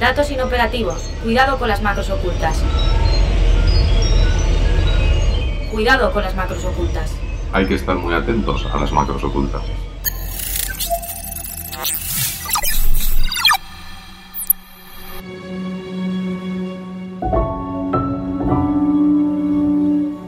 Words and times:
Datos 0.00 0.30
inoperativos. 0.30 1.02
Cuidado 1.22 1.58
con 1.58 1.68
las 1.68 1.80
macros 1.80 2.10
ocultas. 2.10 2.62
Cuidado 5.70 6.12
con 6.12 6.22
las 6.22 6.34
macros 6.34 6.64
ocultas. 6.64 7.12
Hay 7.52 7.66
que 7.66 7.74
estar 7.74 7.96
muy 7.96 8.12
atentos 8.14 8.66
a 8.72 8.78
las 8.78 8.90
macros 8.92 9.22
ocultas. 9.22 9.62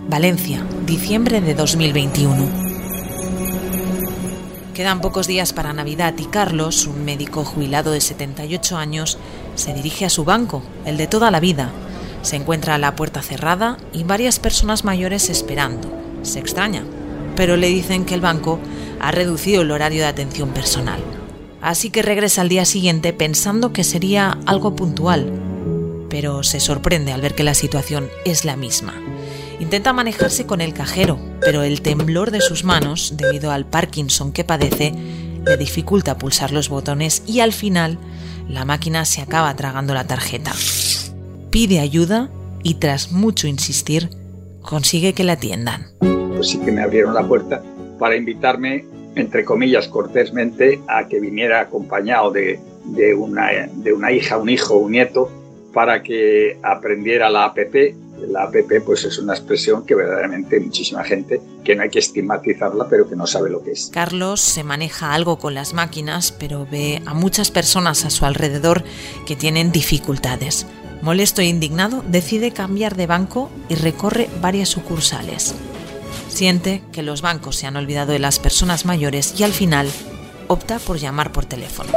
Valencia, 0.08 0.64
diciembre 0.86 1.40
de 1.40 1.54
2021. 1.54 2.66
Quedan 4.76 5.00
pocos 5.00 5.26
días 5.26 5.52
para 5.52 5.72
Navidad 5.72 6.14
y 6.18 6.26
Carlos, 6.26 6.86
un 6.86 7.04
médico 7.04 7.44
jubilado 7.44 7.92
de 7.92 8.00
78 8.00 8.76
años, 8.76 9.18
se 9.57 9.75
dirige 9.75 10.04
a 10.04 10.11
su 10.11 10.25
banco, 10.25 10.62
el 10.85 10.96
de 10.96 11.08
toda 11.08 11.30
la 11.30 11.40
vida. 11.40 11.72
Se 12.22 12.36
encuentra 12.36 12.79
la 12.79 12.94
puerta 12.94 13.22
cerrada 13.22 13.79
y 13.93 14.04
varias 14.04 14.39
personas 14.39 14.85
mayores 14.85 15.29
esperando. 15.29 15.93
Se 16.22 16.39
extraña, 16.39 16.85
pero 17.35 17.57
le 17.57 17.68
dicen 17.68 18.04
que 18.04 18.14
el 18.14 18.21
banco 18.21 18.61
ha 19.00 19.11
reducido 19.11 19.63
el 19.63 19.71
horario 19.71 20.03
de 20.03 20.08
atención 20.08 20.50
personal. 20.50 21.00
Así 21.61 21.90
que 21.90 22.03
regresa 22.03 22.43
al 22.43 22.49
día 22.49 22.64
siguiente 22.64 23.13
pensando 23.13 23.72
que 23.72 23.82
sería 23.82 24.39
algo 24.46 24.77
puntual, 24.77 25.32
pero 26.08 26.43
se 26.43 26.61
sorprende 26.61 27.13
al 27.13 27.21
ver 27.21 27.35
que 27.35 27.43
la 27.43 27.54
situación 27.54 28.08
es 28.25 28.44
la 28.44 28.57
misma. 28.57 28.94
Intenta 29.58 29.93
manejarse 29.93 30.46
con 30.46 30.61
el 30.61 30.75
cajero, 30.75 31.18
pero 31.41 31.63
el 31.63 31.80
temblor 31.80 32.30
de 32.30 32.41
sus 32.41 32.62
manos, 32.62 33.14
debido 33.16 33.50
al 33.50 33.66
Parkinson 33.66 34.33
que 34.33 34.44
padece, 34.44 34.94
le 35.47 35.56
dificulta 35.56 36.19
pulsar 36.19 36.50
los 36.53 36.69
botones 36.69 37.23
y 37.27 37.41
al 37.41 37.53
final 37.53 37.98
la 38.48 38.64
máquina 38.64 39.05
se 39.05 39.23
acaba 39.23 39.55
tragando 39.55 39.95
la 39.95 40.06
tarjeta. 40.06 40.53
Pide 41.50 41.81
ayuda 41.81 42.28
y 42.62 42.75
tras 42.75 43.12
mucho 43.12 43.47
insistir, 43.47 44.11
consigue 44.61 45.14
que 45.14 45.25
la 45.25 45.34
atiendan. 45.34 45.86
Pues 46.00 46.48
sí 46.48 46.58
que 46.58 46.72
me 46.72 46.83
abrieron 46.83 47.14
la 47.14 47.27
puerta 47.27 47.62
para 47.98 48.16
invitarme, 48.16 48.84
entre 49.14 49.44
comillas, 49.44 49.88
cortésmente, 49.88 50.80
a 50.88 51.06
que 51.06 51.20
viniera 51.20 51.60
acompañado 51.60 52.31
de, 52.33 52.60
de, 52.84 53.14
una, 53.14 53.48
de 53.72 53.92
una 53.92 54.12
hija, 54.12 54.36
un 54.36 54.48
hijo, 54.48 54.77
un 54.77 54.92
nieto, 54.92 55.31
para 55.72 56.03
que 56.03 56.58
aprendiera 56.62 57.31
la 57.31 57.44
APP 57.47 57.94
la 58.28 58.45
APP 58.45 58.84
pues 58.84 59.05
es 59.05 59.19
una 59.19 59.34
expresión 59.34 59.84
que 59.84 59.95
verdaderamente 59.95 60.61
muchísima 60.61 61.05
gente, 61.05 61.41
que 61.64 61.75
no 61.75 61.83
hay 61.83 61.91
que 61.91 61.98
estigmatizarla, 61.98 62.89
pero 62.89 63.09
que 63.09 63.17
no 63.17 63.27
sabe 63.27 63.50
lo 63.50 63.62
que 63.62 63.72
es. 63.72 63.91
Carlos 63.92 64.41
se 64.41 64.64
maneja 64.64 65.12
algo 65.12 65.39
con 65.39 65.55
las 65.55 65.75
máquinas, 65.75 66.33
pero 66.33 66.67
ve 66.70 67.03
a 67.06 67.14
muchas 67.14 67.50
personas 67.50 68.05
a 68.05 68.11
su 68.11 68.25
alrededor 68.25 68.84
que 69.27 69.37
tienen 69.37 69.72
dificultades. 69.72 70.67
Molesto 71.03 71.42
e 71.42 71.47
indignado, 71.47 72.03
decide 72.09 72.53
cambiar 72.53 72.97
de 72.97 73.06
banco 73.06 73.50
y 73.69 73.75
recorre 73.75 74.28
varias 74.41 74.70
sucursales. 74.70 75.55
Siente 76.28 76.83
que 76.92 77.03
los 77.03 77.22
bancos 77.22 77.56
se 77.56 77.67
han 77.67 77.77
olvidado 77.77 78.12
de 78.12 78.19
las 78.19 78.39
personas 78.39 78.84
mayores 78.87 79.39
y 79.39 79.44
al 79.44 79.53
final 79.53 79.89
opta 80.48 80.78
por 80.78 80.98
llamar 80.98 81.33
por 81.33 81.44
teléfono 81.44 81.91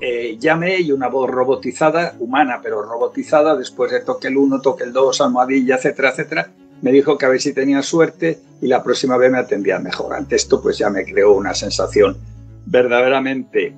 eh, 0.00 0.36
llamé 0.38 0.80
y 0.80 0.92
una 0.92 1.08
voz 1.08 1.30
robotizada, 1.30 2.14
humana 2.18 2.60
pero 2.62 2.82
robotizada, 2.82 3.56
después 3.56 3.92
de 3.92 4.00
toque 4.00 4.28
el 4.28 4.36
1, 4.36 4.60
toque 4.60 4.84
el 4.84 4.92
2, 4.92 5.20
almohadilla, 5.20 5.76
etcétera, 5.76 6.10
etcétera, 6.10 6.50
me 6.82 6.92
dijo 6.92 7.18
que 7.18 7.26
a 7.26 7.28
ver 7.28 7.40
si 7.40 7.52
tenía 7.52 7.82
suerte 7.82 8.38
y 8.62 8.66
la 8.66 8.82
próxima 8.82 9.16
vez 9.16 9.30
me 9.30 9.38
atendía 9.38 9.78
mejor. 9.78 10.14
Ante 10.14 10.36
esto 10.36 10.62
pues 10.62 10.78
ya 10.78 10.90
me 10.90 11.04
creó 11.04 11.32
una 11.32 11.54
sensación 11.54 12.16
verdaderamente 12.66 13.74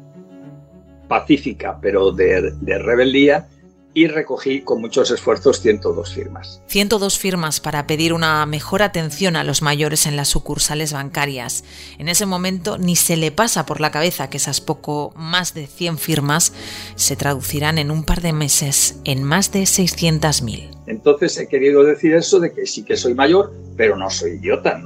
pacífica 1.08 1.78
pero 1.80 2.12
de, 2.12 2.52
de 2.60 2.78
rebeldía 2.78 3.46
y 3.94 4.06
recogí 4.06 4.62
con 4.62 4.80
muchos 4.80 5.10
esfuerzos 5.10 5.60
102 5.60 6.14
firmas. 6.14 6.62
102 6.66 7.18
firmas 7.18 7.60
para 7.60 7.86
pedir 7.86 8.12
una 8.12 8.44
mejor 8.46 8.82
atención 8.82 9.36
a 9.36 9.44
los 9.44 9.62
mayores 9.62 10.06
en 10.06 10.16
las 10.16 10.28
sucursales 10.28 10.92
bancarias. 10.92 11.64
En 11.98 12.08
ese 12.08 12.26
momento 12.26 12.78
ni 12.78 12.96
se 12.96 13.16
le 13.16 13.32
pasa 13.32 13.66
por 13.66 13.80
la 13.80 13.90
cabeza 13.90 14.30
que 14.30 14.38
esas 14.38 14.60
poco 14.60 15.12
más 15.16 15.54
de 15.54 15.66
100 15.66 15.98
firmas 15.98 16.52
se 16.94 17.16
traducirán 17.16 17.78
en 17.78 17.90
un 17.90 18.04
par 18.04 18.22
de 18.22 18.32
meses 18.32 18.96
en 19.04 19.22
más 19.22 19.52
de 19.52 19.62
600.000. 19.62 20.70
Entonces 20.86 21.38
he 21.38 21.48
querido 21.48 21.84
decir 21.84 22.14
eso 22.14 22.40
de 22.40 22.52
que 22.52 22.66
sí 22.66 22.84
que 22.84 22.96
soy 22.96 23.14
mayor, 23.14 23.52
pero 23.76 23.96
no 23.96 24.10
soy 24.10 24.32
idiota. 24.32 24.82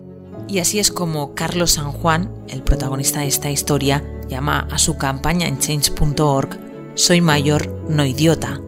Y 0.48 0.58
así 0.58 0.78
es 0.78 0.90
como 0.90 1.34
Carlos 1.34 1.72
San 1.72 1.90
Juan, 1.90 2.32
el 2.48 2.62
protagonista 2.62 3.20
de 3.20 3.26
esta 3.26 3.50
historia, 3.50 4.04
llama 4.28 4.68
a 4.70 4.78
su 4.78 4.96
campaña 4.96 5.48
en 5.48 5.58
change.org 5.58 6.58
Soy 6.94 7.20
mayor, 7.20 7.68
no 7.88 8.04
idiota 8.04 8.60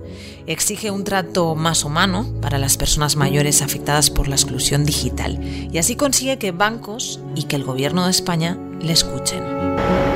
exige 0.49 0.91
un 0.91 1.05
trato 1.05 1.55
más 1.55 1.85
humano 1.85 2.27
para 2.41 2.59
las 2.59 2.79
personas 2.79 3.17
mayores 3.17 3.61
afectadas 3.61 4.09
por 4.09 4.29
la 4.29 4.35
exclusión 4.35 4.85
digital 4.85 5.39
y 5.71 5.77
así 5.77 5.95
consigue 5.95 6.39
que 6.39 6.53
bancos 6.53 7.21
y 7.35 7.45
que 7.45 7.57
el 7.57 7.65
gobierno 7.65 8.07
de 8.07 8.11
España 8.11 8.59
le 8.81 8.93
escuchen. 8.93 10.08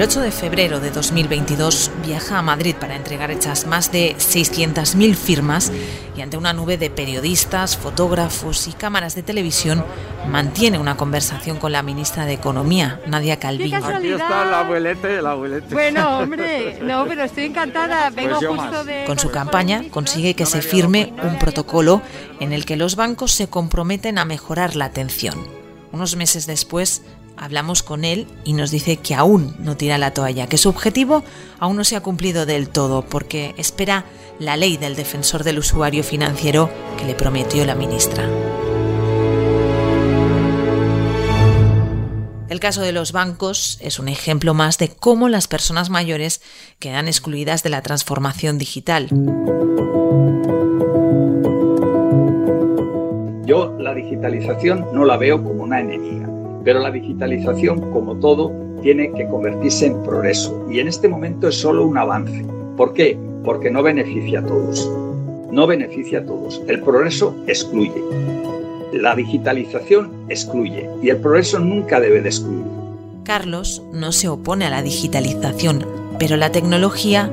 El 0.00 0.04
8 0.04 0.22
de 0.22 0.30
febrero 0.30 0.80
de 0.80 0.90
2022 0.90 1.90
viaja 2.06 2.38
a 2.38 2.42
Madrid 2.42 2.74
para 2.80 2.96
entregar 2.96 3.30
hechas 3.30 3.66
más 3.66 3.92
de 3.92 4.16
600.000 4.16 5.14
firmas 5.14 5.70
y 6.16 6.22
ante 6.22 6.38
una 6.38 6.54
nube 6.54 6.78
de 6.78 6.88
periodistas, 6.88 7.76
fotógrafos 7.76 8.66
y 8.66 8.72
cámaras 8.72 9.14
de 9.14 9.22
televisión 9.22 9.84
mantiene 10.26 10.78
una 10.78 10.96
conversación 10.96 11.58
con 11.58 11.72
la 11.72 11.82
ministra 11.82 12.24
de 12.24 12.32
Economía, 12.32 12.98
Nadia 13.08 13.38
Calviño. 13.38 13.84
Aquí 13.84 14.12
está 14.12 14.44
el 14.48 14.54
abuelete, 14.54 15.18
el 15.18 15.26
abuelete. 15.26 15.74
Bueno, 15.74 16.20
hombre, 16.20 16.78
no, 16.80 17.04
pero 17.06 17.24
estoy 17.24 17.44
encantada. 17.44 18.08
Vengo 18.08 18.38
Pues 18.38 18.58
justo 18.58 18.84
de... 18.84 19.04
Con 19.04 19.18
su 19.18 19.30
campaña 19.30 19.84
consigue 19.90 20.32
que 20.32 20.46
se 20.46 20.62
firme 20.62 21.12
un 21.22 21.38
protocolo 21.38 22.00
en 22.40 22.54
el 22.54 22.64
que 22.64 22.76
los 22.76 22.96
bancos 22.96 23.32
se 23.32 23.50
comprometen 23.50 24.16
a 24.16 24.24
mejorar 24.24 24.76
la 24.76 24.86
atención. 24.86 25.46
Unos 25.92 26.16
meses 26.16 26.46
después 26.46 27.02
hablamos 27.40 27.82
con 27.82 28.04
él 28.04 28.26
y 28.44 28.52
nos 28.52 28.70
dice 28.70 28.98
que 28.98 29.14
aún 29.14 29.56
no 29.58 29.76
tira 29.76 29.96
la 29.96 30.12
toalla, 30.12 30.46
que 30.46 30.58
su 30.58 30.68
objetivo 30.68 31.24
aún 31.58 31.76
no 31.76 31.84
se 31.84 31.96
ha 31.96 32.02
cumplido 32.02 32.44
del 32.44 32.68
todo 32.68 33.02
porque 33.02 33.54
espera 33.56 34.04
la 34.38 34.58
ley 34.58 34.76
del 34.76 34.94
defensor 34.94 35.42
del 35.42 35.58
usuario 35.58 36.04
financiero 36.04 36.70
que 36.98 37.06
le 37.06 37.14
prometió 37.14 37.64
la 37.64 37.74
ministra. 37.74 38.28
El 42.50 42.60
caso 42.60 42.82
de 42.82 42.92
los 42.92 43.12
bancos 43.12 43.78
es 43.80 43.98
un 43.98 44.08
ejemplo 44.08 44.52
más 44.52 44.76
de 44.76 44.88
cómo 44.88 45.30
las 45.30 45.48
personas 45.48 45.88
mayores 45.88 46.42
quedan 46.78 47.08
excluidas 47.08 47.62
de 47.62 47.70
la 47.70 47.80
transformación 47.80 48.58
digital. 48.58 49.08
Yo 53.46 53.76
la 53.78 53.94
digitalización 53.94 54.86
no 54.92 55.06
la 55.06 55.16
veo 55.16 55.42
como 55.42 55.62
una 55.62 55.80
enemiga, 55.80 56.28
pero 56.64 56.80
la 56.80 56.90
digitalización, 56.90 57.90
como 57.92 58.16
todo, 58.16 58.52
tiene 58.82 59.12
que 59.12 59.26
convertirse 59.26 59.86
en 59.86 60.02
progreso 60.02 60.66
y 60.70 60.80
en 60.80 60.88
este 60.88 61.08
momento 61.08 61.48
es 61.48 61.56
solo 61.56 61.86
un 61.86 61.98
avance. 61.98 62.44
¿Por 62.76 62.94
qué? 62.94 63.18
Porque 63.44 63.70
no 63.70 63.82
beneficia 63.82 64.40
a 64.40 64.46
todos. 64.46 64.90
No 65.50 65.66
beneficia 65.66 66.20
a 66.20 66.24
todos. 66.24 66.62
El 66.68 66.80
progreso 66.80 67.36
excluye. 67.46 68.02
La 68.92 69.14
digitalización 69.14 70.10
excluye 70.28 70.88
y 71.02 71.10
el 71.10 71.18
progreso 71.18 71.58
nunca 71.58 72.00
debe 72.00 72.20
de 72.20 72.28
excluir. 72.28 72.64
Carlos 73.24 73.82
no 73.92 74.12
se 74.12 74.28
opone 74.28 74.64
a 74.64 74.70
la 74.70 74.82
digitalización, 74.82 75.86
pero 76.18 76.36
la 76.36 76.50
tecnología, 76.50 77.30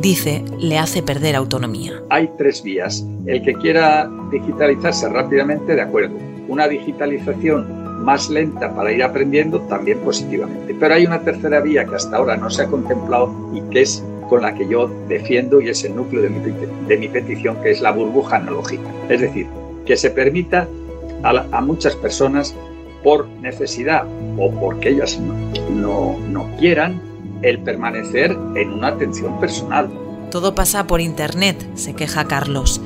dice, 0.00 0.44
le 0.58 0.78
hace 0.78 1.02
perder 1.02 1.36
autonomía. 1.36 2.02
Hay 2.10 2.30
tres 2.38 2.62
vías. 2.62 3.04
El 3.26 3.42
que 3.42 3.54
quiera 3.54 4.10
digitalizarse 4.32 5.08
rápidamente, 5.08 5.74
de 5.74 5.82
acuerdo. 5.82 6.16
Una 6.48 6.66
digitalización 6.66 7.77
más 8.08 8.30
lenta 8.30 8.74
para 8.74 8.90
ir 8.90 9.02
aprendiendo, 9.02 9.60
también 9.74 9.98
positivamente. 9.98 10.74
Pero 10.80 10.94
hay 10.94 11.04
una 11.06 11.20
tercera 11.20 11.60
vía 11.60 11.84
que 11.84 11.96
hasta 11.96 12.16
ahora 12.16 12.36
no 12.38 12.48
se 12.48 12.62
ha 12.62 12.66
contemplado 12.66 13.30
y 13.52 13.60
que 13.70 13.82
es 13.82 14.02
con 14.30 14.40
la 14.42 14.54
que 14.54 14.66
yo 14.66 14.90
defiendo 15.08 15.60
y 15.60 15.68
es 15.68 15.84
el 15.84 15.94
núcleo 15.94 16.22
de 16.22 16.30
mi, 16.30 16.40
de 16.88 16.96
mi 16.96 17.08
petición, 17.08 17.56
que 17.62 17.70
es 17.70 17.80
la 17.82 17.92
burbuja 17.92 18.36
analógica. 18.36 18.88
Es 19.10 19.20
decir, 19.20 19.46
que 19.84 19.96
se 19.98 20.10
permita 20.10 20.66
a, 21.22 21.32
la- 21.34 21.46
a 21.52 21.60
muchas 21.60 21.94
personas 21.96 22.54
por 23.04 23.28
necesidad 23.42 24.04
o 24.38 24.50
porque 24.52 24.88
ellas 24.90 25.20
no, 25.20 25.34
no, 25.70 26.16
no 26.30 26.56
quieran 26.58 27.00
el 27.42 27.58
permanecer 27.60 28.36
en 28.56 28.72
una 28.72 28.88
atención 28.88 29.38
personal. 29.38 29.88
Todo 30.30 30.54
pasa 30.54 30.86
por 30.86 31.00
Internet, 31.00 31.56
se 31.74 31.92
queja 31.94 32.24
Carlos, 32.24 32.80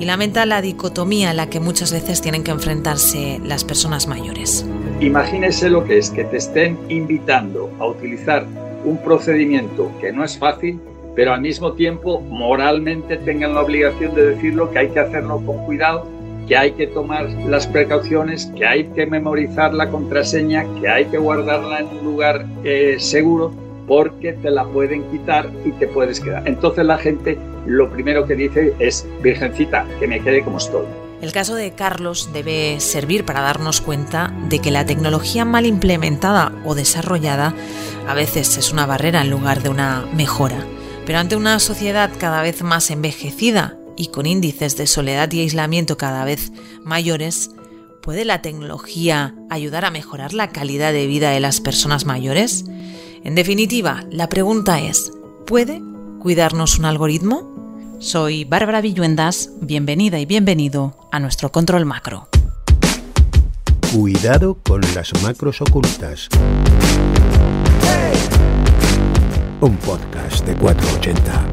y 0.00 0.06
lamenta 0.06 0.46
la 0.46 0.62
dicotomía 0.62 1.30
a 1.30 1.34
la 1.34 1.50
que 1.50 1.60
muchas 1.60 1.92
veces 1.92 2.22
tienen 2.22 2.42
que 2.42 2.50
enfrentarse 2.50 3.38
las 3.44 3.64
personas 3.64 4.06
mayores. 4.06 4.66
Imagínese 5.00 5.68
lo 5.68 5.84
que 5.84 5.98
es 5.98 6.08
que 6.08 6.24
te 6.24 6.38
estén 6.38 6.78
invitando 6.88 7.70
a 7.78 7.86
utilizar 7.86 8.46
un 8.84 8.96
procedimiento 9.02 9.92
que 10.00 10.10
no 10.10 10.24
es 10.24 10.38
fácil, 10.38 10.80
pero 11.14 11.34
al 11.34 11.42
mismo 11.42 11.74
tiempo 11.74 12.22
moralmente 12.22 13.18
tengan 13.18 13.54
la 13.54 13.60
obligación 13.60 14.14
de 14.14 14.34
decirlo, 14.34 14.70
que 14.70 14.78
hay 14.78 14.88
que 14.88 15.00
hacerlo 15.00 15.42
con 15.44 15.58
cuidado, 15.66 16.06
que 16.48 16.56
hay 16.56 16.72
que 16.72 16.86
tomar 16.86 17.28
las 17.46 17.66
precauciones, 17.66 18.50
que 18.56 18.64
hay 18.64 18.84
que 18.84 19.04
memorizar 19.04 19.74
la 19.74 19.90
contraseña, 19.90 20.64
que 20.80 20.88
hay 20.88 21.04
que 21.04 21.18
guardarla 21.18 21.80
en 21.80 21.88
un 21.88 22.04
lugar 22.04 22.46
eh, 22.64 22.96
seguro, 22.98 23.52
porque 23.90 24.34
te 24.34 24.52
la 24.52 24.64
pueden 24.66 25.02
quitar 25.10 25.50
y 25.64 25.72
te 25.72 25.88
puedes 25.88 26.20
quedar. 26.20 26.46
Entonces 26.46 26.84
la 26.86 26.96
gente 26.96 27.36
lo 27.66 27.90
primero 27.90 28.24
que 28.24 28.36
dice 28.36 28.72
es, 28.78 29.04
Virgencita, 29.20 29.84
que 29.98 30.06
me 30.06 30.20
quede 30.20 30.44
como 30.44 30.58
estoy. 30.58 30.86
El 31.20 31.32
caso 31.32 31.56
de 31.56 31.72
Carlos 31.72 32.30
debe 32.32 32.78
servir 32.78 33.24
para 33.24 33.40
darnos 33.40 33.80
cuenta 33.80 34.32
de 34.48 34.60
que 34.60 34.70
la 34.70 34.86
tecnología 34.86 35.44
mal 35.44 35.66
implementada 35.66 36.52
o 36.64 36.76
desarrollada 36.76 37.52
a 38.06 38.14
veces 38.14 38.58
es 38.58 38.72
una 38.72 38.86
barrera 38.86 39.22
en 39.22 39.30
lugar 39.30 39.60
de 39.60 39.70
una 39.70 40.06
mejora. 40.14 40.64
Pero 41.04 41.18
ante 41.18 41.34
una 41.34 41.58
sociedad 41.58 42.12
cada 42.16 42.42
vez 42.42 42.62
más 42.62 42.92
envejecida 42.92 43.76
y 43.96 44.06
con 44.12 44.24
índices 44.24 44.76
de 44.76 44.86
soledad 44.86 45.32
y 45.32 45.40
aislamiento 45.40 45.96
cada 45.96 46.24
vez 46.24 46.52
mayores, 46.84 47.50
¿puede 48.02 48.24
la 48.24 48.40
tecnología 48.40 49.34
ayudar 49.50 49.84
a 49.84 49.90
mejorar 49.90 50.32
la 50.32 50.50
calidad 50.50 50.92
de 50.92 51.08
vida 51.08 51.30
de 51.30 51.40
las 51.40 51.60
personas 51.60 52.06
mayores? 52.06 52.66
En 53.22 53.34
definitiva, 53.34 54.04
la 54.10 54.30
pregunta 54.30 54.80
es, 54.80 55.12
¿puede 55.46 55.82
cuidarnos 56.20 56.78
un 56.78 56.86
algoritmo? 56.86 57.98
Soy 57.98 58.44
Bárbara 58.44 58.80
Villuendas, 58.80 59.50
bienvenida 59.60 60.18
y 60.18 60.24
bienvenido 60.24 60.96
a 61.12 61.20
nuestro 61.20 61.52
control 61.52 61.84
macro. 61.84 62.28
Cuidado 63.92 64.56
con 64.66 64.80
las 64.94 65.12
macros 65.22 65.60
ocultas. 65.60 66.30
Un 69.60 69.76
podcast 69.76 70.46
de 70.46 70.54
480. 70.54 71.46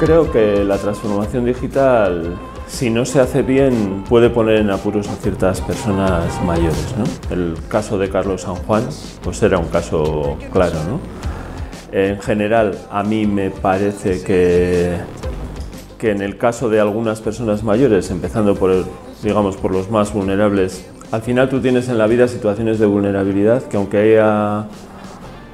Creo 0.00 0.32
que 0.32 0.64
la 0.64 0.78
transformación 0.78 1.44
digital, 1.44 2.36
si 2.70 2.88
no 2.88 3.04
se 3.04 3.20
hace 3.20 3.42
bien, 3.42 4.04
puede 4.08 4.30
poner 4.30 4.56
en 4.56 4.70
apuros 4.70 5.08
a 5.08 5.16
ciertas 5.16 5.60
personas 5.60 6.42
mayores. 6.44 6.94
¿no? 6.96 7.04
El 7.34 7.56
caso 7.68 7.98
de 7.98 8.08
Carlos 8.08 8.42
San 8.42 8.54
Juan, 8.54 8.84
pues 9.22 9.42
era 9.42 9.58
un 9.58 9.66
caso 9.66 10.38
claro. 10.52 10.76
¿no? 10.88 11.00
En 11.92 12.20
general, 12.20 12.78
a 12.90 13.02
mí 13.02 13.26
me 13.26 13.50
parece 13.50 14.22
que, 14.22 14.96
que 15.98 16.12
en 16.12 16.22
el 16.22 16.38
caso 16.38 16.68
de 16.68 16.80
algunas 16.80 17.20
personas 17.20 17.64
mayores, 17.64 18.10
empezando 18.10 18.54
por, 18.54 18.86
digamos, 19.22 19.56
por 19.56 19.72
los 19.72 19.90
más 19.90 20.14
vulnerables, 20.14 20.86
al 21.10 21.22
final 21.22 21.48
tú 21.48 21.60
tienes 21.60 21.88
en 21.88 21.98
la 21.98 22.06
vida 22.06 22.28
situaciones 22.28 22.78
de 22.78 22.86
vulnerabilidad 22.86 23.64
que 23.64 23.76
aunque 23.76 23.98
haya 23.98 24.68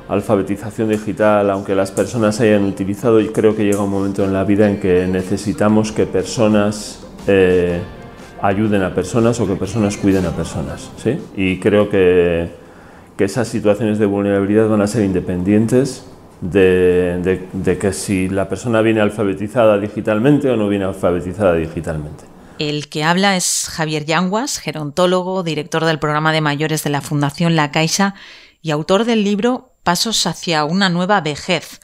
alfabetización 0.08 0.90
digital, 0.90 1.50
aunque 1.50 1.74
las 1.74 1.90
personas 1.90 2.38
hayan 2.40 2.64
utilizado, 2.64 3.20
y 3.20 3.28
creo 3.28 3.56
que 3.56 3.64
llega 3.64 3.82
un 3.82 3.90
momento 3.90 4.22
en 4.22 4.34
la 4.34 4.44
vida 4.44 4.68
en 4.68 4.78
que 4.78 5.06
necesitamos 5.06 5.92
que 5.92 6.04
personas 6.04 7.05
eh, 7.26 7.80
ayuden 8.42 8.82
a 8.82 8.94
personas 8.94 9.40
o 9.40 9.46
que 9.46 9.56
personas 9.56 9.96
cuiden 9.96 10.26
a 10.26 10.30
personas. 10.30 10.90
¿sí? 10.96 11.18
Y 11.36 11.58
creo 11.58 11.88
que, 11.88 12.50
que 13.16 13.24
esas 13.24 13.48
situaciones 13.48 13.98
de 13.98 14.06
vulnerabilidad 14.06 14.68
van 14.68 14.82
a 14.82 14.86
ser 14.86 15.04
independientes 15.04 16.04
de, 16.40 17.78
que 17.80 17.92
si 17.92 18.28
la 18.28 18.48
persona 18.48 18.82
viene 18.82 19.00
alfabetizada 19.00 19.78
digitalmente 19.78 20.50
o 20.50 20.56
no 20.56 20.68
viene 20.68 20.84
alfabetizada 20.84 21.54
digitalmente. 21.54 22.24
El 22.58 22.88
que 22.88 23.04
habla 23.04 23.36
es 23.36 23.68
Javier 23.70 24.04
Yanguas, 24.06 24.58
gerontólogo, 24.58 25.42
director 25.42 25.84
del 25.84 25.98
programa 25.98 26.32
de 26.32 26.40
mayores 26.40 26.84
de 26.84 26.90
la 26.90 27.02
Fundación 27.02 27.56
La 27.56 27.70
Caixa 27.70 28.14
y 28.62 28.70
autor 28.70 29.04
del 29.04 29.24
libro 29.24 29.72
Pasos 29.82 30.26
hacia 30.26 30.64
una 30.64 30.88
nueva 30.88 31.20
vejez. 31.20 31.80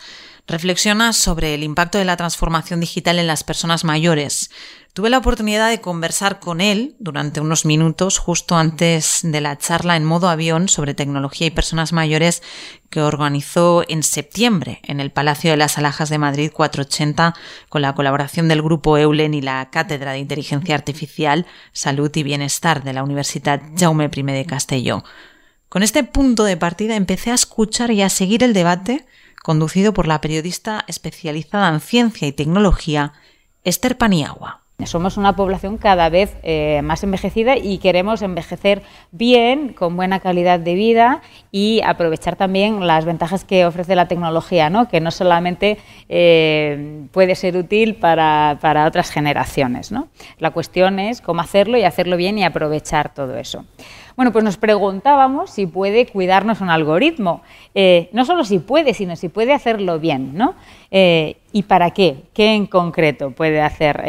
Reflexiona 0.47 1.13
sobre 1.13 1.55
el 1.55 1.63
impacto 1.63 1.99
de 1.99 2.05
la 2.05 2.17
transformación 2.17 2.81
digital 2.81 3.19
en 3.19 3.27
las 3.27 3.45
personas 3.45 3.85
mayores, 3.85 4.51
Tuve 4.95 5.09
la 5.09 5.17
oportunidad 5.17 5.71
de 5.71 5.81
conversar 5.81 6.39
con 6.39 6.61
él 6.61 6.97
durante 6.99 7.41
unos 7.41 7.65
minutos 7.65 8.19
justo 8.19 8.57
antes 8.57 9.21
de 9.23 9.41
la 9.41 9.57
charla 9.57 9.97
en 9.97 10.05
modo 10.05 10.29
avión 10.29 10.69
sobre 10.69 10.93
tecnología 10.93 11.47
y 11.47 11.51
personas 11.51 11.95
mayores 11.95 12.43
que 12.91 13.01
organizó 13.01 13.85
en 13.89 14.03
septiembre 14.03 14.81
en 14.83 15.01
el 15.01 15.11
Palacio 15.11 15.51
de 15.51 15.57
las 15.57 15.79
Alhajas 15.79 16.11
de 16.11 16.19
Madrid 16.19 16.53
480 16.53 17.33
con 17.71 17.81
la 17.81 17.95
colaboración 17.95 18.49
del 18.49 18.61
Grupo 18.61 18.99
Eulen 18.99 19.33
y 19.33 19.41
la 19.41 19.71
Cátedra 19.71 20.13
de 20.13 20.19
Inteligencia 20.19 20.75
Artificial, 20.75 21.47
Salud 21.73 22.15
y 22.15 22.23
Bienestar 22.23 22.85
de 22.85 22.93
la 22.93 23.03
Universidad 23.03 23.63
Jaume 23.75 24.11
I 24.15 24.23
de 24.25 24.45
Castelló. 24.45 25.05
Con 25.71 25.83
este 25.83 26.05
punto 26.05 26.45
de 26.45 26.59
partida 26.59 26.97
empecé 26.97 27.31
a 27.31 27.35
escuchar 27.35 27.93
y 27.93 28.03
a 28.03 28.11
seguir 28.11 28.43
el 28.45 28.53
debate 28.53 29.07
conducido 29.43 29.93
por 29.93 30.07
la 30.07 30.21
periodista 30.21 30.85
especializada 30.87 31.69
en 31.69 31.81
ciencia 31.81 32.29
y 32.29 32.33
tecnología 32.33 33.13
Esther 33.65 33.99
Paniagua. 33.99 34.63
Somos 34.87 35.17
una 35.17 35.37
población 35.37 35.79
cada 35.79 36.09
vez 36.09 36.37
eh, 36.43 36.81
más 36.83 37.05
envejecida 37.05 37.57
y 37.57 37.79
queremos 37.79 38.21
envejecer 38.23 38.83
bien, 39.13 39.73
con 39.75 39.97
buena 39.97 40.19
calidad 40.19 40.59
de 40.59 40.75
vida 40.75 41.23
y 41.53 41.81
aprovechar 41.85 42.35
también 42.35 42.85
las 42.87 43.05
ventajas 43.05 43.45
que 43.45 43.65
ofrece 43.65 43.95
la 43.95 44.09
tecnología, 44.09 44.71
¿no? 44.71 44.89
que 44.89 45.01
no 45.01 45.13
solamente 45.13 45.79
eh, 46.09 47.07
puede 47.13 47.37
ser 47.37 47.57
útil 47.57 47.95
para, 47.95 48.59
para 48.61 48.87
otras 48.87 49.11
generaciones. 49.11 49.93
¿no? 49.93 50.09
La 50.39 50.51
cuestión 50.51 50.99
es 50.99 51.21
cómo 51.21 51.43
hacerlo 51.43 51.79
y 51.79 51.85
hacerlo 51.85 52.17
bien 52.17 52.39
y 52.39 52.45
aprovechar 52.45 53.15
todo 53.15 53.37
eso. 53.37 53.65
Bueno, 54.17 54.33
pues 54.33 54.45
nos 54.45 54.57
preguntábamos 54.57 55.51
si 55.51 55.67
puede 55.67 56.07
cuidarnos 56.07 56.61
un 56.61 56.71
algoritmo. 56.71 57.43
Eh, 57.75 58.11
no 58.13 58.25
solo 58.25 58.45
si 58.45 58.59
puede, 58.59 58.95
sino 58.95 59.17
si 59.17 59.29
puede 59.29 59.53
hacerlo 59.53 59.99
bien, 59.99 60.35
¿no? 60.35 60.55
¿Y 60.91 61.63
para 61.67 61.91
qué? 61.91 62.25
¿Qué 62.35 62.55
en 62.55 62.67
concreto 62.67 63.31
puede 63.31 63.61
hacer 63.61 64.03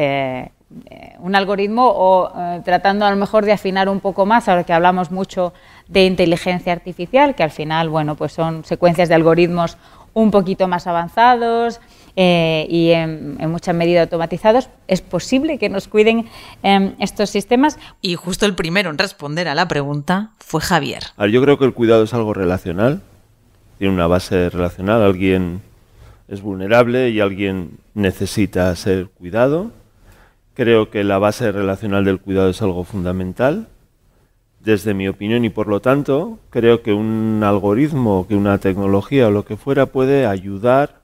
eh, 0.85 1.13
un 1.19 1.35
algoritmo 1.35 1.85
o 1.87 2.31
eh, 2.35 2.61
tratando 2.65 3.05
a 3.05 3.11
lo 3.11 3.15
mejor 3.15 3.45
de 3.45 3.51
afinar 3.51 3.89
un 3.89 3.99
poco 3.99 4.25
más, 4.25 4.49
ahora 4.49 4.63
que 4.63 4.73
hablamos 4.73 5.11
mucho 5.11 5.53
de 5.87 6.05
inteligencia 6.05 6.73
artificial, 6.73 7.35
que 7.35 7.43
al 7.43 7.51
final, 7.51 7.89
bueno, 7.89 8.15
pues 8.15 8.33
son 8.33 8.63
secuencias 8.65 9.09
de 9.09 9.15
algoritmos 9.15 9.77
un 10.13 10.31
poquito 10.31 10.67
más 10.67 10.87
avanzados 10.87 11.79
eh, 12.15 12.65
y 12.69 12.91
en, 12.91 13.37
mucha 13.49 13.73
medida 13.73 14.01
automatizados, 14.01 14.69
es 14.87 15.01
posible 15.01 15.57
que 15.57 15.69
nos 15.69 15.87
cuiden 15.87 16.27
em, 16.61 16.93
estos 16.99 17.29
sistemas. 17.29 17.77
Y 18.01 18.15
justo 18.15 18.45
el 18.45 18.55
primero 18.55 18.89
en 18.89 18.97
responder 18.97 19.47
a 19.47 19.55
la 19.55 19.67
pregunta 19.67 20.31
fue 20.39 20.61
Javier. 20.61 21.03
Yo 21.31 21.41
creo 21.41 21.57
que 21.57 21.65
el 21.65 21.73
cuidado 21.73 22.03
es 22.03 22.13
algo 22.13 22.33
relacional, 22.33 23.01
tiene 23.77 23.93
una 23.93 24.07
base 24.07 24.49
relacional, 24.49 25.01
alguien 25.01 25.61
es 26.27 26.41
vulnerable 26.41 27.09
y 27.09 27.19
alguien 27.19 27.77
necesita 27.93 28.75
ser 28.75 29.07
cuidado 29.07 29.71
Creo 30.53 30.91
que 30.91 31.03
la 31.03 31.17
base 31.17 31.51
relacional 31.51 32.05
del 32.05 32.19
cuidado 32.19 32.49
es 32.49 32.61
algo 32.61 32.83
fundamental, 32.83 33.69
desde 34.59 34.93
mi 34.93 35.07
opinión, 35.07 35.45
y 35.45 35.49
por 35.49 35.67
lo 35.67 35.81
tanto 35.81 36.37
creo 36.51 36.83
que 36.83 36.93
un 36.93 37.41
algoritmo, 37.43 38.27
que 38.27 38.35
una 38.35 38.59
tecnología 38.59 39.27
o 39.27 39.31
lo 39.31 39.45
que 39.45 39.57
fuera 39.57 39.87
puede 39.87 40.27
ayudar, 40.27 41.01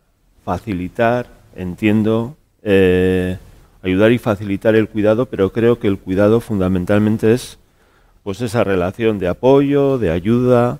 facilitar, 0.50 1.28
entiendo, 1.56 2.36
eh, 2.64 3.38
ayudar 3.84 4.12
y 4.12 4.18
facilitar 4.18 4.74
el 4.74 4.90
cuidado, 4.90 5.28
pero 5.28 5.52
creo 5.52 5.78
que 5.78 5.88
el 5.88 6.00
cuidado 6.00 6.40
fundamentalmente 6.40 7.34
es 7.34 7.60
pues 8.24 8.42
esa 8.42 8.64
relación 8.64 9.20
de 9.20 9.28
apoyo, 9.28 10.00
de 10.00 10.10
ayuda. 10.10 10.80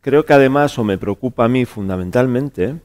Creo 0.00 0.24
que 0.24 0.32
además, 0.32 0.78
o 0.78 0.84
me 0.84 0.96
preocupa 0.96 1.44
a 1.44 1.48
mí 1.48 1.66
fundamentalmente, 1.66 2.76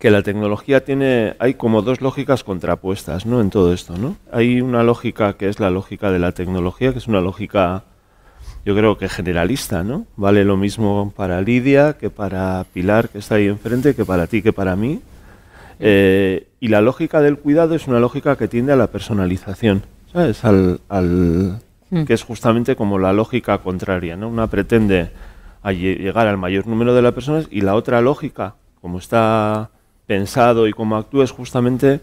que 0.00 0.10
la 0.10 0.22
tecnología 0.22 0.84
tiene, 0.84 1.36
hay 1.38 1.54
como 1.54 1.82
dos 1.82 2.00
lógicas 2.00 2.42
contrapuestas, 2.42 3.24
¿no? 3.24 3.40
En 3.40 3.50
todo 3.50 3.72
esto, 3.72 3.96
¿no? 3.96 4.16
Hay 4.32 4.60
una 4.60 4.82
lógica 4.82 5.34
que 5.34 5.48
es 5.48 5.60
la 5.60 5.70
lógica 5.70 6.10
de 6.10 6.18
la 6.18 6.32
tecnología, 6.32 6.92
que 6.92 6.98
es 6.98 7.06
una 7.06 7.20
lógica, 7.20 7.84
yo 8.66 8.74
creo 8.74 8.98
que 8.98 9.08
generalista, 9.08 9.84
¿no? 9.84 10.04
Vale 10.16 10.44
lo 10.44 10.56
mismo 10.56 11.12
para 11.14 11.40
Lidia 11.40 11.92
que 11.92 12.10
para 12.10 12.66
Pilar, 12.74 13.08
que 13.08 13.18
está 13.18 13.36
ahí 13.36 13.46
enfrente, 13.46 13.94
que 13.94 14.04
para 14.04 14.26
ti, 14.26 14.42
que 14.42 14.52
para 14.52 14.74
mí. 14.74 15.00
Eh, 15.84 16.46
y 16.60 16.68
la 16.68 16.80
lógica 16.80 17.20
del 17.20 17.38
cuidado 17.38 17.74
es 17.74 17.88
una 17.88 17.98
lógica 17.98 18.36
que 18.36 18.46
tiende 18.46 18.72
a 18.72 18.76
la 18.76 18.86
personalización, 18.86 19.82
¿sabes? 20.12 20.44
Al, 20.44 20.80
al 20.88 21.58
mm. 21.90 22.04
que 22.04 22.14
es 22.14 22.22
justamente 22.22 22.76
como 22.76 23.00
la 23.00 23.12
lógica 23.12 23.58
contraria, 23.58 24.16
¿no? 24.16 24.28
Una 24.28 24.46
pretende 24.46 25.10
llegar 25.70 26.28
al 26.28 26.38
mayor 26.38 26.68
número 26.68 26.94
de 26.94 27.02
las 27.02 27.12
personas 27.12 27.48
y 27.50 27.62
la 27.62 27.74
otra 27.74 28.00
lógica, 28.00 28.54
como 28.80 28.98
está 28.98 29.70
pensado 30.06 30.68
y 30.68 30.72
cómo 30.72 30.96
actúa 30.96 31.24
es 31.24 31.32
justamente 31.32 32.00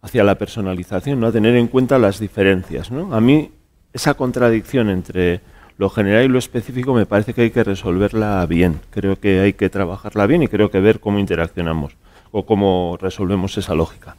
hacia 0.00 0.24
la 0.24 0.36
personalización, 0.36 1.20
¿no? 1.20 1.26
a 1.26 1.32
tener 1.32 1.54
en 1.56 1.68
cuenta 1.68 1.98
las 1.98 2.18
diferencias. 2.18 2.90
¿no? 2.90 3.14
A 3.14 3.20
mí 3.20 3.50
esa 3.92 4.14
contradicción 4.14 4.88
entre 4.88 5.40
lo 5.76 5.90
general 5.90 6.24
y 6.24 6.28
lo 6.28 6.38
específico 6.38 6.94
me 6.94 7.06
parece 7.06 7.34
que 7.34 7.42
hay 7.42 7.50
que 7.50 7.64
resolverla 7.64 8.44
bien. 8.46 8.80
Creo 8.90 9.18
que 9.18 9.40
hay 9.40 9.52
que 9.52 9.70
trabajarla 9.70 10.26
bien 10.26 10.42
y 10.42 10.48
creo 10.48 10.70
que 10.70 10.80
ver 10.80 11.00
cómo 11.00 11.18
interaccionamos 11.18 11.96
o 12.30 12.46
cómo 12.46 12.98
resolvemos 13.00 13.56
esa 13.58 13.74
lógica. 13.74 14.16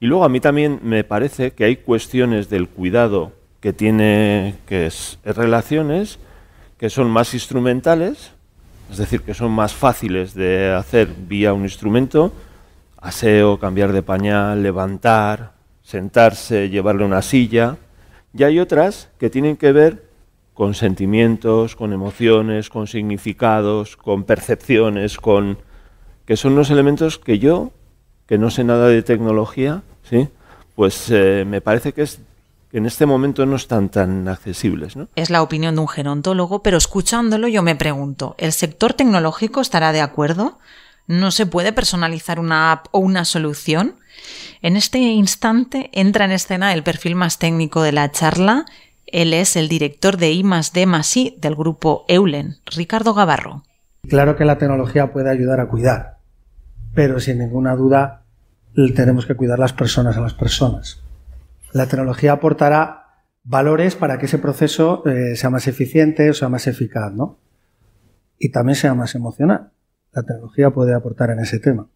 Y 0.00 0.06
luego 0.06 0.24
a 0.24 0.28
mí 0.28 0.40
también 0.40 0.80
me 0.82 1.04
parece 1.04 1.52
que 1.52 1.64
hay 1.64 1.76
cuestiones 1.76 2.48
del 2.50 2.68
cuidado 2.68 3.32
que 3.60 3.72
tiene 3.72 4.54
que 4.66 4.86
es, 4.86 5.18
relaciones 5.24 6.18
que 6.78 6.90
son 6.90 7.10
más 7.10 7.32
instrumentales, 7.32 8.32
es 8.90 8.98
decir, 8.98 9.22
que 9.22 9.34
son 9.34 9.50
más 9.50 9.74
fáciles 9.74 10.34
de 10.34 10.72
hacer 10.72 11.08
vía 11.08 11.52
un 11.52 11.62
instrumento 11.62 12.32
aseo, 13.06 13.58
cambiar 13.58 13.92
de 13.92 14.02
pañal, 14.02 14.62
levantar, 14.62 15.52
sentarse, 15.82 16.68
llevarle 16.68 17.04
una 17.04 17.22
silla. 17.22 17.76
Y 18.34 18.42
hay 18.42 18.58
otras 18.58 19.10
que 19.18 19.30
tienen 19.30 19.56
que 19.56 19.72
ver 19.72 20.06
con 20.54 20.74
sentimientos, 20.74 21.76
con 21.76 21.92
emociones, 21.92 22.68
con 22.68 22.86
significados, 22.86 23.96
con 23.96 24.24
percepciones, 24.24 25.18
con 25.18 25.58
que 26.26 26.36
son 26.36 26.52
unos 26.52 26.70
elementos 26.70 27.18
que 27.18 27.38
yo, 27.38 27.70
que 28.26 28.36
no 28.36 28.50
sé 28.50 28.64
nada 28.64 28.88
de 28.88 29.02
tecnología, 29.02 29.82
¿sí? 30.02 30.28
pues 30.74 31.10
eh, 31.10 31.44
me 31.46 31.60
parece 31.60 31.92
que 31.92 32.02
es 32.02 32.20
que 32.70 32.78
en 32.78 32.86
este 32.86 33.06
momento 33.06 33.46
no 33.46 33.56
están 33.56 33.88
tan 33.88 34.26
accesibles. 34.28 34.96
¿no? 34.96 35.08
Es 35.14 35.30
la 35.30 35.40
opinión 35.42 35.76
de 35.76 35.80
un 35.80 35.88
gerontólogo, 35.88 36.62
pero 36.62 36.76
escuchándolo 36.76 37.46
yo 37.46 37.62
me 37.62 37.76
pregunto, 37.76 38.34
¿el 38.38 38.52
sector 38.52 38.92
tecnológico 38.92 39.60
estará 39.60 39.92
de 39.92 40.00
acuerdo? 40.00 40.58
¿No 41.06 41.30
se 41.30 41.46
puede 41.46 41.72
personalizar 41.72 42.40
una 42.40 42.72
app 42.72 42.86
o 42.90 42.98
una 42.98 43.24
solución? 43.24 43.94
En 44.62 44.76
este 44.76 44.98
instante 44.98 45.90
entra 45.92 46.24
en 46.24 46.32
escena 46.32 46.74
el 46.74 46.82
perfil 46.82 47.14
más 47.14 47.38
técnico 47.38 47.82
de 47.82 47.92
la 47.92 48.10
charla. 48.10 48.64
Él 49.06 49.32
es 49.32 49.54
el 49.54 49.68
director 49.68 50.16
de 50.16 50.32
I 50.32 50.42
D 50.42 50.88
I 51.14 51.36
del 51.38 51.54
grupo 51.54 52.04
Eulen, 52.08 52.56
Ricardo 52.66 53.14
Gavarro. 53.14 53.62
Claro 54.08 54.34
que 54.34 54.44
la 54.44 54.58
tecnología 54.58 55.12
puede 55.12 55.30
ayudar 55.30 55.60
a 55.60 55.68
cuidar, 55.68 56.15
pero 56.96 57.20
sin 57.20 57.38
ninguna 57.38 57.76
duda 57.76 58.24
tenemos 58.94 59.26
que 59.26 59.34
cuidar 59.34 59.58
las 59.58 59.74
personas 59.74 60.16
a 60.16 60.20
las 60.20 60.34
personas. 60.34 61.04
La 61.72 61.86
tecnología 61.86 62.32
aportará 62.32 63.22
valores 63.44 63.94
para 63.94 64.18
que 64.18 64.26
ese 64.26 64.38
proceso 64.38 65.06
eh, 65.06 65.36
sea 65.36 65.50
más 65.50 65.68
eficiente 65.68 66.30
o 66.30 66.34
sea 66.34 66.48
más 66.48 66.66
eficaz, 66.66 67.12
¿no? 67.12 67.38
Y 68.38 68.50
también 68.50 68.76
sea 68.76 68.94
más 68.94 69.14
emocional. 69.14 69.72
La 70.12 70.22
tecnología 70.22 70.70
puede 70.70 70.94
aportar 70.94 71.30
en 71.30 71.40
ese 71.40 71.60
tema. 71.60 71.88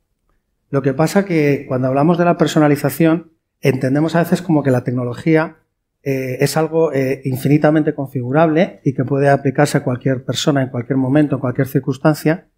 Lo 0.69 0.83
que 0.83 0.93
pasa 0.93 1.25
que 1.25 1.65
cuando 1.67 1.89
hablamos 1.89 2.19
de 2.19 2.27
la 2.27 2.37
personalización, 2.37 3.33
entendemos 3.63 4.15
a 4.15 4.21
veces 4.21 4.43
como 4.43 4.63
que 4.63 4.71
la 4.71 4.85
tecnología 4.85 5.57
eh, 6.03 6.37
es 6.41 6.59
algo 6.59 6.93
eh, 6.93 7.23
infinitamente 7.25 7.95
configurable 7.95 8.81
y 8.85 8.93
que 8.93 9.05
puede 9.05 9.31
aplicarse 9.31 9.79
a 9.79 9.83
cualquier 9.83 10.25
persona 10.25 10.63
en 10.63 10.69
cualquier 10.69 10.99
momento, 10.99 11.37
en 11.37 11.41
cualquier 11.41 11.69
circunstancia. 11.69 12.50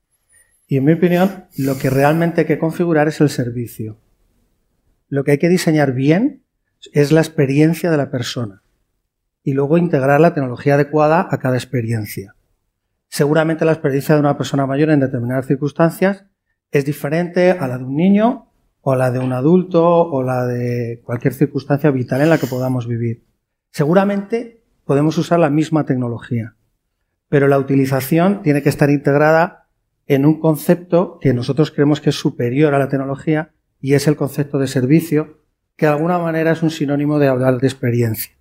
Y 0.72 0.78
en 0.78 0.86
mi 0.86 0.94
opinión, 0.94 1.44
lo 1.58 1.76
que 1.76 1.90
realmente 1.90 2.40
hay 2.40 2.46
que 2.46 2.58
configurar 2.58 3.06
es 3.06 3.20
el 3.20 3.28
servicio. 3.28 3.98
Lo 5.10 5.22
que 5.22 5.32
hay 5.32 5.36
que 5.36 5.50
diseñar 5.50 5.92
bien 5.92 6.44
es 6.94 7.12
la 7.12 7.20
experiencia 7.20 7.90
de 7.90 7.98
la 7.98 8.10
persona 8.10 8.62
y 9.42 9.52
luego 9.52 9.76
integrar 9.76 10.18
la 10.18 10.32
tecnología 10.32 10.76
adecuada 10.76 11.28
a 11.30 11.38
cada 11.40 11.56
experiencia. 11.56 12.36
Seguramente 13.10 13.66
la 13.66 13.72
experiencia 13.72 14.14
de 14.14 14.22
una 14.22 14.38
persona 14.38 14.64
mayor 14.64 14.88
en 14.88 15.00
determinadas 15.00 15.46
circunstancias 15.46 16.24
es 16.70 16.86
diferente 16.86 17.50
a 17.50 17.68
la 17.68 17.76
de 17.76 17.84
un 17.84 17.96
niño 17.96 18.50
o 18.80 18.96
la 18.96 19.10
de 19.10 19.18
un 19.18 19.34
adulto 19.34 19.84
o 19.84 20.22
la 20.22 20.46
de 20.46 21.02
cualquier 21.04 21.34
circunstancia 21.34 21.90
vital 21.90 22.22
en 22.22 22.30
la 22.30 22.38
que 22.38 22.46
podamos 22.46 22.88
vivir. 22.88 23.26
Seguramente 23.72 24.62
podemos 24.86 25.18
usar 25.18 25.38
la 25.38 25.50
misma 25.50 25.84
tecnología, 25.84 26.56
pero 27.28 27.46
la 27.46 27.58
utilización 27.58 28.40
tiene 28.40 28.62
que 28.62 28.70
estar 28.70 28.88
integrada 28.88 29.61
en 30.14 30.26
un 30.26 30.40
concepto 30.40 31.18
que 31.20 31.34
nosotros 31.34 31.70
creemos 31.70 32.00
que 32.00 32.10
es 32.10 32.16
superior 32.16 32.74
a 32.74 32.78
la 32.78 32.88
tecnología 32.88 33.52
y 33.80 33.94
es 33.94 34.06
el 34.06 34.16
concepto 34.16 34.58
de 34.58 34.66
servicio, 34.66 35.38
que 35.76 35.86
de 35.86 35.92
alguna 35.92 36.18
manera 36.18 36.52
es 36.52 36.62
un 36.62 36.70
sinónimo 36.70 37.18
de 37.18 37.28
hablar 37.28 37.58
de 37.58 37.66
experiencia. 37.66 38.32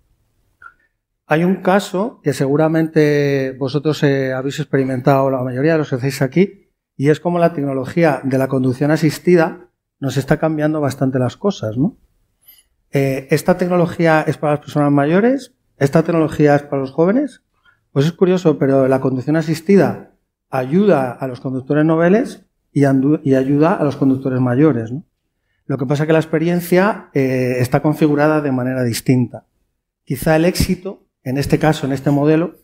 Hay 1.26 1.44
un 1.44 1.56
caso 1.56 2.20
que 2.22 2.32
seguramente 2.32 3.56
vosotros 3.58 4.02
eh, 4.02 4.32
habéis 4.32 4.60
experimentado, 4.60 5.30
la 5.30 5.42
mayoría 5.42 5.72
de 5.72 5.78
los 5.78 5.88
que 5.88 5.96
hacéis 5.96 6.20
aquí, 6.20 6.70
y 6.96 7.10
es 7.10 7.20
como 7.20 7.38
la 7.38 7.52
tecnología 7.52 8.20
de 8.22 8.38
la 8.38 8.48
conducción 8.48 8.90
asistida 8.90 9.70
nos 9.98 10.16
está 10.16 10.38
cambiando 10.38 10.80
bastante 10.80 11.18
las 11.18 11.36
cosas, 11.36 11.76
¿no? 11.76 11.96
Eh, 12.90 13.28
¿Esta 13.30 13.56
tecnología 13.56 14.22
es 14.26 14.36
para 14.36 14.54
las 14.54 14.60
personas 14.60 14.92
mayores? 14.92 15.54
¿Esta 15.78 16.02
tecnología 16.02 16.54
es 16.56 16.62
para 16.62 16.82
los 16.82 16.90
jóvenes? 16.90 17.42
Pues 17.92 18.06
es 18.06 18.12
curioso, 18.12 18.58
pero 18.58 18.86
la 18.88 19.00
conducción 19.00 19.36
asistida 19.36 20.11
ayuda 20.52 21.10
a 21.10 21.26
los 21.26 21.40
conductores 21.40 21.84
noveles 21.84 22.46
y, 22.72 22.82
y 22.82 23.34
ayuda 23.34 23.74
a 23.74 23.82
los 23.82 23.96
conductores 23.96 24.40
mayores, 24.40 24.92
¿no? 24.92 25.04
Lo 25.66 25.78
que 25.78 25.86
pasa 25.86 26.02
es 26.02 26.06
que 26.06 26.12
la 26.12 26.18
experiencia 26.18 27.08
eh, 27.14 27.56
está 27.58 27.80
configurada 27.80 28.40
de 28.40 28.52
manera 28.52 28.82
distinta. 28.82 29.46
Quizá 30.04 30.36
el 30.36 30.44
éxito, 30.44 31.06
en 31.22 31.38
este 31.38 31.58
caso, 31.58 31.86
en 31.86 31.92
este 31.92 32.10
modelo, 32.10 32.56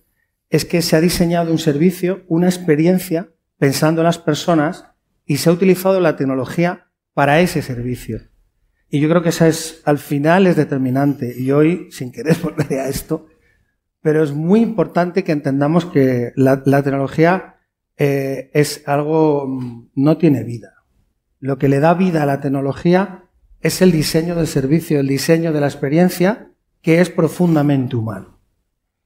es 0.50 0.64
que 0.64 0.82
se 0.82 0.96
ha 0.96 1.00
diseñado 1.00 1.50
un 1.50 1.58
servicio, 1.58 2.24
una 2.28 2.46
experiencia, 2.46 3.30
pensando 3.58 4.02
en 4.02 4.06
las 4.06 4.18
personas 4.18 4.84
y 5.24 5.38
se 5.38 5.48
ha 5.48 5.52
utilizado 5.52 6.00
la 6.00 6.16
tecnología 6.16 6.88
para 7.14 7.40
ese 7.40 7.62
servicio. 7.62 8.20
Y 8.90 9.00
yo 9.00 9.08
creo 9.08 9.22
que 9.22 9.28
esa 9.28 9.48
es, 9.48 9.82
al 9.84 9.98
final, 9.98 10.46
es 10.46 10.56
determinante. 10.56 11.34
Y 11.38 11.52
hoy, 11.52 11.88
sin 11.90 12.10
querer 12.12 12.36
volver 12.42 12.80
a 12.80 12.88
esto, 12.88 13.26
pero 14.02 14.22
es 14.22 14.32
muy 14.32 14.60
importante 14.60 15.24
que 15.24 15.32
entendamos 15.32 15.84
que 15.84 16.32
la, 16.36 16.62
tecnología 16.62 17.56
eh, 17.98 18.50
es 18.54 18.82
algo, 18.86 19.46
no 19.94 20.16
tiene 20.16 20.44
vida. 20.44 20.84
Lo 21.40 21.58
que 21.58 21.68
le 21.68 21.80
da 21.80 21.94
vida 21.94 22.22
a 22.22 22.26
la 22.26 22.40
tecnología 22.40 23.24
es 23.60 23.82
el 23.82 23.92
diseño 23.92 24.34
del 24.36 24.46
servicio, 24.46 25.00
el 25.00 25.08
diseño 25.08 25.52
de 25.52 25.60
la 25.60 25.66
experiencia, 25.66 26.50
que 26.80 27.00
es 27.00 27.10
profundamente 27.10 27.96
humano. 27.96 28.38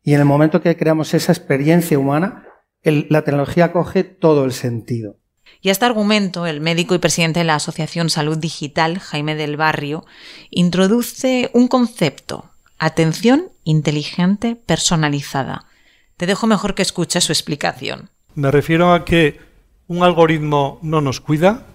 Y 0.03 0.15
en 0.15 0.21
el 0.21 0.27
momento 0.27 0.61
que 0.61 0.77
creamos 0.77 1.15
esa 1.15 1.33
experiencia 1.33 1.99
humana, 1.99 2.45
la 2.83 3.23
tecnología 3.23 3.73
coge 3.73 4.05
todo 4.05 4.45
el 4.45 4.53
sentido. 4.53 5.17
Y 5.61 5.69
a 5.69 5.73
este 5.73 5.85
argumento, 5.85 6.47
el 6.47 6.61
médico 6.61 6.95
y 6.95 6.99
presidente 6.99 7.41
de 7.41 7.45
la 7.45 7.55
Asociación 7.55 8.11
Salud 8.11 8.37
Digital, 8.37 8.99
Jaime 8.99 9.35
del 9.35 9.57
Barrio, 9.57 10.05
introduce 10.51 11.51
un 11.55 11.69
concepto, 11.69 12.51
atención 12.79 13.51
inteligente 13.65 14.57
personalizada. 14.57 15.67
Te 16.17 16.27
dejo 16.27 16.47
mejor 16.47 16.75
que 16.75 16.83
escuches 16.83 17.25
su 17.25 17.33
explicación. 17.33 18.11
Me 18.35 18.51
refiero 18.51 18.95
a 18.95 19.05
que 19.05 19.39
un 19.89 20.03
algoritmo 20.03 20.79
no 20.83 21.01
nos 21.01 21.21
cuida, 21.21 21.67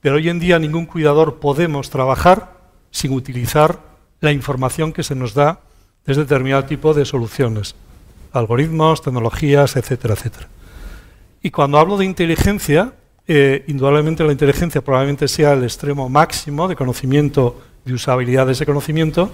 pero 0.00 0.16
hoy 0.16 0.28
en 0.28 0.40
día 0.40 0.58
ningún 0.58 0.86
cuidador 0.86 1.38
podemos 1.38 1.90
trabajar 1.90 2.54
sin 2.90 3.12
utilizar 3.12 3.78
la 4.20 4.32
información 4.32 4.92
que 4.92 5.04
se 5.04 5.14
nos 5.14 5.34
da 5.34 5.60
desde 6.04 6.22
determinado 6.22 6.64
tipo 6.64 6.92
de 6.92 7.04
soluciones, 7.04 7.76
algoritmos, 8.32 9.02
tecnologías, 9.02 9.76
etcétera, 9.76 10.14
etcétera. 10.14 10.48
Y 11.40 11.50
cuando 11.50 11.78
hablo 11.78 11.96
de 11.96 12.04
inteligencia, 12.04 12.94
eh, 13.28 13.64
indudablemente 13.68 14.24
la 14.24 14.32
inteligencia 14.32 14.80
probablemente 14.80 15.28
sea 15.28 15.52
el 15.52 15.62
extremo 15.62 16.08
máximo 16.08 16.66
de 16.66 16.74
conocimiento, 16.74 17.60
de 17.84 17.94
usabilidad 17.94 18.46
de 18.46 18.52
ese 18.52 18.66
conocimiento, 18.66 19.30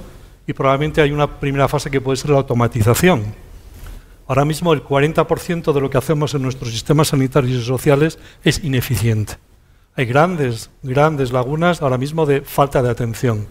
y 0.47 0.53
probablemente 0.53 1.01
hay 1.01 1.13
una 1.13 1.39
primera 1.39 1.69
fase 1.69 1.91
que 1.91 2.01
puede 2.01 2.17
ser 2.17 2.31
la 2.31 2.39
automatización. 2.39 3.48
Ahora 4.29 4.45
mismo 4.45 4.75
el 4.75 4.85
40% 4.85 5.73
de 5.73 5.81
lo 5.81 5.89
que 5.89 5.97
hacemos 5.97 6.35
en 6.35 6.43
nuestros 6.43 6.71
sistemas 6.71 7.09
sanitarios 7.09 7.63
y 7.63 7.65
sociales 7.65 8.19
es 8.45 8.63
ineficiente. 8.63 9.39
Hay 9.97 10.05
grandes, 10.05 10.71
grandes 10.83 11.33
lagunas 11.33 11.81
ahora 11.81 11.97
mismo 11.97 12.27
de 12.27 12.43
falta 12.43 12.83
de 12.83 12.91
atención. 12.91 13.47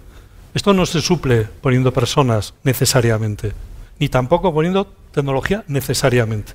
Esto 0.53 0.73
no 0.73 0.85
se 0.85 1.01
suple 1.01 1.47
poniendo 1.61 1.91
personas 1.91 2.53
necesariamente, 2.63 3.53
ni 3.99 4.07
tampoco 4.07 4.53
poniendo 4.53 4.85
tecnología 5.11 5.63
necesariamente. 5.67 6.53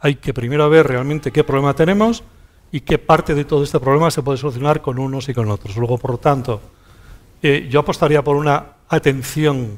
Hay 0.00 0.14
que 0.14 0.32
primero 0.32 0.70
ver 0.70 0.86
realmente 0.86 1.30
qué 1.30 1.44
problema 1.44 1.74
tenemos 1.74 2.24
y 2.72 2.80
qué 2.80 2.96
parte 2.96 3.34
de 3.34 3.44
todo 3.44 3.62
este 3.62 3.78
problema 3.78 4.10
se 4.10 4.22
puede 4.22 4.38
solucionar 4.38 4.80
con 4.80 4.98
unos 4.98 5.28
y 5.28 5.34
con 5.34 5.50
otros. 5.50 5.76
Luego, 5.76 5.98
por 5.98 6.12
lo 6.12 6.18
tanto, 6.18 6.62
eh, 7.42 7.68
yo 7.70 7.80
apostaría 7.80 8.24
por 8.24 8.36
una 8.36 8.64
atención 8.88 9.76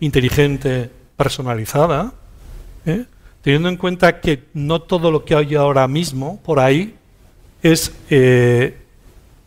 inteligente, 0.00 0.90
personalizada, 1.18 2.14
¿eh? 2.86 3.04
teniendo 3.42 3.68
en 3.68 3.76
cuenta 3.76 4.20
que 4.20 4.44
no 4.54 4.82
todo 4.82 5.10
lo 5.10 5.24
que 5.24 5.34
hay 5.34 5.54
ahora 5.54 5.86
mismo 5.88 6.40
por 6.44 6.60
ahí 6.60 6.94
es 7.62 7.92
eh, 8.08 8.76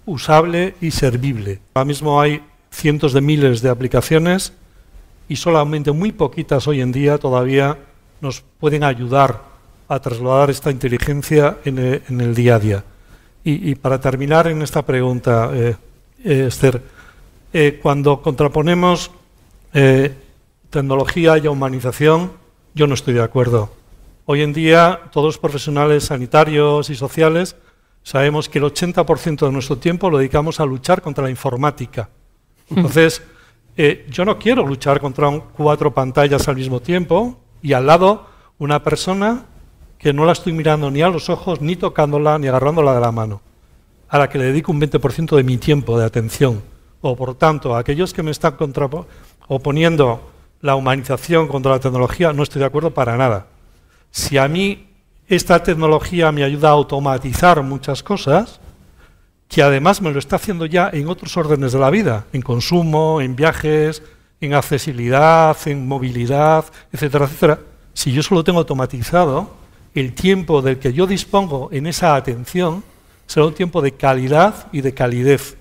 usable 0.06 0.76
y 0.82 0.92
servible. 0.92 1.60
Ahora 1.74 1.86
mismo 1.86 2.20
hay 2.20 2.42
cientos 2.72 3.14
de 3.14 3.22
miles 3.22 3.62
de 3.62 3.70
aplicaciones 3.70 4.54
y 5.28 5.36
solamente 5.36 5.92
muy 5.92 6.12
poquitas 6.12 6.68
hoy 6.68 6.82
en 6.82 6.92
día 6.92 7.18
todavía 7.18 7.78
nos 8.22 8.42
pueden 8.60 8.84
ayudar 8.84 9.42
a 9.88 10.00
trasladar 10.00 10.50
esta 10.50 10.72
inteligencia 10.72 11.58
en, 11.66 11.80
eh, 11.80 12.02
el, 12.10 12.34
día 12.34 12.56
a 12.56 12.60
día. 12.60 12.84
Y, 13.46 13.76
para 13.76 14.00
terminar 14.00 14.48
en 14.48 14.62
esta 14.62 14.84
pregunta, 14.84 15.52
Esther, 16.24 16.82
cuando 17.82 18.22
contraponemos 18.22 19.12
tecnología 20.70 21.38
y 21.38 21.48
humanización, 21.48 22.32
yo 22.74 22.88
no 22.88 22.94
estoy 22.94 23.14
de 23.14 23.22
acuerdo. 23.22 23.70
Hoy 24.26 24.42
en 24.42 24.54
día 24.54 25.02
todos 25.12 25.28
los 25.28 25.38
profesionales 25.38 26.06
sanitarios 26.06 26.90
y 26.90 26.96
sociales 26.96 27.56
sabemos 28.04 28.50
que 28.50 28.60
el 28.60 28.66
80% 28.66 29.46
de 29.46 29.52
nuestro 29.52 29.78
tiempo 29.78 30.10
lo 30.10 30.18
dedicamos 30.18 30.60
a 30.60 30.66
luchar 30.66 31.02
contra 31.02 31.24
la 31.24 31.30
informática. 31.30 32.10
Entonces, 32.70 33.22
eh, 33.78 34.06
yo 34.10 34.26
no 34.26 34.40
quiero 34.40 34.66
luchar 34.66 35.00
contra 35.00 35.30
cuatro 35.56 35.94
pantallas 35.94 36.48
al 36.48 36.56
mismo 36.56 36.80
tiempo 36.80 37.40
y 37.62 37.74
al 37.74 37.88
lado 37.88 38.28
una 38.58 38.84
persona 38.84 39.46
que 39.98 40.14
no 40.14 40.26
la 40.26 40.34
estoy 40.34 40.54
mirando 40.54 40.92
ni 40.92 41.02
a 41.02 41.10
los 41.10 41.30
ojos, 41.30 41.62
ni 41.62 41.76
tocándola, 41.76 42.38
ni 42.38 42.48
agarrándola 42.48 42.94
de 42.94 43.02
la 43.02 43.12
mano, 43.12 43.42
a 44.10 44.20
la 44.20 44.30
que 44.30 44.38
le 44.38 44.46
dedico 44.46 44.72
un 44.72 44.82
20% 44.82 45.36
de 45.36 45.44
mi 45.44 45.58
tiempo 45.58 45.98
de 45.98 46.06
atención. 46.06 46.62
O 47.02 47.16
por 47.16 47.36
tanto, 47.36 47.76
a 47.76 47.80
aquellos 47.80 48.14
que 48.14 48.24
me 48.24 48.32
están 48.32 48.56
oponiendo 49.48 50.33
la 50.64 50.76
humanización 50.76 51.50
contra 51.50 51.74
la 51.74 51.80
tecnología, 51.80 52.32
no 52.32 52.42
estoy 52.42 52.62
de 52.62 52.66
acuerdo 52.66 52.92
para 52.92 53.18
nada. 53.18 53.48
si 54.12 54.38
a 54.38 54.48
mí 54.48 54.88
esta 55.28 55.62
tecnología 55.62 56.32
me 56.32 56.44
ayuda 56.44 56.70
a 56.70 56.72
automatizar 56.72 57.62
muchas 57.64 58.02
cosas, 58.02 58.60
que 59.50 59.62
además 59.62 60.02
me 60.02 60.12
lo 60.12 60.20
está 60.20 60.38
haciendo 60.38 60.66
ya 60.66 60.90
en 60.94 61.08
otros 61.10 61.36
órdenes 61.36 61.74
de 61.74 61.80
la 61.80 61.90
vida, 61.90 62.26
en 62.32 62.42
consumo, 62.42 63.20
en 63.22 63.36
viajes, 63.36 64.04
en 64.40 64.54
accesibilidad, 64.54 65.58
en 65.66 65.88
movilidad, 65.88 66.66
etcétera, 66.92 67.26
etcétera. 67.26 67.60
Si 67.94 68.12
yo 68.14 68.24
solo 68.24 68.44
tengo 68.44 68.60
automatizado, 68.60 69.52
el 69.94 70.14
tiempo 70.14 70.62
del 70.62 70.80
que 70.80 70.94
yo 70.94 71.08
dispongo 71.08 71.70
en 71.72 71.88
esa 71.88 72.16
atención 72.16 72.84
será 73.26 73.48
un 73.48 73.54
tiempo 73.54 73.82
de 73.82 73.94
calidad 73.94 74.68
y 74.72 74.82
de 74.82 74.94
calidez. 74.94 75.58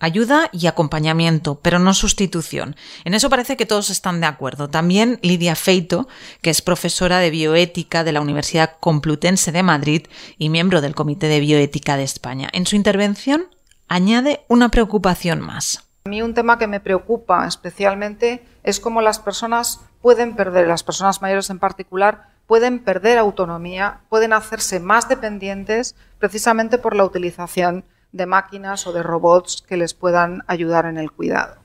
Ayuda 0.00 0.48
y 0.52 0.68
acompañamiento, 0.68 1.58
pero 1.60 1.80
no 1.80 1.92
sustitución. 1.92 2.76
En 3.04 3.14
eso 3.14 3.28
parece 3.28 3.56
que 3.56 3.66
todos 3.66 3.90
están 3.90 4.20
de 4.20 4.28
acuerdo. 4.28 4.70
También 4.70 5.18
Lidia 5.22 5.56
Feito, 5.56 6.06
que 6.40 6.50
es 6.50 6.62
profesora 6.62 7.18
de 7.18 7.30
bioética 7.30 8.04
de 8.04 8.12
la 8.12 8.20
Universidad 8.20 8.76
Complutense 8.78 9.50
de 9.50 9.64
Madrid 9.64 10.06
y 10.38 10.50
miembro 10.50 10.80
del 10.80 10.94
Comité 10.94 11.26
de 11.26 11.40
Bioética 11.40 11.96
de 11.96 12.04
España. 12.04 12.48
En 12.52 12.64
su 12.64 12.76
intervención 12.76 13.46
añade 13.88 14.44
una 14.46 14.68
preocupación 14.68 15.40
más. 15.40 15.84
A 16.04 16.10
mí 16.10 16.22
un 16.22 16.32
tema 16.32 16.58
que 16.58 16.68
me 16.68 16.78
preocupa 16.78 17.44
especialmente 17.48 18.46
es 18.62 18.78
cómo 18.78 19.02
las 19.02 19.18
personas 19.18 19.80
pueden 20.00 20.36
perder, 20.36 20.68
las 20.68 20.84
personas 20.84 21.22
mayores 21.22 21.50
en 21.50 21.58
particular, 21.58 22.28
pueden 22.46 22.78
perder 22.78 23.18
autonomía, 23.18 24.00
pueden 24.08 24.32
hacerse 24.32 24.78
más 24.78 25.08
dependientes 25.08 25.96
precisamente 26.20 26.78
por 26.78 26.94
la 26.94 27.04
utilización 27.04 27.84
de 28.12 28.26
máquinas 28.26 28.86
o 28.86 28.92
de 28.92 29.02
robots 29.02 29.64
que 29.66 29.76
les 29.76 29.94
puedan 29.94 30.42
ayudar 30.46 30.86
en 30.86 30.98
el 30.98 31.12
cuidado. 31.12 31.56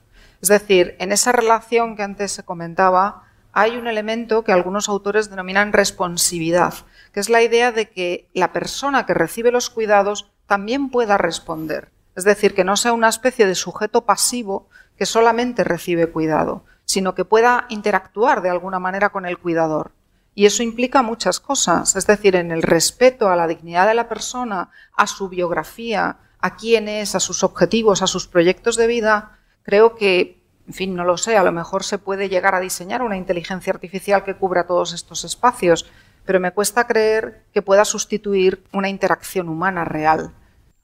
Es 0.41 0.49
decir, 0.49 0.95
en 0.99 1.11
esa 1.11 1.31
relación 1.31 1.95
que 1.95 2.03
antes 2.03 2.31
se 2.31 2.43
comentaba, 2.43 3.23
hay 3.53 3.77
un 3.77 3.87
elemento 3.87 4.43
que 4.43 4.51
algunos 4.51 4.89
autores 4.89 5.29
denominan 5.29 5.73
responsividad, 5.73 6.73
que 7.13 7.19
es 7.19 7.29
la 7.29 7.41
idea 7.43 7.71
de 7.71 7.89
que 7.89 8.27
la 8.33 8.51
persona 8.51 9.05
que 9.05 9.13
recibe 9.13 9.51
los 9.51 9.69
cuidados 9.69 10.31
también 10.47 10.89
pueda 10.89 11.17
responder. 11.17 11.91
Es 12.15 12.23
decir, 12.23 12.53
que 12.53 12.63
no 12.63 12.77
sea 12.77 12.93
una 12.93 13.09
especie 13.09 13.45
de 13.47 13.55
sujeto 13.55 14.05
pasivo 14.05 14.67
que 14.97 15.05
solamente 15.05 15.63
recibe 15.63 16.07
cuidado, 16.07 16.65
sino 16.85 17.15
que 17.15 17.25
pueda 17.25 17.65
interactuar 17.69 18.41
de 18.41 18.49
alguna 18.49 18.79
manera 18.79 19.09
con 19.09 19.25
el 19.25 19.37
cuidador. 19.37 19.91
Y 20.35 20.45
eso 20.45 20.63
implica 20.63 21.03
muchas 21.03 21.39
cosas, 21.39 21.95
es 21.95 22.07
decir, 22.07 22.35
en 22.35 22.51
el 22.51 22.63
respeto 22.63 23.29
a 23.29 23.35
la 23.35 23.47
dignidad 23.47 23.87
de 23.87 23.93
la 23.93 24.09
persona, 24.09 24.71
a 24.95 25.05
su 25.05 25.29
biografía, 25.29 26.17
a 26.43 26.57
quién 26.57 26.89
es, 26.89 27.15
a 27.15 27.21
sus 27.21 27.41
objetivos, 27.41 28.01
a 28.01 28.07
sus 28.07 28.27
proyectos 28.27 28.75
de 28.75 28.85
vida, 28.85 29.39
creo 29.63 29.95
que, 29.95 30.43
en 30.67 30.73
fin, 30.73 30.93
no 30.93 31.05
lo 31.05 31.17
sé, 31.17 31.37
a 31.37 31.43
lo 31.43 31.53
mejor 31.53 31.85
se 31.85 31.97
puede 31.97 32.27
llegar 32.27 32.53
a 32.53 32.59
diseñar 32.59 33.01
una 33.01 33.15
inteligencia 33.15 33.71
artificial 33.71 34.25
que 34.25 34.35
cubra 34.35 34.67
todos 34.67 34.91
estos 34.91 35.23
espacios, 35.23 35.85
pero 36.25 36.41
me 36.41 36.51
cuesta 36.51 36.85
creer 36.85 37.45
que 37.53 37.61
pueda 37.61 37.85
sustituir 37.85 38.61
una 38.73 38.89
interacción 38.89 39.47
humana 39.47 39.85
real. 39.85 40.33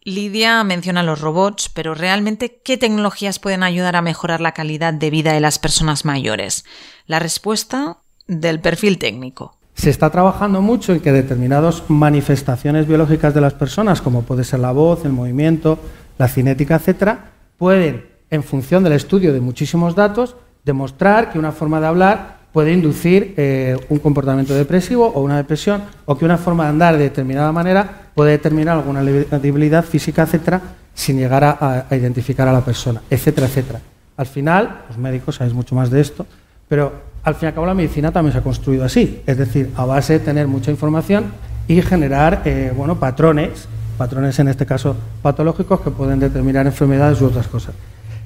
Lidia 0.01 0.63
menciona 0.63 1.04
los 1.04 1.20
robots, 1.20 1.68
pero 1.68 1.94
realmente, 1.94 2.62
¿qué 2.63 2.78
tecnologías 2.78 3.38
pueden 3.38 3.63
ayudar 3.63 3.98
a 3.98 4.01
mejorar 4.01 4.39
la 4.39 4.54
calidad 4.54 4.94
de 4.94 5.10
vida 5.10 5.34
de 5.34 5.42
las 5.42 5.60
personas 5.60 6.06
mayores? 6.06 6.63
La 7.06 7.20
respuesta 7.20 7.98
del 8.28 8.62
perfil 8.62 8.98
técnico 8.98 9.59
se 9.79 9.89
está 9.89 10.09
trabajando 10.09 10.62
mucho 10.62 10.91
en 10.91 11.00
que 11.00 11.13
determinadas 11.13 11.83
manifestaciones 11.88 12.86
biológicas 12.86 13.33
de 13.33 13.39
las 13.39 13.53
personas, 13.53 14.01
como 14.01 14.24
puede 14.24 14.43
ser 14.43 14.59
la 14.59 14.74
voz, 14.74 15.05
el 15.05 15.13
movimiento, 15.13 15.79
la 16.17 16.27
cinética, 16.27 16.75
etcétera, 16.75 17.31
pueden, 17.57 18.03
en 18.29 18.43
función 18.43 18.83
del 18.83 18.91
estudio 18.91 19.31
de 19.31 19.39
muchísimos 19.39 19.95
datos, 19.95 20.36
demostrar 20.65 21.31
que 21.31 21.39
una 21.39 21.53
forma 21.53 21.79
de 21.79 21.88
hablar 21.88 22.39
puede 22.51 22.74
inducir 22.74 23.33
eh, 23.38 23.77
un 23.88 24.00
comportamiento 24.00 24.53
depresivo 24.53 25.07
o 25.07 25.21
una 25.21 25.38
depresión, 25.38 25.83
o 26.05 26.17
que 26.17 26.25
una 26.25 26.38
forma 26.38 26.65
de 26.65 26.69
andar 26.71 26.98
de 26.98 27.03
determinada 27.03 27.53
manera 27.53 28.12
puede 28.13 28.31
determinar 28.31 28.75
alguna 28.75 29.01
debilidad 29.01 29.86
física, 29.86 30.24
etcétera, 30.24 30.62
sin 30.93 31.17
llegar 31.17 31.45
a, 31.45 31.86
a 31.89 31.95
identificar 31.95 32.50
a 32.50 32.51
la 32.51 32.65
persona, 32.65 33.01
etcétera, 33.09 33.47
etcétera. 33.47 33.80
Al 34.17 34.25
final, 34.25 34.82
los 34.89 34.97
médicos 34.97 35.36
sabéis 35.36 35.54
mucho 35.54 35.73
más 35.73 35.89
de 35.89 36.01
esto, 36.01 36.25
pero 36.67 37.09
al 37.23 37.36
fin 37.36 37.45
y 37.45 37.47
al 37.47 37.53
cabo 37.53 37.65
la 37.65 37.73
medicina 37.73 38.12
también 38.12 38.34
se 38.34 38.39
ha 38.39 38.43
construido 38.43 38.86
así, 38.86 39.21
es 39.25 39.38
decir, 39.38 39.71
a 39.75 39.86
base 39.86 40.13
de 40.13 40.19
tener 40.19 40.47
mucha 40.47 40.71
información 40.71 41.25
y 41.67 41.82
generar 41.82 42.41
eh, 42.45 42.73
bueno, 42.75 42.99
patrones, 42.99 43.67
patrones 43.97 44.39
en 44.39 44.47
este 44.47 44.65
caso 44.65 44.95
patológicos 45.21 45.82
que 45.82 45.91
pueden 45.91 46.19
determinar 46.19 46.65
enfermedades 46.65 47.21
u 47.21 47.25
otras 47.25 47.47
cosas. 47.47 47.75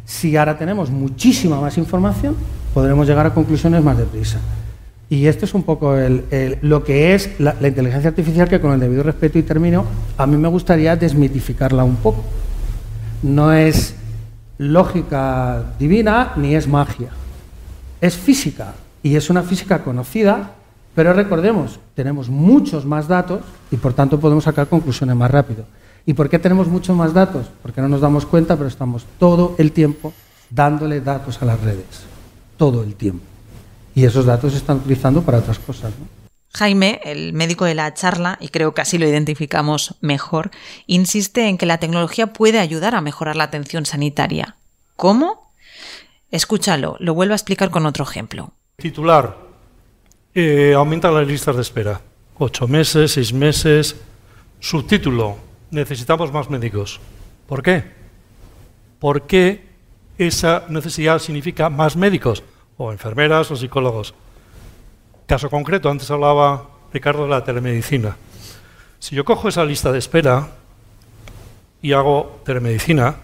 Si 0.05 0.35
ahora 0.37 0.57
tenemos 0.57 0.89
muchísima 0.89 1.59
más 1.59 1.77
información, 1.77 2.35
podremos 2.73 3.07
llegar 3.07 3.25
a 3.25 3.33
conclusiones 3.33 3.83
más 3.83 3.97
deprisa. 3.97 4.39
Y 5.09 5.27
esto 5.27 5.45
es 5.45 5.53
un 5.53 5.63
poco 5.63 5.95
lo 6.61 6.83
que 6.83 7.13
es 7.13 7.39
la, 7.39 7.55
la, 7.59 7.67
inteligencia 7.67 8.09
artificial, 8.09 8.49
que 8.49 8.59
con 8.59 8.73
el 8.73 8.79
debido 8.79 9.03
respeto 9.03 9.37
y 9.37 9.43
término, 9.43 9.85
a 10.17 10.25
mí 10.25 10.37
me 10.37 10.47
gustaría 10.47 10.95
desmitificarla 10.95 11.83
un 11.83 11.97
poco. 11.97 12.23
No 13.21 13.53
es 13.53 13.95
lógica 14.57 15.63
divina 15.77 16.33
ni 16.35 16.55
es 16.55 16.67
magia. 16.67 17.09
Es 18.01 18.17
física, 18.17 18.73
y 19.03 19.17
es 19.17 19.29
una 19.29 19.43
física 19.43 19.83
conocida, 19.83 20.55
pero 20.95 21.13
recordemos, 21.13 21.79
tenemos 21.93 22.29
muchos 22.29 22.85
más 22.85 23.07
datos 23.07 23.41
y 23.69 23.77
por 23.77 23.93
tanto 23.93 24.19
podemos 24.19 24.45
sacar 24.45 24.67
conclusiones 24.67 25.15
más 25.15 25.29
rápido. 25.29 25.65
¿Y 26.05 26.13
por 26.13 26.29
qué 26.29 26.39
tenemos 26.39 26.67
muchos 26.67 26.95
más 26.95 27.13
datos? 27.13 27.47
Porque 27.61 27.81
no 27.81 27.89
nos 27.89 28.01
damos 28.01 28.25
cuenta, 28.25 28.55
pero 28.55 28.67
estamos 28.67 29.05
todo 29.19 29.55
el 29.57 29.71
tiempo 29.71 30.13
dándole 30.49 31.01
datos 31.01 31.41
a 31.41 31.45
las 31.45 31.59
redes. 31.61 32.03
Todo 32.57 32.83
el 32.83 32.95
tiempo. 32.95 33.25
Y 33.95 34.05
esos 34.05 34.25
datos 34.25 34.53
se 34.53 34.57
están 34.57 34.77
utilizando 34.77 35.21
para 35.21 35.39
otras 35.39 35.59
cosas. 35.59 35.93
Jaime, 36.55 37.01
el 37.03 37.33
médico 37.33 37.65
de 37.65 37.73
la 37.73 37.93
charla, 37.93 38.37
y 38.39 38.49
creo 38.49 38.73
que 38.73 38.81
así 38.81 38.97
lo 38.97 39.07
identificamos 39.07 39.95
mejor, 40.01 40.51
insiste 40.85 41.47
en 41.47 41.57
que 41.57 41.65
la 41.65 41.79
tecnología 41.79 42.27
puede 42.27 42.59
ayudar 42.59 42.95
a 42.95 43.01
mejorar 43.01 43.35
la 43.35 43.45
atención 43.45 43.85
sanitaria. 43.85 44.57
¿Cómo? 44.95 45.51
Escúchalo, 46.31 46.95
lo 46.99 47.13
vuelvo 47.13 47.33
a 47.33 47.37
explicar 47.37 47.71
con 47.71 47.85
otro 47.85 48.03
ejemplo. 48.03 48.53
Titular. 48.83 49.37
Eh, 50.35 50.73
aumentan 50.75 51.13
las 51.15 51.25
listas 51.25 51.55
de 51.55 51.61
espera. 51.61 52.01
Ocho 52.37 52.67
meses, 52.67 53.13
seis 53.13 53.31
meses. 53.31 53.95
Subtítulo. 54.59 55.37
Necesitamos 55.71 56.33
más 56.33 56.49
médicos. 56.49 56.99
¿Por 57.47 57.63
qué? 57.63 57.85
Porque 58.99 59.63
esa 60.17 60.65
necesidad 60.67 61.19
significa 61.19 61.69
más 61.69 61.95
médicos, 61.95 62.43
o 62.75 62.91
enfermeras, 62.91 63.49
o 63.51 63.55
psicólogos. 63.55 64.15
Caso 65.27 65.49
concreto, 65.49 65.89
antes 65.89 66.11
hablaba 66.11 66.67
Ricardo 66.91 67.23
de 67.23 67.29
la 67.29 67.45
telemedicina. 67.45 68.17
Si 68.99 69.15
yo 69.15 69.23
cojo 69.23 69.47
esa 69.47 69.63
lista 69.63 69.93
de 69.93 69.99
espera 69.99 70.49
y 71.81 71.93
hago 71.93 72.41
telemedicina, 72.43 73.15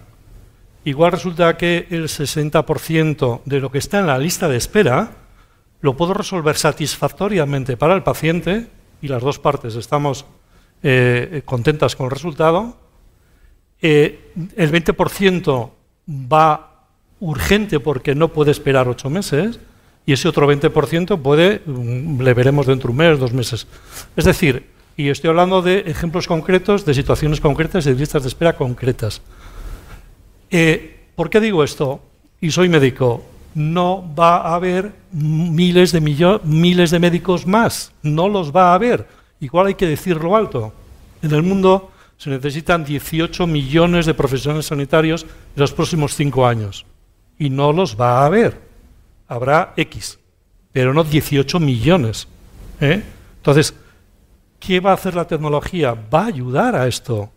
igual 0.86 1.12
resulta 1.12 1.58
que 1.58 1.86
el 1.89 2.06
60% 2.06 3.41
de 3.43 3.60
lo 3.60 3.69
que 3.69 3.80
está 3.80 4.00
en 4.00 4.08
la 4.08 4.17
lista 4.17 4.48
de 4.48 4.56
espera 4.56 5.18
lo 5.82 5.96
puedo 5.96 6.13
resolver 6.13 6.58
satisfactoriamente 6.58 7.78
para 7.78 7.96
el 7.96 8.04
paciente 8.04 8.68
y 9.02 9.08
las 9.08 9.22
dos 9.24 9.39
partes 9.39 9.76
estamos 9.76 10.26
eh, 10.84 11.42
contentas 11.46 11.96
con 11.96 12.06
el 12.06 12.12
resultado. 12.12 12.78
Eh, 13.82 14.32
el 14.58 14.72
20% 14.72 15.70
va 16.10 16.86
urgente 17.22 17.80
porque 17.80 18.15
no 18.15 18.30
puede 18.30 18.52
esperar 18.52 18.88
ocho 18.88 19.10
meses 19.10 19.60
y 20.06 20.13
ese 20.13 20.28
otro 20.28 20.52
20% 20.52 21.22
puede, 21.22 21.62
mm, 21.65 22.22
le 22.22 22.34
veremos 22.34 22.65
dentro 22.65 22.88
de 22.88 22.92
un 22.92 22.98
mes, 22.98 23.20
dos 23.20 23.34
meses. 23.34 23.68
Es 24.15 24.26
decir, 24.26 24.68
y 24.98 25.10
estoy 25.10 25.30
hablando 25.30 25.62
de 25.62 25.80
ejemplos 25.88 26.28
concretos, 26.28 26.84
de 26.86 26.94
situaciones 26.94 27.39
concretas 27.39 27.86
de 27.86 27.94
listas 27.94 28.24
de 28.24 28.28
espera 28.28 28.58
concretas. 28.58 29.22
Eh, 30.50 31.08
¿Por 31.15 31.30
qué 31.30 31.39
digo 31.39 31.63
esto? 31.63 32.02
Y 32.42 32.52
soy 32.52 32.68
médico 32.68 33.24
no 33.56 34.04
va 34.15 34.38
a 34.38 34.56
haber 34.56 34.94
miles 35.12 35.91
de, 35.91 36.02
miles 36.02 36.91
de 36.91 37.00
médicos 37.00 37.48
más, 37.48 37.91
no 38.02 38.28
los 38.30 38.56
va 38.56 38.72
a 38.72 38.74
haber. 38.76 39.08
Igual 39.39 39.67
hay 39.67 39.76
que 39.76 39.88
decirlo 39.88 40.36
alto. 40.36 40.74
En 41.22 41.34
el 41.34 41.43
mundo 41.43 41.91
se 42.17 42.30
necesitan 42.30 42.84
18 42.84 43.48
millones 43.48 44.06
de 44.06 44.13
profesionales 44.13 44.67
sanitarios 44.67 45.24
en 45.24 45.62
los 45.62 45.72
próximos 45.72 46.15
cinco 46.15 46.45
años. 46.45 46.86
Y 47.38 47.50
no 47.50 47.72
los 47.72 48.00
va 48.00 48.19
a 48.19 48.26
haber. 48.26 48.60
Habrá 49.28 49.74
X, 49.78 50.19
pero 50.72 50.93
no 50.93 51.04
18 51.04 51.60
millones. 51.60 52.28
¿eh? 52.82 53.02
Entonces, 53.38 53.74
¿qué 54.60 54.80
va 54.80 54.91
a 54.91 54.95
hacer 54.95 55.15
la 55.15 55.28
tecnología? 55.28 55.95
Va 56.13 56.24
a 56.24 56.28
ayudar 56.28 56.76
a 56.76 56.88
esto. 56.88 57.32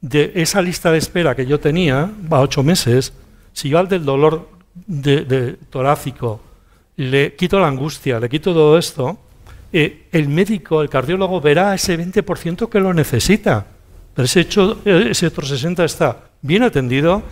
De 0.00 0.32
esa 0.36 0.62
lista 0.62 0.90
de 0.90 0.98
espera 0.98 1.34
que 1.34 1.46
yo 1.46 1.58
tenía, 1.58 2.10
a 2.30 2.40
ocho 2.40 2.62
meses, 2.62 3.12
si 3.52 3.68
yo 3.68 3.78
al 3.78 3.88
del 3.88 4.04
dolor 4.04 4.48
de, 4.86 5.58
torácico, 5.70 6.40
le 7.00 7.34
quito 7.34 7.58
la 7.58 7.68
angustia, 7.68 8.20
le 8.20 8.28
quito 8.28 8.52
todo 8.52 8.76
esto, 8.76 9.18
eh, 9.72 10.08
el 10.12 10.28
médico, 10.28 10.82
el 10.82 10.90
cardiólogo 10.90 11.40
verá 11.40 11.74
ese 11.74 11.98
20% 11.98 12.68
que 12.68 12.78
lo 12.78 12.92
necesita. 12.92 13.66
Pero 14.12 14.26
ese, 14.26 14.40
hecho, 14.40 14.80
ese 14.84 15.28
otro 15.28 15.46
60% 15.46 15.82
está 15.84 16.30
bien 16.42 16.62
atendido, 16.62 17.22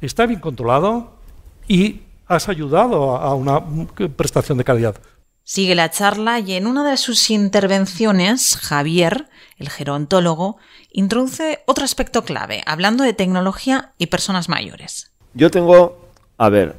está 0.00 0.24
bien 0.24 0.40
controlado 0.40 1.18
y 1.68 2.00
has 2.28 2.48
ayudado 2.48 3.16
a 3.16 3.34
una 3.34 3.62
prestación 4.16 4.56
de 4.56 4.64
calidad. 4.64 4.96
Sigue 5.44 5.74
la 5.74 5.90
charla 5.90 6.38
y 6.38 6.54
en 6.54 6.66
una 6.66 6.88
de 6.88 6.96
sus 6.96 7.28
intervenciones, 7.28 8.56
Javier, 8.56 9.28
el 9.58 9.68
gerontólogo, 9.68 10.56
introduce 10.92 11.62
otro 11.66 11.84
aspecto 11.84 12.24
clave, 12.24 12.62
hablando 12.64 13.04
de 13.04 13.12
tecnología 13.12 13.92
y 13.98 14.06
personas 14.06 14.48
mayores. 14.48 15.12
Yo 15.34 15.50
tengo, 15.50 15.98
a 16.38 16.48
ver, 16.48 16.76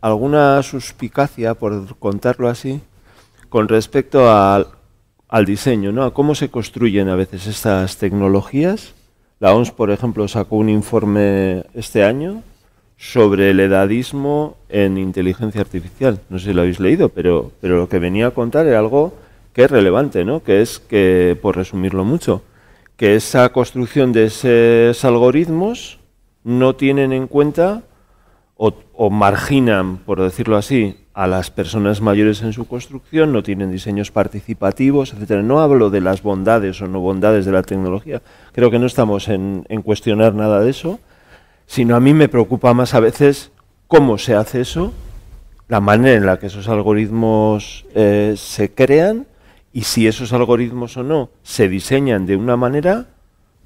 alguna 0.00 0.62
suspicacia, 0.62 1.54
por 1.54 1.96
contarlo 1.98 2.48
así, 2.48 2.80
con 3.48 3.68
respecto 3.68 4.30
al, 4.30 4.66
diseño, 5.44 5.92
¿no? 5.92 6.04
A 6.04 6.14
cómo 6.14 6.34
se 6.34 6.50
construyen 6.50 7.08
a 7.08 7.16
veces 7.16 7.46
estas 7.46 7.98
tecnologías. 7.98 8.94
La 9.38 9.54
OMS, 9.54 9.70
por 9.70 9.90
ejemplo, 9.90 10.26
sacó 10.28 10.56
un 10.56 10.68
informe 10.68 11.64
este 11.74 12.04
año 12.04 12.42
sobre 12.96 13.50
el 13.50 13.60
edadismo 13.60 14.56
en 14.68 14.98
inteligencia 14.98 15.60
artificial. 15.60 16.20
No 16.28 16.38
sé 16.38 16.46
si 16.46 16.52
lo 16.52 16.62
habéis 16.62 16.80
leído, 16.80 17.08
pero, 17.08 17.50
pero 17.60 17.76
lo 17.76 17.88
que 17.88 17.98
venía 17.98 18.28
a 18.28 18.30
contar 18.32 18.66
era 18.66 18.78
algo 18.78 19.14
que 19.52 19.64
es 19.64 19.70
relevante, 19.70 20.24
¿no? 20.24 20.42
Que 20.42 20.60
es 20.60 20.78
que, 20.78 21.38
por 21.40 21.56
resumirlo 21.56 22.04
mucho, 22.04 22.42
que 22.96 23.16
esa 23.16 23.50
construcción 23.50 24.12
de 24.12 24.26
esos 24.26 25.04
algoritmos 25.04 25.98
no 26.44 26.76
tienen 26.76 27.12
en 27.12 27.26
cuenta 27.26 27.82
o, 29.02 29.08
marginan, 29.08 29.96
por 29.96 30.20
decirlo 30.20 30.58
así, 30.58 31.06
a 31.14 31.26
las 31.26 31.50
personas 31.50 32.02
mayores 32.02 32.42
en 32.42 32.52
su 32.52 32.68
construcción, 32.68 33.32
no 33.32 33.42
tienen 33.42 33.70
diseños 33.70 34.10
participativos, 34.10 35.14
etcétera. 35.14 35.42
No 35.42 35.60
hablo 35.60 35.88
de 35.88 36.02
las 36.02 36.22
bondades 36.22 36.82
o 36.82 36.86
no 36.86 37.00
bondades 37.00 37.46
de 37.46 37.52
la 37.52 37.62
tecnología. 37.62 38.20
Creo 38.52 38.70
que 38.70 38.78
no 38.78 38.84
estamos 38.84 39.28
en, 39.28 39.64
en 39.70 39.80
cuestionar 39.80 40.34
nada 40.34 40.60
de 40.60 40.68
eso, 40.68 41.00
sino 41.64 41.96
a 41.96 42.00
mí 42.00 42.12
me 42.12 42.28
preocupa 42.28 42.74
más 42.74 42.92
a 42.92 43.00
veces 43.00 43.52
cómo 43.86 44.18
se 44.18 44.34
hace 44.34 44.60
eso, 44.60 44.92
la 45.66 45.80
manera 45.80 46.18
en 46.18 46.26
la 46.26 46.38
que 46.38 46.48
esos 46.48 46.68
algoritmos 46.68 47.86
eh, 47.94 48.34
se 48.36 48.74
crean 48.74 49.26
y 49.72 49.82
si 49.82 50.08
esos 50.08 50.34
algoritmos 50.34 50.98
o 50.98 51.02
no 51.04 51.30
se 51.42 51.70
diseñan 51.70 52.26
de 52.26 52.36
una 52.36 52.58
manera 52.58 53.06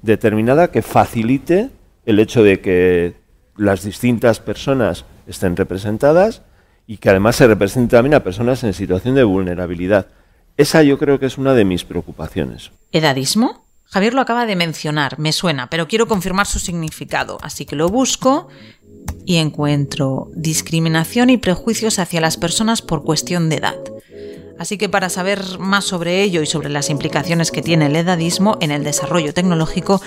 determinada 0.01 0.71
que 0.71 0.81
facilite 0.81 1.71
el 2.05 2.19
hecho 2.19 2.41
de 2.41 2.61
que 2.61 3.15
las 3.57 3.83
distintas 3.83 4.39
personas 4.39 5.03
estén 5.27 5.55
representadas 5.55 6.41
y 6.87 6.97
que 6.97 7.09
además 7.09 7.35
se 7.35 7.47
representen 7.47 7.97
también 7.97 8.13
a 8.13 8.23
personas 8.23 8.63
en 8.63 8.73
situación 8.73 9.15
de 9.15 9.23
vulnerabilidad. 9.23 10.07
Esa 10.57 10.83
yo 10.83 10.97
creo 10.97 11.19
que 11.19 11.25
es 11.25 11.37
una 11.37 11.53
de 11.53 11.65
mis 11.65 11.83
preocupaciones. 11.83 12.71
¿Edadismo? 12.91 13.65
Javier 13.85 14.13
lo 14.13 14.21
acaba 14.21 14.45
de 14.45 14.55
mencionar, 14.55 15.19
me 15.19 15.31
suena, 15.31 15.69
pero 15.69 15.87
quiero 15.87 16.07
confirmar 16.07 16.47
su 16.47 16.59
significado, 16.59 17.37
así 17.41 17.65
que 17.65 17.75
lo 17.75 17.87
busco 17.89 18.47
y 19.25 19.37
encuentro 19.37 20.29
discriminación 20.35 21.29
y 21.29 21.37
prejuicios 21.37 21.99
hacia 21.99 22.21
las 22.21 22.37
personas 22.37 22.81
por 22.81 23.03
cuestión 23.03 23.49
de 23.49 23.57
edad. 23.57 23.75
Así 24.57 24.77
que 24.77 24.89
para 24.89 25.09
saber 25.09 25.59
más 25.59 25.85
sobre 25.85 26.23
ello 26.23 26.41
y 26.41 26.45
sobre 26.45 26.69
las 26.69 26.89
implicaciones 26.89 27.51
que 27.51 27.61
tiene 27.61 27.87
el 27.87 27.95
edadismo 27.95 28.57
en 28.61 28.71
el 28.71 28.83
desarrollo 28.83 29.33
tecnológico, 29.33 30.01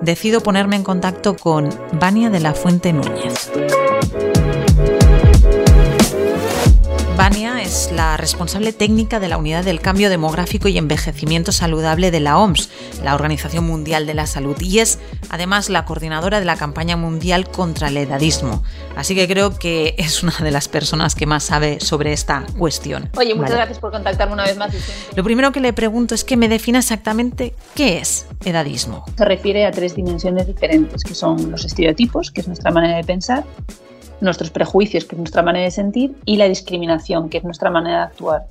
decido 0.00 0.42
ponerme 0.42 0.76
en 0.76 0.82
contacto 0.82 1.36
con 1.36 1.68
Vania 1.92 2.28
de 2.28 2.40
la 2.40 2.54
Fuente 2.54 2.92
Núñez. 2.92 3.50
La 7.92 8.16
responsable 8.16 8.72
técnica 8.72 9.20
de 9.20 9.28
la 9.28 9.36
Unidad 9.36 9.64
del 9.64 9.80
Cambio 9.80 10.10
Demográfico 10.10 10.68
y 10.68 10.78
Envejecimiento 10.78 11.52
Saludable 11.52 12.10
de 12.10 12.20
la 12.20 12.38
OMS, 12.38 12.70
la 13.04 13.14
Organización 13.14 13.64
Mundial 13.64 14.06
de 14.06 14.14
la 14.14 14.26
Salud, 14.26 14.56
y 14.60 14.78
es 14.78 14.98
además 15.28 15.68
la 15.68 15.84
coordinadora 15.84 16.40
de 16.40 16.46
la 16.46 16.56
campaña 16.56 16.96
mundial 16.96 17.48
contra 17.48 17.88
el 17.88 17.96
edadismo. 17.96 18.62
Así 18.96 19.14
que 19.14 19.28
creo 19.28 19.58
que 19.58 19.94
es 19.98 20.22
una 20.22 20.36
de 20.40 20.50
las 20.50 20.68
personas 20.68 21.14
que 21.14 21.26
más 21.26 21.44
sabe 21.44 21.80
sobre 21.80 22.12
esta 22.12 22.44
cuestión. 22.58 23.10
Oye, 23.16 23.34
muchas 23.34 23.50
Vale. 23.50 23.56
gracias 23.56 23.78
por 23.78 23.92
contactarme 23.92 24.34
una 24.34 24.44
vez 24.44 24.56
más. 24.56 24.74
Lo 25.14 25.22
primero 25.22 25.52
que 25.52 25.60
le 25.60 25.72
pregunto 25.72 26.14
es 26.14 26.24
que 26.24 26.36
me 26.36 26.48
defina 26.48 26.78
exactamente 26.78 27.54
qué 27.74 27.98
es 27.98 28.26
edadismo. 28.44 29.04
Se 29.16 29.24
refiere 29.24 29.66
a 29.66 29.70
tres 29.70 29.94
dimensiones 29.94 30.46
diferentes, 30.46 31.04
que 31.04 31.14
son 31.14 31.50
los 31.50 31.64
estereotipos, 31.64 32.30
que 32.30 32.40
es 32.40 32.46
nuestra 32.48 32.70
manera 32.70 32.96
de 32.96 33.04
pensar, 33.04 33.44
nuestros 34.22 34.50
prejuicios, 34.50 35.04
que 35.04 35.16
es 35.16 35.18
nuestra 35.18 35.42
manera 35.42 35.64
de 35.64 35.70
sentir, 35.70 36.14
y 36.24 36.36
la 36.36 36.48
discriminación, 36.48 37.28
que 37.28 37.38
es 37.38 37.44
nuestra 37.44 37.70
manera 37.70 37.98
de 37.98 38.04
actuar. 38.04 38.42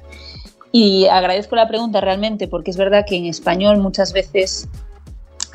Y 0.72 1.08
agradezco 1.08 1.56
la 1.56 1.68
pregunta 1.68 2.00
realmente 2.00 2.48
porque 2.48 2.72
es 2.72 2.78
verdad 2.78 3.06
que 3.08 3.18
en 3.18 3.26
español 3.26 3.78
muchas 3.80 4.14
veces 4.14 4.70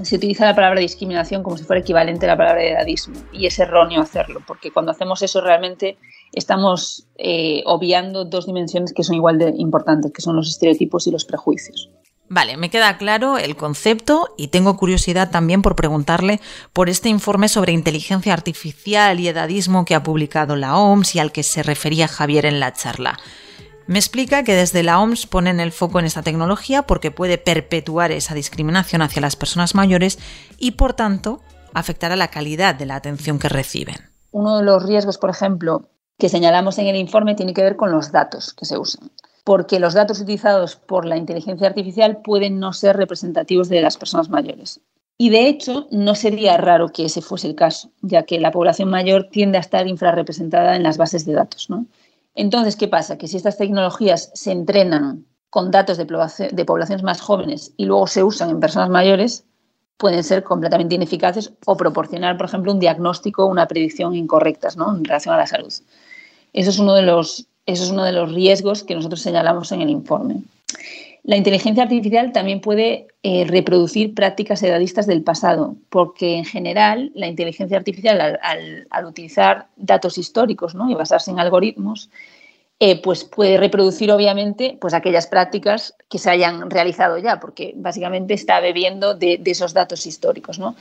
se 0.03 0.17
utiliza 0.17 0.45
la 0.45 0.55
palabra 0.55 0.81
discriminación 0.81 1.43
como 1.43 1.57
si 1.57 1.65
fuera 1.65 1.81
equivalente 1.81 2.27
a 2.27 2.31
la 2.31 2.37
palabra 2.37 2.63
edadismo 2.63 3.15
y 3.33 3.47
es 3.47 3.59
erróneo 3.59 4.03
hacerlo 4.03 4.43
porque 4.47 4.71
cuando 4.71 4.93
hacemos 4.93 5.23
eso 5.23 5.41
realmente 5.41 5.97
estamos 6.33 7.07
eh, 7.17 7.63
obviando 7.65 8.27
dos 8.27 8.45
dimensiones 8.45 8.93
que 8.93 9.03
son 9.03 9.17
igual 9.17 9.39
de 9.39 9.55
importantes, 9.57 10.13
que 10.13 10.21
son 10.21 10.37
los 10.37 10.51
estereotipos 10.51 11.07
y 11.07 11.13
los 11.13 11.25
prejuicios. 11.25 11.89
Vale, 12.29 12.57
me 12.57 12.71
queda 12.71 12.99
claro 12.99 13.39
el 13.39 13.57
concepto 13.57 14.35
y 14.37 14.49
tengo 14.49 14.77
curiosidad 14.77 15.31
también 15.31 15.63
por 15.63 15.77
preguntarle 15.77 16.41
por 16.73 16.89
este 16.89 17.09
informe 17.09 17.49
sobre 17.49 17.73
inteligencia 17.73 18.33
artificial 18.33 19.21
y 19.21 19.29
edadismo 19.29 19.85
que 19.85 19.95
ha 19.95 20.03
publicado 20.03 20.57
la 20.57 20.77
OMS 20.77 21.15
y 21.15 21.21
al 21.21 21.31
que 21.31 21.45
se 21.45 21.63
refería 21.63 22.09
Javier 22.09 22.47
en 22.47 22.59
la 22.59 22.73
charla. 22.73 23.19
Me 23.87 24.01
explica 24.01 24.43
que 24.43 24.55
desde 24.57 24.83
la 24.83 24.99
OMS 24.99 25.29
ponen 25.29 25.61
el 25.61 25.71
foco 25.71 26.01
en 26.01 26.07
esta 26.07 26.23
tecnología 26.23 26.83
porque 26.83 27.13
puede 27.13 27.39
perpetuar 27.39 28.11
esa 28.11 28.35
discriminación 28.35 29.03
hacia 29.03 29.23
las 29.23 29.37
personas 29.37 29.77
mayores 29.77 30.19
y 30.59 30.73
por 30.73 30.95
tanto 30.95 31.41
afectar 31.75 32.11
a 32.11 32.17
la 32.17 32.29
calidad 32.29 32.75
de 32.75 32.87
la 32.87 32.97
atención 32.97 33.39
que 33.39 33.49
reciben. 33.49 34.11
Uno 34.33 34.59
de 34.59 34.65
los 34.65 34.83
riesgos, 34.83 35.19
por 35.19 35.31
ejemplo, 35.31 35.91
que 36.19 36.29
señalamos 36.29 36.79
en 36.79 36.89
el 36.89 36.97
informe 36.97 37.37
tiene 37.37 37.55
que 37.55 37.63
ver 37.63 37.77
con 37.77 37.93
los 37.93 38.11
datos 38.11 38.53
que 38.53 38.65
se 38.65 38.77
usan 38.77 39.13
porque 39.47 39.79
los 39.79 39.95
datos 39.95 40.19
utilizados 40.19 40.75
por 40.75 41.05
la 41.05 41.17
inteligencia 41.17 41.69
artificial 41.69 42.21
pueden 42.21 42.59
no 42.59 42.73
ser 42.73 42.97
representativos 42.97 43.69
de 43.69 43.81
las 43.81 43.97
personas 43.97 44.29
mayores. 44.29 44.81
Y 45.19 45.31
de 45.31 45.47
hecho, 45.47 45.87
no 45.93 46.17
sería 46.17 46.57
raro 46.57 46.89
que 46.89 47.05
ese 47.05 47.23
fuese 47.23 47.47
el 47.47 47.55
caso, 47.55 47.93
ya 48.03 48.25
que 48.25 48.41
la 48.41 48.51
población 48.51 48.91
mayor 48.91 49.29
tiende 49.31 49.59
a 49.59 49.61
estar 49.61 49.87
infrarrepresentada 49.87 50.75
en 50.75 50.83
las 50.83 50.99
bases 50.99 51.25
de 51.25 51.35
datos. 51.35 51.71
¿no? 51.71 51.87
Entonces, 52.35 52.75
¿qué 52.75 52.89
pasa? 52.89 53.19
Que 53.19 53.29
si 53.29 53.37
estas 53.37 53.57
tecnologías 53.57 54.33
se 54.35 54.51
entrenan 54.51 55.25
con 55.49 55.71
datos 55.71 55.97
de, 55.97 56.07
poblaciones 56.65 57.05
más 57.05 57.21
jóvenes 57.21 57.73
y 57.77 57.85
luego 57.85 58.09
se 58.09 58.25
usan 58.25 58.51
en 58.51 58.59
personas 58.59 58.91
mayores, 58.91 59.45
pueden 59.97 60.25
ser 60.25 60.43
completamente 60.43 60.97
ineficaces 60.97 61.53
o 61.67 61.77
proporcionar, 61.77 62.37
por 62.37 62.47
ejemplo, 62.47 62.73
un 62.73 62.81
diagnóstico 62.81 63.45
o 63.45 63.47
una 63.47 63.69
predicción 63.69 64.17
incorrectas 64.17 64.77
¿no? 64.77 64.93
en 64.93 65.05
relación 65.05 65.37
a 65.37 65.39
la 65.39 65.47
salud. 65.47 65.73
Eso 66.53 66.71
es 66.71 66.79
uno 66.81 66.95
de 66.95 67.03
los 67.03 67.47
eso 67.67 67.83
es 67.83 67.91
uno 67.91 68.05
de 68.05 68.13
los 68.13 68.33
riesgos 68.33 68.85
que 68.85 68.95
nosotros 68.95 69.21
señalamos 69.21 69.73
en 69.73 69.83
el 69.83 69.91
informe. 69.91 70.43
La 71.25 71.37
inteligencia 71.37 71.83
artificial 71.83 72.31
también 72.31 72.61
puede 72.61 73.09
eh, 73.25 73.45
reproducir 73.49 74.15
prácticas 74.15 74.63
edadistas 74.63 75.09
del 75.09 75.25
pasado, 75.25 75.75
porque 75.91 76.37
en 76.37 76.45
general 76.45 77.11
la 77.17 77.27
inteligencia 77.27 77.77
artificial, 77.77 78.39
al, 78.41 79.05
utilizar 79.05 79.67
datos 79.75 80.19
históricos 80.19 80.77
¿no? 80.77 80.89
y 80.89 80.95
basarse 80.95 81.33
en 81.33 81.41
algoritmos, 81.41 82.11
eh, 82.79 83.03
pues 83.03 83.25
puede 83.25 83.59
reproducir 83.59 84.13
obviamente 84.13 84.79
pues 84.81 84.95
aquellas 84.95 85.27
prácticas 85.27 85.97
que 86.09 86.19
se 86.19 86.31
hayan 86.31 86.71
realizado 86.71 87.19
ya, 87.19 87.41
porque 87.41 87.73
básicamente 87.75 88.35
está 88.35 88.61
bebiendo 88.61 89.15
de, 89.15 89.39
de 89.39 89.51
esos 89.51 89.75
datos 89.75 90.07
históricos. 90.07 90.61
¿no? 90.61 90.77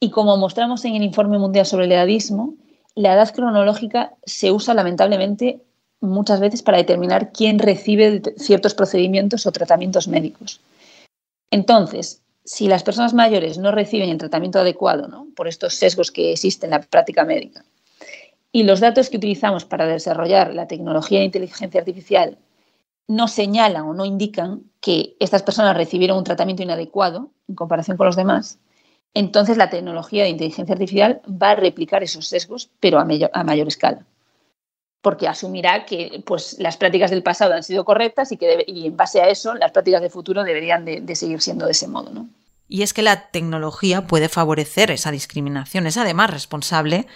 Y 0.00 0.08
como 0.08 0.38
mostramos 0.38 0.86
en 0.86 0.94
el 0.94 1.02
informe 1.02 1.38
mundial 1.38 1.66
sobre 1.66 1.84
el 1.84 1.92
edadismo, 1.92 2.54
la 2.94 3.12
edad 3.12 3.30
cronológica 3.34 4.14
se 4.24 4.52
usa 4.52 4.72
lamentablemente 4.72 5.60
muchas 6.00 6.40
veces 6.40 6.62
para 6.62 6.78
determinar 6.78 7.32
quién 7.32 7.58
recibe 7.58 8.22
ciertos 8.36 8.74
procedimientos 8.74 9.46
o 9.46 9.52
tratamientos 9.52 10.08
médicos. 10.08 10.60
Entonces, 11.50 12.22
si 12.44 12.68
las 12.68 12.82
personas 12.82 13.14
mayores 13.14 13.58
no 13.58 13.72
reciben 13.72 14.08
el 14.08 14.18
tratamiento 14.18 14.60
adecuado 14.60 15.08
¿no? 15.08 15.26
por 15.34 15.48
estos 15.48 15.74
sesgos 15.74 16.10
que 16.10 16.32
existen 16.32 16.72
en 16.72 16.78
la 16.78 16.86
práctica 16.86 17.24
médica 17.24 17.64
y 18.52 18.62
los 18.62 18.80
datos 18.80 19.10
que 19.10 19.16
utilizamos 19.16 19.64
para 19.64 19.86
desarrollar 19.86 20.54
la 20.54 20.68
tecnología 20.68 21.18
de 21.18 21.24
inteligencia 21.24 21.80
artificial 21.80 22.38
no 23.08 23.28
señalan 23.28 23.82
o 23.86 23.94
no 23.94 24.04
indican 24.04 24.62
que 24.80 25.16
estas 25.18 25.42
personas 25.42 25.76
recibieron 25.76 26.18
un 26.18 26.24
tratamiento 26.24 26.62
inadecuado 26.62 27.30
en 27.48 27.54
comparación 27.54 27.96
con 27.96 28.06
los 28.06 28.16
demás, 28.16 28.58
entonces 29.14 29.56
la 29.56 29.70
tecnología 29.70 30.24
de 30.24 30.30
inteligencia 30.30 30.74
artificial 30.74 31.22
va 31.30 31.50
a 31.50 31.56
replicar 31.56 32.02
esos 32.02 32.26
sesgos, 32.26 32.70
pero 32.80 32.98
a 32.98 33.04
mayor, 33.04 33.30
a 33.32 33.44
mayor 33.44 33.68
escala 33.68 34.04
porque 35.06 35.28
asumirá 35.28 35.86
que 35.86 36.20
pues, 36.26 36.56
las 36.58 36.76
prácticas 36.76 37.12
del 37.12 37.22
pasado 37.22 37.54
han 37.54 37.62
sido 37.62 37.84
correctas 37.84 38.32
y 38.32 38.36
que 38.36 38.48
debe, 38.48 38.64
y 38.66 38.88
en 38.88 38.96
base 38.96 39.20
a 39.20 39.28
eso 39.28 39.54
las 39.54 39.70
prácticas 39.70 40.00
del 40.00 40.10
futuro 40.10 40.42
deberían 40.42 40.84
de, 40.84 41.00
de 41.00 41.14
seguir 41.14 41.40
siendo 41.40 41.66
de 41.66 41.70
ese 41.70 41.86
modo. 41.86 42.10
¿no? 42.12 42.28
Y 42.66 42.82
es 42.82 42.92
que 42.92 43.02
la 43.02 43.30
tecnología 43.30 44.08
puede 44.08 44.28
favorecer 44.28 44.90
esa 44.90 45.12
discriminación. 45.12 45.86
Es 45.86 45.96
además 45.96 46.32
responsable, 46.32 47.06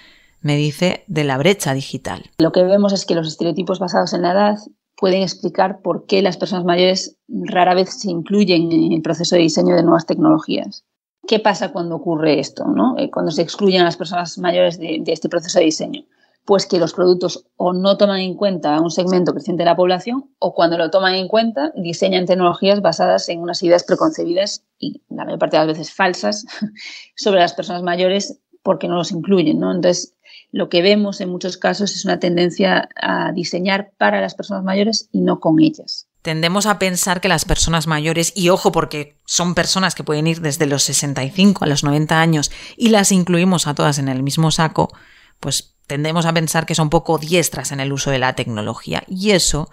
me 0.41 0.55
dice, 0.55 1.03
de 1.09 1.25
la 1.25 1.37
brecha 1.37 1.75
digital. 1.75 2.31
Lo 2.39 2.53
que 2.53 2.63
vemos 2.63 2.93
es 2.93 3.05
que 3.05 3.17
los 3.17 3.27
estereotipos 3.27 3.81
basados 3.81 4.15
en 4.15 4.23
la 4.23 4.35
edad 4.35 4.59
pueden 4.97 5.23
explicar 5.23 5.81
por 5.83 6.07
qué 6.07 6.23
las 6.23 6.37
personas 6.37 6.65
mayores 6.65 7.17
rara 7.27 7.75
vez 7.75 8.01
se 8.03 8.09
incluyen 8.09 8.71
en 8.71 8.93
el 8.93 9.03
proceso 9.03 9.35
de 9.35 9.43
diseño 9.43 9.75
de 9.75 9.83
nuevas 9.83 10.07
tecnologías. 10.07 10.85
¿Qué 11.27 11.41
pasa 11.41 11.73
cuando 11.73 11.97
ocurre 11.97 12.39
esto? 12.39 12.67
¿no? 12.67 12.95
Cuando 13.13 13.33
se 13.33 13.43
excluyen 13.43 13.81
a 13.81 13.87
las 13.87 13.97
personas 13.97 14.39
mayores 14.39 14.79
de, 14.79 14.99
de 15.01 15.13
este 15.13 15.29
proceso 15.29 15.59
de 15.59 15.65
diseño 15.65 16.05
pues 16.45 16.67
que 16.67 16.79
los 16.79 16.95
productos 16.95 17.47
o 17.57 17.73
no 17.73 17.97
toman 17.97 18.21
en 18.21 18.35
cuenta 18.35 18.75
a 18.75 18.81
un 18.81 18.91
segmento 18.91 19.33
creciente 19.33 19.63
de 19.63 19.67
la 19.67 19.77
población 19.77 20.31
o 20.39 20.55
cuando 20.55 20.79
lo 20.79 20.91
toman 20.91 21.15
en 21.15 21.29
cuenta 21.29 21.73
diseñan 21.77 22.27
tecnologías 22.27 22.81
basadas 22.81 23.29
en 23.29 23.41
unas 23.41 23.63
ideas 23.63 23.85
preconcebidas 23.85 24.65
y 24.79 25.03
la 25.09 25.25
mayor 25.25 25.39
parte 25.39 25.57
de 25.57 25.67
las 25.67 25.79
veces 25.79 25.95
falsas 25.95 26.47
sobre 27.17 27.41
las 27.41 27.53
personas 27.53 27.83
mayores 27.83 28.41
porque 28.63 28.89
no 28.89 28.97
los 28.97 29.13
incluyen, 29.13 29.59
¿no? 29.59 29.73
Entonces, 29.73 30.15
lo 30.53 30.69
que 30.69 30.83
vemos 30.83 31.21
en 31.21 31.31
muchos 31.31 31.57
casos 31.57 31.95
es 31.95 32.05
una 32.05 32.19
tendencia 32.19 32.89
a 33.01 33.33
diseñar 33.33 33.93
para 33.97 34.21
las 34.21 34.35
personas 34.35 34.65
mayores 34.65 35.09
y 35.13 35.21
no 35.21 35.41
con 35.41 35.61
ellas. 35.61 36.09
Tendemos 36.23 36.67
a 36.67 36.79
pensar 36.79 37.21
que 37.21 37.29
las 37.29 37.47
personas 37.47 37.87
mayores, 37.87 38.33
y 38.37 38.51
ojo 38.51 38.73
porque 38.73 39.17
son 39.25 39.55
personas 39.55 39.95
que 39.95 40.05
pueden 40.05 40.27
ir 40.27 40.41
desde 40.41 40.67
los 40.67 40.83
65 40.83 41.65
a 41.65 41.69
los 41.69 41.83
90 41.83 42.21
años 42.21 42.51
y 42.77 42.89
las 42.89 43.11
incluimos 43.13 43.67
a 43.67 43.75
todas 43.75 43.99
en 43.99 44.09
el 44.09 44.23
mismo 44.23 44.51
saco, 44.51 44.93
pues 45.39 45.77
tendemos 45.91 46.25
a 46.25 46.33
pensar 46.33 46.67
que 46.67 46.77
son 46.77 46.89
poco 46.89 47.19
diestras 47.19 47.73
en 47.73 47.81
el 47.81 47.93
uso 47.93 48.13
de 48.13 48.21
la 48.21 48.35
tecnología 48.35 49.03
y 49.09 49.33
eso 49.33 49.69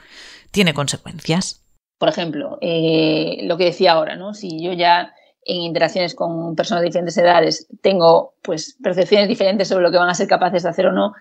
tiene 0.49 0.73
consecuencias. 0.73 1.63
Por 1.99 2.10
ejemplo, 2.10 2.58
eh, 2.60 3.41
lo 3.43 3.56
que 3.56 3.65
decía 3.65 3.91
ahora, 3.91 4.15
¿no? 4.15 4.34
Si 4.34 4.60
yo 4.60 4.73
ya 4.73 5.13
en 5.45 5.58
interacciones 5.58 6.15
con 6.15 6.56
personas 6.56 6.82
de 6.82 6.88
diferentes 6.88 7.15
edades 7.19 7.67
tengo 7.84 8.34
pues 8.41 8.77
percepciones 8.82 9.27
diferentes 9.27 9.67
sobre 9.67 9.84
lo 9.84 9.91
que 9.91 9.99
van 9.99 10.10
a 10.10 10.15
ser 10.15 10.27
capaces 10.27 10.63
de 10.63 10.69
hacer 10.69 10.88
o 10.88 10.91
no, 10.91 11.13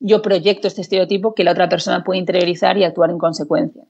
yo 0.00 0.20
proyecto 0.20 0.66
este 0.66 0.80
estereotipo 0.80 1.32
que 1.32 1.44
la 1.44 1.52
otra 1.52 1.68
persona 1.68 2.02
puede 2.02 2.18
interiorizar 2.18 2.76
y 2.76 2.82
actuar 2.82 3.10
en 3.10 3.18
consecuencia. 3.18 3.84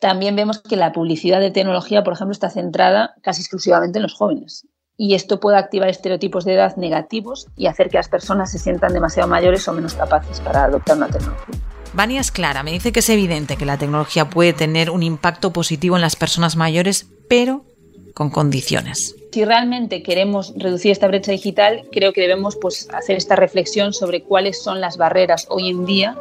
También 0.00 0.34
vemos 0.34 0.60
que 0.60 0.74
la 0.74 0.90
publicidad 0.90 1.38
de 1.38 1.52
tecnología, 1.52 2.02
por 2.02 2.14
ejemplo, 2.14 2.32
está 2.32 2.50
centrada 2.50 3.14
casi 3.22 3.42
exclusivamente 3.42 4.00
en 4.00 4.02
los 4.02 4.14
jóvenes. 4.14 4.66
Y 5.00 5.14
esto 5.14 5.38
puede 5.38 5.56
activar 5.56 5.88
estereotipos 5.88 6.44
de 6.44 6.54
edad 6.54 6.76
negativos 6.76 7.46
y 7.56 7.66
hacer 7.66 7.88
que 7.88 7.98
las 7.98 8.08
personas 8.08 8.50
se 8.50 8.58
sientan 8.58 8.92
demasiado 8.92 9.28
mayores 9.28 9.66
o 9.68 9.72
menos 9.72 9.94
capaces 9.94 10.40
para 10.40 10.64
adoptar 10.64 10.96
una 10.96 11.06
tecnología. 11.06 11.54
Vania 11.94 12.20
es 12.20 12.32
clara, 12.32 12.64
me 12.64 12.72
dice 12.72 12.90
que 12.90 12.98
es 12.98 13.08
evidente 13.08 13.56
que 13.56 13.64
la 13.64 13.78
tecnología 13.78 14.28
puede 14.28 14.52
tener 14.52 14.90
un 14.90 15.04
impacto 15.04 15.52
positivo 15.52 15.94
en 15.94 16.02
las 16.02 16.16
personas 16.16 16.56
mayores, 16.56 17.06
pero 17.28 17.64
con 18.12 18.30
condiciones. 18.30 19.14
Si 19.32 19.44
realmente 19.44 20.02
queremos 20.02 20.52
reducir 20.56 20.90
esta 20.90 21.06
brecha 21.06 21.30
digital, 21.30 21.84
creo 21.92 22.12
que 22.12 22.20
debemos 22.20 22.56
pues, 22.56 22.88
hacer 22.92 23.16
esta 23.16 23.36
reflexión 23.36 23.92
sobre 23.92 24.24
cuáles 24.24 24.60
son 24.60 24.80
las 24.80 24.96
barreras 24.96 25.46
hoy 25.48 25.70
en 25.70 25.86
día 25.86 26.16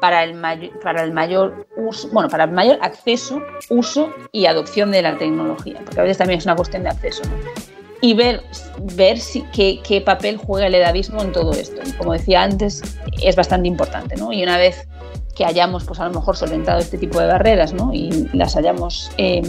para 0.00 0.24
el, 0.24 0.34
para 0.82 1.04
el 1.04 1.12
mayor 1.12 1.66
uso, 1.76 2.08
bueno, 2.12 2.28
para 2.28 2.44
el 2.44 2.50
mayor 2.50 2.78
acceso, 2.82 3.40
uso 3.70 4.12
y 4.32 4.46
adopción 4.46 4.90
de 4.90 5.02
la 5.02 5.16
tecnología, 5.16 5.80
porque 5.84 6.00
a 6.00 6.02
veces 6.02 6.18
también 6.18 6.38
es 6.38 6.44
una 6.44 6.56
cuestión 6.56 6.82
de 6.82 6.88
acceso. 6.88 7.22
Y 8.00 8.14
ver, 8.14 8.42
ver 8.94 9.18
si, 9.18 9.42
qué, 9.52 10.02
papel 10.04 10.36
juega 10.36 10.66
el 10.66 10.74
edadismo 10.74 11.22
en 11.22 11.32
todo 11.32 11.52
esto. 11.52 11.80
Y 11.86 11.92
como 11.92 12.12
decía 12.12 12.42
antes, 12.42 12.82
es 13.22 13.36
bastante 13.36 13.68
importante, 13.68 14.16
¿no? 14.16 14.32
Y 14.32 14.42
una 14.42 14.58
vez 14.58 14.86
que 15.34 15.44
hayamos, 15.44 15.84
pues 15.84 16.00
a 16.00 16.04
lo 16.04 16.14
mejor 16.14 16.36
solventado 16.36 16.78
este 16.78 16.98
tipo 16.98 17.20
de 17.20 17.26
barreras, 17.26 17.72
¿no? 17.72 17.92
Y 17.92 18.28
las 18.32 18.56
hayamos 18.56 19.10
eh, 19.16 19.42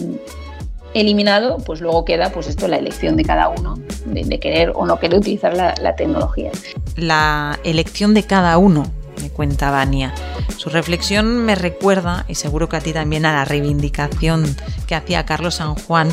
eliminado, 0.93 1.57
pues 1.57 1.81
luego 1.81 2.05
queda 2.05 2.31
pues 2.31 2.47
esto 2.47 2.67
la 2.67 2.77
elección 2.77 3.17
de 3.17 3.25
cada 3.25 3.49
uno 3.49 3.77
de, 4.05 4.39
querer 4.39 4.71
o 4.73 4.85
no 4.85 4.99
querer 4.99 5.19
utilizar 5.19 5.55
la, 5.55 5.75
la, 5.81 5.95
tecnología. 5.95 6.51
La 6.95 7.59
elección 7.63 8.13
de 8.13 8.23
cada 8.23 8.57
uno, 8.57 8.85
me 9.21 9.29
cuenta 9.29 9.71
Vania. 9.71 10.13
Su 10.57 10.69
reflexión 10.69 11.45
me 11.45 11.55
recuerda, 11.55 12.25
y 12.27 12.35
seguro 12.35 12.69
que 12.69 12.77
a 12.77 12.81
ti 12.81 12.93
también, 12.93 13.25
a 13.25 13.33
la 13.33 13.45
reivindicación 13.45 14.55
que 14.87 14.95
hacía 14.95 15.25
Carlos 15.25 15.55
San 15.55 15.75
Juan 15.75 16.09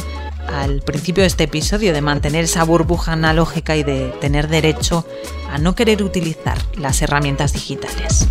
al 0.48 0.80
principio 0.82 1.22
de 1.22 1.28
este 1.28 1.44
episodio 1.44 1.92
de 1.92 2.00
mantener 2.00 2.44
esa 2.44 2.64
burbuja 2.64 3.12
analógica 3.12 3.76
y 3.76 3.82
de 3.82 4.08
tener 4.20 4.48
derecho 4.48 5.06
a 5.50 5.58
no 5.58 5.74
querer 5.74 6.02
utilizar 6.02 6.58
las 6.76 7.02
herramientas 7.02 7.52
digitales. 7.52 8.28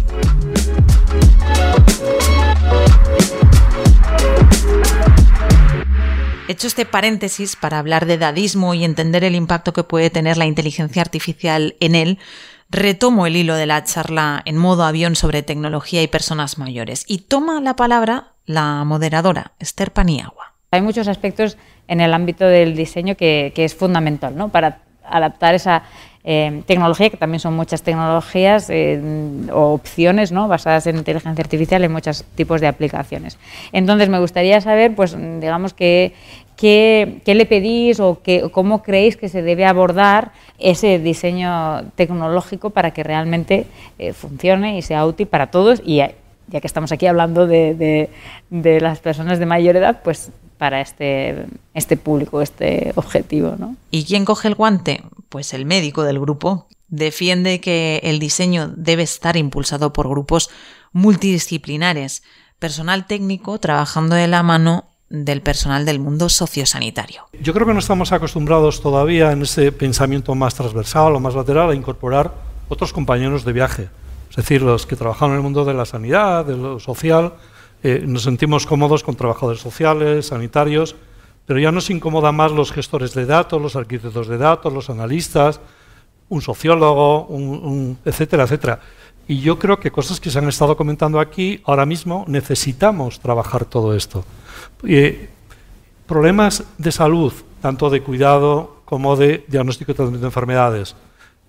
Hecho 6.47 6.67
este 6.67 6.85
paréntesis 6.85 7.55
para 7.55 7.79
hablar 7.79 8.05
de 8.05 8.17
dadismo 8.17 8.73
y 8.73 8.83
entender 8.83 9.23
el 9.23 9.35
impacto 9.35 9.71
que 9.71 9.85
puede 9.85 10.09
tener 10.09 10.35
la 10.35 10.45
inteligencia 10.45 11.01
artificial 11.01 11.77
en 11.79 11.95
él, 11.95 12.19
retomo 12.69 13.25
el 13.25 13.37
hilo 13.37 13.55
de 13.55 13.67
la 13.67 13.83
charla 13.85 14.41
en 14.45 14.57
modo 14.57 14.83
avión 14.83 15.15
sobre 15.15 15.43
tecnología 15.43 16.03
y 16.03 16.07
personas 16.07 16.57
mayores 16.57 17.05
y 17.07 17.19
toma 17.19 17.61
la 17.61 17.77
palabra 17.77 18.33
la 18.45 18.83
moderadora, 18.83 19.53
Esther 19.59 19.93
Paniagua. 19.93 20.50
Hay 20.73 20.81
muchos 20.81 21.09
aspectos 21.09 21.57
en 21.89 21.99
el 21.99 22.13
ámbito 22.13 22.45
del 22.45 22.77
diseño 22.77 23.17
que, 23.17 23.51
que 23.53 23.65
es 23.65 23.75
fundamental 23.75 24.37
¿no? 24.37 24.47
para 24.47 24.77
adaptar 25.03 25.53
esa 25.53 25.83
eh, 26.23 26.63
tecnología, 26.65 27.09
que 27.09 27.17
también 27.17 27.41
son 27.41 27.57
muchas 27.57 27.83
tecnologías 27.83 28.69
eh, 28.69 28.97
o 29.51 29.73
opciones 29.73 30.31
¿no? 30.31 30.47
basadas 30.47 30.87
en 30.87 30.95
inteligencia 30.95 31.43
artificial 31.43 31.83
en 31.83 31.91
muchos 31.91 32.23
tipos 32.35 32.61
de 32.61 32.67
aplicaciones. 32.67 33.37
Entonces, 33.73 34.07
me 34.07 34.17
gustaría 34.19 34.61
saber, 34.61 34.95
pues, 34.95 35.13
digamos, 35.41 35.73
que, 35.73 36.13
¿Qué, 36.55 37.21
le 37.25 37.45
pedís 37.45 37.99
o 37.99 38.21
cómo 38.51 38.81
creéis 38.81 39.17
que 39.17 39.27
se 39.27 39.41
debe 39.41 39.65
abordar 39.65 40.31
ese 40.57 40.99
diseño 40.99 41.83
tecnológico 41.95 42.69
para 42.69 42.91
que 42.91 43.03
realmente 43.03 43.65
eh, 43.99 44.13
funcione 44.13 44.77
y 44.77 44.83
sea 44.83 45.05
útil 45.05 45.27
para 45.27 45.47
todos? 45.47 45.81
Y 45.83 45.97
ya, 45.97 46.11
que 46.59 46.67
estamos 46.67 46.91
aquí 46.91 47.07
hablando 47.07 47.47
de, 47.47 48.09
de, 48.49 48.81
las 48.81 48.99
personas 48.99 49.39
de 49.39 49.45
mayor 49.45 49.75
edad, 49.75 50.01
pues 50.03 50.31
para 50.61 50.79
este, 50.79 51.47
este 51.73 51.97
público, 51.97 52.39
este 52.39 52.93
objetivo. 52.93 53.55
¿no? 53.57 53.75
¿Y 53.89 54.05
quién 54.05 54.25
coge 54.25 54.47
el 54.47 54.53
guante? 54.53 55.01
Pues 55.29 55.55
el 55.55 55.65
médico 55.65 56.03
del 56.03 56.19
grupo. 56.19 56.67
Defiende 56.87 57.59
que 57.59 57.99
el 58.03 58.19
diseño 58.19 58.71
debe 58.77 59.01
estar 59.01 59.37
impulsado 59.37 59.91
por 59.91 60.07
grupos 60.07 60.51
multidisciplinares, 60.91 62.21
personal 62.59 63.07
técnico 63.07 63.57
trabajando 63.59 64.15
de 64.15 64.27
la 64.27 64.43
mano 64.43 64.85
del 65.09 65.41
personal 65.41 65.83
del 65.83 65.99
mundo 65.99 66.29
sociosanitario. 66.29 67.23
Yo 67.41 67.55
creo 67.55 67.65
que 67.65 67.73
no 67.73 67.79
estamos 67.79 68.11
acostumbrados 68.11 68.81
todavía 68.81 69.31
en 69.31 69.41
ese 69.41 69.71
pensamiento 69.71 70.35
más 70.35 70.53
transversal 70.53 71.15
o 71.15 71.19
más 71.19 71.33
lateral 71.33 71.71
a 71.71 71.75
incorporar 71.75 72.35
otros 72.69 72.93
compañeros 72.93 73.45
de 73.45 73.53
viaje. 73.53 73.89
Es 74.29 74.35
decir, 74.35 74.61
los 74.61 74.85
que 74.85 74.95
trabajan 74.95 75.31
en 75.31 75.37
el 75.37 75.41
mundo 75.41 75.65
de 75.65 75.73
la 75.73 75.85
sanidad, 75.85 76.45
de 76.45 76.55
lo 76.55 76.79
social, 76.79 77.33
eh, 77.83 78.03
nos 78.05 78.23
sentimos 78.23 78.65
cómodos 78.65 79.03
con 79.03 79.15
trabajadores 79.15 79.61
sociales, 79.61 80.27
sanitarios, 80.27 80.95
pero 81.45 81.59
ya 81.59 81.71
nos 81.71 81.89
incomoda 81.89 82.31
más 82.31 82.51
los 82.51 82.71
gestores 82.71 83.13
de 83.13 83.25
datos, 83.25 83.61
los 83.61 83.75
arquitectos 83.75 84.27
de 84.27 84.37
datos, 84.37 84.71
los 84.71 84.89
analistas, 84.89 85.59
un 86.29 86.41
sociólogo, 86.41 87.27
etcétera, 88.05 88.43
etcétera. 88.43 88.79
Y 89.27 89.39
yo 89.41 89.59
creo 89.59 89.79
que 89.79 89.91
cosas 89.91 90.19
que 90.19 90.29
se 90.29 90.39
han 90.39 90.47
estado 90.47 90.77
comentando 90.77 91.19
aquí, 91.19 91.61
ahora 91.65 91.85
mismo 91.85 92.25
necesitamos 92.27 93.19
trabajar 93.19 93.65
todo 93.65 93.95
esto. 93.95 94.23
Eh, 94.87 95.29
problemas 96.05 96.63
de 96.77 96.91
salud, 96.91 97.33
tanto 97.61 97.89
de 97.89 98.01
cuidado 98.01 98.81
como 98.85 99.15
de 99.15 99.45
diagnóstico 99.47 99.91
y 99.91 99.95
tratamiento 99.95 100.25
de 100.25 100.29
enfermedades. 100.29 100.95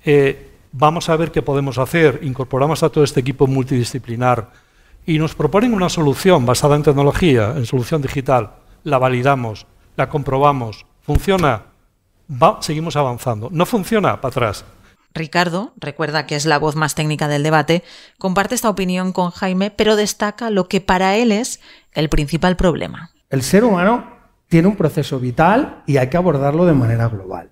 Eh, 0.04 0.50
vamos 0.72 1.08
a 1.08 1.16
ver 1.16 1.30
qué 1.30 1.42
podemos 1.42 1.78
hacer. 1.78 2.20
Incorporamos 2.22 2.82
a 2.82 2.88
todo 2.88 3.04
este 3.04 3.20
equipo 3.20 3.46
multidisciplinar 3.46 4.50
y 5.06 5.18
nos 5.18 5.34
proponen 5.34 5.74
una 5.74 5.88
solución 5.88 6.46
basada 6.46 6.76
en 6.76 6.82
tecnología, 6.82 7.54
en 7.56 7.66
solución 7.66 8.02
digital. 8.02 8.50
La 8.84 8.98
validamos, 8.98 9.66
la 9.96 10.08
comprobamos. 10.08 10.86
¿Funciona? 11.00 11.62
seguimos 12.60 12.96
avanzando. 12.96 13.48
¿No 13.52 13.66
funciona? 13.66 14.20
Para 14.20 14.30
atrás. 14.30 14.64
Ricardo, 15.14 15.72
recuerda 15.76 16.26
que 16.26 16.36
es 16.36 16.46
la 16.46 16.58
voz 16.58 16.76
más 16.76 16.94
técnica 16.94 17.28
del 17.28 17.42
debate, 17.42 17.82
comparte 18.18 18.54
esta 18.54 18.70
opinión 18.70 19.12
con 19.12 19.30
Jaime, 19.30 19.70
pero 19.70 19.96
destaca 19.96 20.48
lo 20.48 20.68
que 20.68 20.80
para 20.80 21.16
él 21.16 21.32
es 21.32 21.60
el 21.92 22.08
principal 22.08 22.56
problema. 22.56 23.10
El 23.28 23.42
ser 23.42 23.64
humano 23.64 24.06
tiene 24.48 24.68
un 24.68 24.76
proceso 24.76 25.18
vital 25.18 25.82
y 25.86 25.98
hay 25.98 26.08
que 26.08 26.16
abordarlo 26.16 26.64
de 26.64 26.72
manera 26.72 27.08
global. 27.08 27.50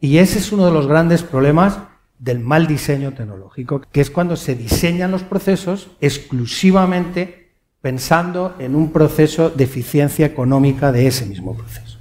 Y 0.00 0.18
ese 0.18 0.38
es 0.38 0.52
uno 0.52 0.66
de 0.66 0.72
los 0.72 0.86
grandes 0.86 1.22
problemas 1.22 1.78
del 2.20 2.38
mal 2.38 2.66
diseño 2.66 3.12
tecnológico, 3.12 3.80
que 3.90 4.02
es 4.02 4.10
cuando 4.10 4.36
se 4.36 4.54
diseñan 4.54 5.10
los 5.10 5.22
procesos 5.22 5.90
exclusivamente 6.00 7.54
pensando 7.80 8.54
en 8.58 8.76
un 8.76 8.92
proceso 8.92 9.48
de 9.48 9.64
eficiencia 9.64 10.26
económica 10.26 10.92
de 10.92 11.06
ese 11.06 11.24
mismo 11.24 11.56
proceso. 11.56 11.98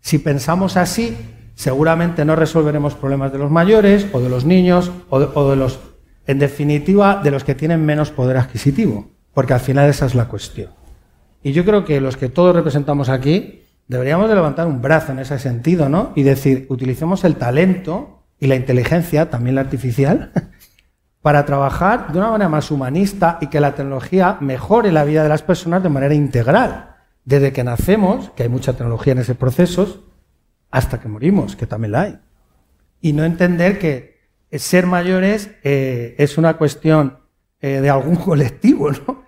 Si 0.00 0.18
pensamos 0.18 0.76
así, 0.76 1.16
seguramente 1.56 2.24
no 2.24 2.36
resolveremos 2.36 2.94
problemas 2.94 3.32
de 3.32 3.38
los 3.38 3.50
mayores 3.50 4.06
o 4.12 4.20
de 4.20 4.28
los 4.28 4.44
niños 4.44 4.92
o 5.10 5.50
de, 5.50 5.56
los, 5.56 5.80
en 6.28 6.38
definitiva, 6.38 7.20
de 7.24 7.32
los 7.32 7.42
que 7.42 7.56
tienen 7.56 7.84
menos 7.84 8.12
poder 8.12 8.36
adquisitivo, 8.36 9.10
porque 9.34 9.54
al 9.54 9.60
final 9.60 9.90
esa 9.90 10.06
es 10.06 10.14
la 10.14 10.28
cuestión. 10.28 10.70
Y 11.42 11.50
yo 11.50 11.64
creo 11.64 11.84
que 11.84 12.00
los 12.00 12.16
que 12.16 12.28
todos 12.28 12.54
representamos 12.54 13.08
aquí 13.08 13.64
deberíamos 13.88 14.28
de 14.28 14.36
levantar 14.36 14.68
un 14.68 14.80
brazo 14.80 15.10
en 15.10 15.18
ese 15.18 15.40
sentido, 15.40 15.88
¿no? 15.88 16.12
Y 16.14 16.22
decir, 16.22 16.66
utilicemos 16.68 17.24
el 17.24 17.34
talento 17.34 18.15
y 18.38 18.46
la 18.46 18.56
inteligencia, 18.56 19.30
también 19.30 19.54
la 19.54 19.62
artificial, 19.62 20.32
para 21.22 21.44
trabajar 21.44 22.12
de 22.12 22.18
una 22.18 22.30
manera 22.30 22.48
más 22.48 22.70
humanista 22.70 23.38
y 23.40 23.48
que 23.48 23.60
la 23.60 23.74
tecnología 23.74 24.38
mejore 24.40 24.92
la 24.92 25.04
vida 25.04 25.22
de 25.22 25.28
las 25.28 25.42
personas 25.42 25.82
de 25.82 25.88
manera 25.88 26.14
integral. 26.14 26.94
Desde 27.24 27.52
que 27.52 27.64
nacemos, 27.64 28.30
que 28.36 28.44
hay 28.44 28.48
mucha 28.48 28.74
tecnología 28.74 29.12
en 29.12 29.18
ese 29.18 29.34
proceso, 29.34 30.04
hasta 30.70 31.00
que 31.00 31.08
morimos, 31.08 31.56
que 31.56 31.66
también 31.66 31.92
la 31.92 32.02
hay. 32.02 32.18
Y 33.00 33.12
no 33.12 33.24
entender 33.24 33.78
que 33.78 34.16
ser 34.52 34.86
mayores 34.86 35.50
eh, 35.64 36.14
es 36.18 36.38
una 36.38 36.56
cuestión 36.56 37.18
eh, 37.60 37.80
de 37.80 37.90
algún 37.90 38.16
colectivo, 38.30 38.90
¿no? 38.90 39.26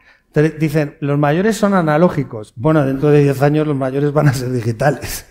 Dicen, 0.61 0.97
los 1.01 1.19
mayores 1.19 1.57
son 1.57 1.75
analógicos. 1.75 2.53
Bueno, 2.55 2.85
dentro 2.85 3.11
de 3.11 3.25
10 3.25 3.43
años 3.43 3.67
los 3.67 3.77
mayores 3.77 4.13
van 4.13 4.29
a 4.29 4.35
ser 4.35 4.53
digitales. 4.53 5.27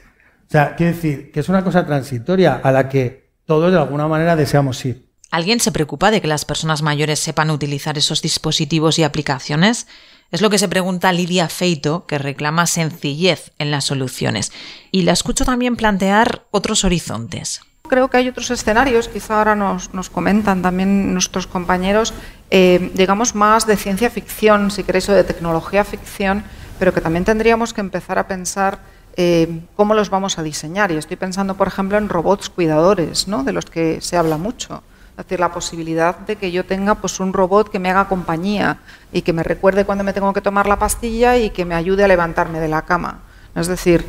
O 0.48 0.50
sea, 0.50 0.76
quiere 0.76 0.94
decir 0.94 1.32
que 1.32 1.40
es 1.40 1.48
una 1.48 1.64
cosa 1.64 1.86
transitoria 1.86 2.56
a 2.56 2.72
la 2.72 2.90
que 2.90 3.27
todos 3.48 3.72
de 3.72 3.80
alguna 3.80 4.08
manera 4.08 4.36
deseamos 4.36 4.86
ir. 4.86 5.08
¿Alguien 5.32 5.60
se 5.60 5.72
preocupa 5.72 6.12
de 6.12 6.22
que 6.22 6.28
las 6.28 6.46
personas 6.46 6.84
mayores 6.84 7.20
sepan 7.20 7.50
utilizar 7.50 7.98
esos 7.98 8.22
dispositivos 8.22 9.00
y 9.00 9.04
aplicaciones? 9.04 9.88
Es 10.32 10.42
lo 10.42 10.50
que 10.50 10.60
se 10.60 10.68
pregunta 10.68 11.12
Lidia 11.12 11.48
Feito, 11.50 12.06
que 12.06 12.18
reclama 12.18 12.68
sencillez 12.68 13.52
en 13.58 13.72
las 13.72 13.86
soluciones. 13.86 14.52
Y 14.92 15.04
la 15.04 15.14
escucho 15.14 15.46
también 15.46 15.76
plantear 15.76 16.44
otros 16.52 16.84
horizontes. 16.84 17.62
Creo 17.90 18.10
que 18.10 18.18
hay 18.18 18.28
otros 18.28 18.52
escenarios, 18.52 19.08
quizá 19.08 19.38
ahora 19.38 19.56
nos, 19.56 19.94
nos 19.94 20.10
comentan 20.10 20.62
también 20.62 21.14
nuestros 21.14 21.48
compañeros, 21.48 22.14
eh, 22.52 22.92
digamos 22.94 23.34
más 23.34 23.66
de 23.66 23.78
ciencia 23.78 24.10
ficción, 24.10 24.72
si 24.72 24.84
queréis, 24.84 25.08
o 25.08 25.14
de 25.14 25.24
tecnología 25.24 25.86
ficción, 25.86 26.44
pero 26.80 26.94
que 26.94 27.00
también 27.00 27.24
tendríamos 27.24 27.74
que 27.74 27.80
empezar 27.80 28.20
a 28.20 28.28
pensar 28.28 28.80
eh, 29.18 29.62
cómo 29.76 29.96
los 29.96 30.10
vamos 30.10 30.38
a 30.38 30.44
diseñar. 30.44 30.92
Y 30.92 30.96
estoy 30.96 31.18
pensando, 31.18 31.56
por 31.56 31.68
ejemplo, 31.68 31.98
en 31.98 32.08
robots 32.08 32.50
cuidadores, 32.50 33.28
¿no? 33.28 33.44
de 33.44 33.52
los 33.52 33.66
que 33.66 34.00
se 34.00 34.16
habla 34.16 34.38
mucho. 34.38 34.84
Es 35.12 35.26
decir, 35.26 35.40
la 35.40 35.52
posibilidad 35.52 36.20
de 36.20 36.36
que 36.36 36.52
yo 36.52 36.64
tenga 36.64 36.94
pues, 36.94 37.20
un 37.20 37.34
robot 37.34 37.70
que 37.72 37.80
me 37.80 37.90
haga 37.90 38.08
compañía 38.08 38.78
y 39.12 39.24
que 39.24 39.34
me 39.34 39.42
recuerde 39.42 39.84
cuando 39.84 40.04
me 40.04 40.14
tengo 40.14 40.32
que 40.32 40.42
tomar 40.42 40.68
la 40.68 40.78
pastilla 40.78 41.36
y 41.38 41.50
que 41.50 41.66
me 41.66 41.74
ayude 41.74 42.04
a 42.04 42.08
levantarme 42.08 42.60
de 42.60 42.68
la 42.68 42.84
cama. 42.84 43.22
Es 43.56 43.66
decir, 43.66 44.06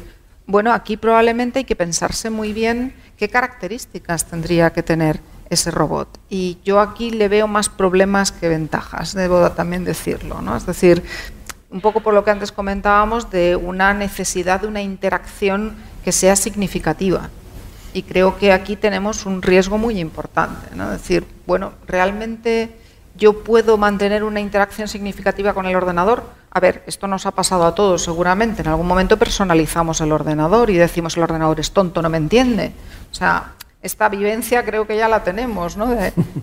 bueno, 0.47 0.73
aquí 0.75 0.99
probablemente 0.99 1.61
hay 1.61 1.64
que 1.64 1.77
pensarse 1.77 2.29
muy 2.29 2.53
bien 2.53 2.94
qué 3.16 3.31
características 3.31 4.27
tendría 4.27 4.71
que 4.75 4.83
tener 4.83 5.21
ese 5.49 5.71
robot. 5.71 6.18
Y 6.29 6.59
yo 6.62 6.81
aquí 6.81 7.11
le 7.11 7.29
veo 7.29 7.49
más 7.49 7.71
problemas 7.71 8.31
que 8.31 8.49
ventajas, 8.49 9.14
debo 9.14 9.51
también 9.53 9.85
decirlo. 9.85 10.42
¿no? 10.42 10.57
Es 10.57 10.66
decir, 10.66 11.03
un 11.70 11.81
poco 11.81 12.00
por 12.00 12.14
lo 12.14 12.24
que 12.24 12.31
antes 12.31 12.52
comentábamos 12.52 13.31
de 13.31 13.57
una 13.57 13.92
necesidad 13.94 14.61
de 14.61 14.66
una 14.66 14.83
interacción 14.83 15.76
que 16.04 16.12
sea 16.12 16.37
significativa. 16.37 17.28
Y 17.92 18.02
creo 18.02 18.37
que 18.37 18.52
aquí 18.52 18.76
tenemos 18.76 19.26
un 19.26 19.42
riesgo 19.42 19.78
muy 19.78 19.98
importante. 19.98 20.74
¿no? 20.74 20.92
Es 20.92 21.02
decir, 21.02 21.26
bueno, 21.46 21.72
realmente 21.87 22.76
yo 23.16 23.42
puedo 23.42 23.76
mantener 23.76 24.22
una 24.24 24.40
interacción 24.40 24.88
significativa 24.88 25.52
con 25.52 25.66
el 25.66 25.76
ordenador. 25.76 26.22
A 26.50 26.61
ver, 26.61 26.83
esto 26.87 27.07
nos 27.07 27.26
ha 27.26 27.33
pasado 27.33 27.66
a 27.66 27.74
todos 27.74 28.02
seguramente. 28.02 28.62
En 28.62 28.68
algún 28.68 28.87
momento 28.87 29.16
personalizamos 29.16 30.00
el 30.00 30.12
ordenador 30.12 30.70
y 30.70 30.76
decimos 30.76 31.16
el 31.16 31.24
ordenador 31.24 31.61
es 31.61 31.72
tonto, 31.72 32.00
no 32.00 32.09
me 32.09 32.18
entiende. 32.18 32.72
O 33.11 33.14
sea, 33.14 33.52
esta 33.83 34.09
vivencia 34.09 34.64
creo 34.64 34.87
que 34.87 34.97
ya 34.97 35.09
la 35.09 35.23
tenemos, 35.23 35.77
¿no? 35.77 35.97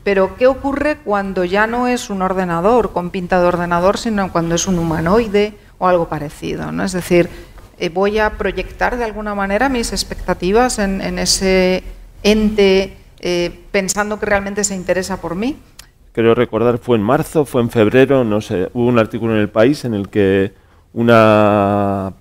pero 0.04 0.36
¿qué 0.38 0.48
ocurre 0.48 0.98
cuando 0.98 1.44
ya 1.44 1.68
no 1.68 1.88
es 1.88 2.10
un 2.10 2.22
ordenador 2.22 2.94
con 2.94 3.10
pinta 3.10 3.40
de 3.40 3.48
ordenador, 3.48 3.98
sino 3.98 4.32
cuando 4.32 4.56
es 4.56 4.68
un 4.68 4.80
humanoide 4.80 5.54
o 5.78 5.88
algo 5.88 6.08
parecido? 6.08 6.72
¿no? 6.72 6.84
Es 6.84 6.94
decir, 6.94 7.30
eh, 7.78 7.90
voy 7.90 8.20
a 8.20 8.38
proyectar 8.38 8.98
de 8.98 9.04
alguna 9.04 9.36
manera 9.36 9.68
mis 9.68 9.92
expectativas 9.92 10.80
en, 10.80 11.20
ese 11.20 11.84
ente 12.24 12.98
eh, 13.20 13.60
pensando 13.72 14.20
que 14.20 14.26
realmente 14.26 14.64
se 14.64 14.76
interesa 14.76 15.20
por 15.20 15.36
mí 15.36 15.58
creo 16.16 16.34
recordar, 16.34 16.78
fue 16.78 16.96
en 16.96 17.04
marzo, 17.04 17.44
fue 17.44 17.62
en 17.62 17.70
febrero, 17.70 18.24
no 18.24 18.40
sé, 18.40 18.70
hubo 18.74 18.88
un 18.88 18.98
artículo 18.98 19.34
en 19.36 19.42
el 19.42 19.50
país 19.50 19.84
en 19.84 19.94
el 19.94 20.08
que 20.08 20.54
una, 20.94 22.14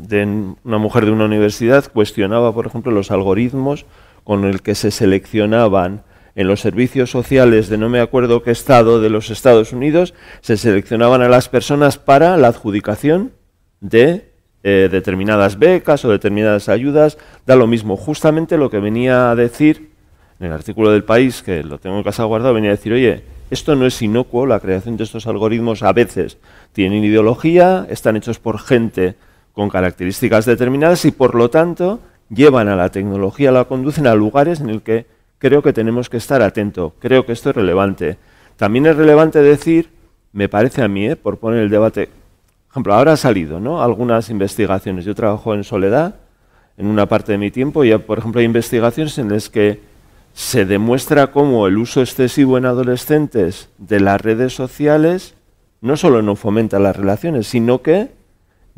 de 0.00 0.54
una 0.64 0.78
mujer 0.78 1.04
de 1.04 1.12
una 1.12 1.24
universidad 1.24 1.90
cuestionaba, 1.92 2.52
por 2.54 2.66
ejemplo, 2.66 2.92
los 2.92 3.10
algoritmos 3.10 3.86
con 4.24 4.44
el 4.44 4.62
que 4.62 4.74
se 4.74 4.90
seleccionaban 4.90 6.02
en 6.34 6.46
los 6.46 6.60
servicios 6.60 7.10
sociales 7.10 7.68
de 7.68 7.78
no 7.78 7.88
me 7.88 8.00
acuerdo 8.00 8.42
qué 8.42 8.50
estado 8.50 9.00
de 9.00 9.10
los 9.10 9.30
Estados 9.30 9.72
Unidos, 9.72 10.14
se 10.40 10.56
seleccionaban 10.56 11.22
a 11.22 11.28
las 11.28 11.48
personas 11.48 11.98
para 11.98 12.36
la 12.36 12.48
adjudicación 12.48 13.32
de 13.80 14.30
eh, 14.62 14.88
determinadas 14.90 15.58
becas 15.58 16.04
o 16.04 16.10
determinadas 16.10 16.68
ayudas, 16.68 17.18
da 17.46 17.56
lo 17.56 17.66
mismo. 17.66 17.96
Justamente 17.96 18.58
lo 18.58 18.70
que 18.70 18.78
venía 18.78 19.30
a 19.30 19.34
decir 19.34 19.90
en 20.38 20.46
el 20.46 20.52
artículo 20.52 20.90
del 20.90 21.04
país, 21.04 21.42
que 21.42 21.62
lo 21.62 21.78
tengo 21.78 21.96
en 21.96 22.02
casa 22.02 22.24
guardado, 22.24 22.54
venía 22.54 22.70
a 22.70 22.76
decir, 22.76 22.92
oye, 22.92 23.22
esto 23.50 23.74
no 23.74 23.84
es 23.86 24.00
inocuo, 24.00 24.46
la 24.46 24.60
creación 24.60 24.96
de 24.96 25.04
estos 25.04 25.26
algoritmos 25.26 25.82
a 25.82 25.92
veces 25.92 26.38
tienen 26.72 27.04
ideología, 27.04 27.86
están 27.90 28.16
hechos 28.16 28.38
por 28.38 28.58
gente 28.58 29.16
con 29.52 29.68
características 29.68 30.44
determinadas 30.44 31.04
y 31.04 31.10
por 31.10 31.34
lo 31.34 31.50
tanto 31.50 32.00
llevan 32.28 32.68
a 32.68 32.76
la 32.76 32.90
tecnología, 32.90 33.50
la 33.50 33.64
conducen 33.64 34.06
a 34.06 34.14
lugares 34.14 34.60
en 34.60 34.70
el 34.70 34.82
que 34.82 35.06
creo 35.38 35.62
que 35.62 35.72
tenemos 35.72 36.08
que 36.08 36.16
estar 36.16 36.42
atentos. 36.42 36.92
Creo 36.98 37.26
que 37.26 37.32
esto 37.32 37.50
es 37.50 37.56
relevante. 37.56 38.18
También 38.56 38.86
es 38.86 38.96
relevante 38.96 39.40
decir, 39.40 39.90
me 40.32 40.48
parece 40.48 40.82
a 40.82 40.88
mí, 40.88 41.06
¿eh? 41.08 41.16
por 41.16 41.38
poner 41.38 41.60
el 41.60 41.70
debate, 41.70 42.06
por 42.06 42.72
ejemplo, 42.72 42.94
ahora 42.94 43.12
ha 43.12 43.16
salido 43.16 43.58
¿no? 43.58 43.82
algunas 43.82 44.30
investigaciones. 44.30 45.04
Yo 45.04 45.14
trabajo 45.14 45.54
en 45.54 45.64
soledad 45.64 46.16
en 46.76 46.86
una 46.86 47.06
parte 47.06 47.32
de 47.32 47.38
mi 47.38 47.50
tiempo 47.50 47.84
y, 47.84 47.96
por 47.98 48.18
ejemplo, 48.18 48.38
hay 48.38 48.46
investigaciones 48.46 49.18
en 49.18 49.30
las 49.30 49.48
que 49.48 49.80
se 50.32 50.64
demuestra 50.64 51.32
cómo 51.32 51.66
el 51.66 51.76
uso 51.76 52.00
excesivo 52.00 52.56
en 52.56 52.66
adolescentes 52.66 53.68
de 53.78 54.00
las 54.00 54.20
redes 54.20 54.54
sociales 54.54 55.34
no 55.80 55.96
solo 55.96 56.22
no 56.22 56.36
fomenta 56.36 56.78
las 56.78 56.96
relaciones, 56.96 57.46
sino 57.48 57.82
que 57.82 58.10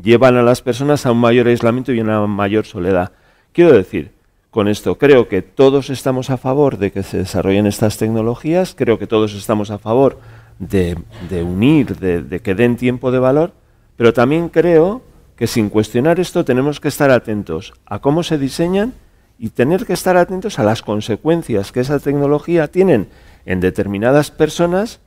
llevan 0.01 0.37
a 0.37 0.43
las 0.43 0.63
personas 0.63 1.07
a 1.07 1.13
un 1.13 1.19
mayor 1.19 1.49
aislamiento 1.49 1.93
y 1.93 2.01
una 2.01 2.27
mayor 2.27 2.65
soledad. 2.67 3.13
Quiero 3.53 3.73
decir, 3.73 4.13
con 4.51 4.69
esto, 4.69 4.99
creo 4.99 5.29
que 5.29 5.43
todos 5.43 5.91
estamos 5.91 6.31
a 6.31 6.37
favor 6.37 6.79
de 6.79 6.93
que 6.93 7.03
se 7.03 7.19
desarrollen 7.19 7.67
estas 7.67 7.97
tecnologías, 7.97 8.75
creo 8.77 8.99
que 8.99 9.07
todos 9.07 9.35
estamos 9.35 9.71
a 9.71 9.79
favor 9.79 10.19
de, 10.59 10.97
unir, 11.43 11.97
de, 11.97 12.23
de 12.23 12.41
que 12.41 12.55
den 12.55 12.77
tiempo 12.77 13.11
de 13.11 13.19
valor, 13.19 13.53
pero 13.97 14.13
también 14.13 14.49
creo 14.49 15.03
que 15.37 15.47
sin 15.47 15.71
cuestionar 15.71 16.21
esto 16.21 16.45
tenemos 16.45 16.81
que 16.81 16.89
estar 16.89 17.11
atentos 17.11 17.73
a 17.87 18.01
cómo 18.01 18.23
se 18.23 18.39
diseñan 18.39 18.93
y 19.39 19.51
tener 19.51 19.87
que 19.87 19.93
estar 19.95 20.17
atentos 20.17 20.59
a 20.59 20.65
las 20.65 20.83
consecuencias 20.83 21.73
que 21.73 21.81
esa 21.81 21.99
tecnología 21.99 22.69
tiene 22.69 23.07
en 23.45 23.61
determinadas 23.61 24.31
personas 24.31 25.01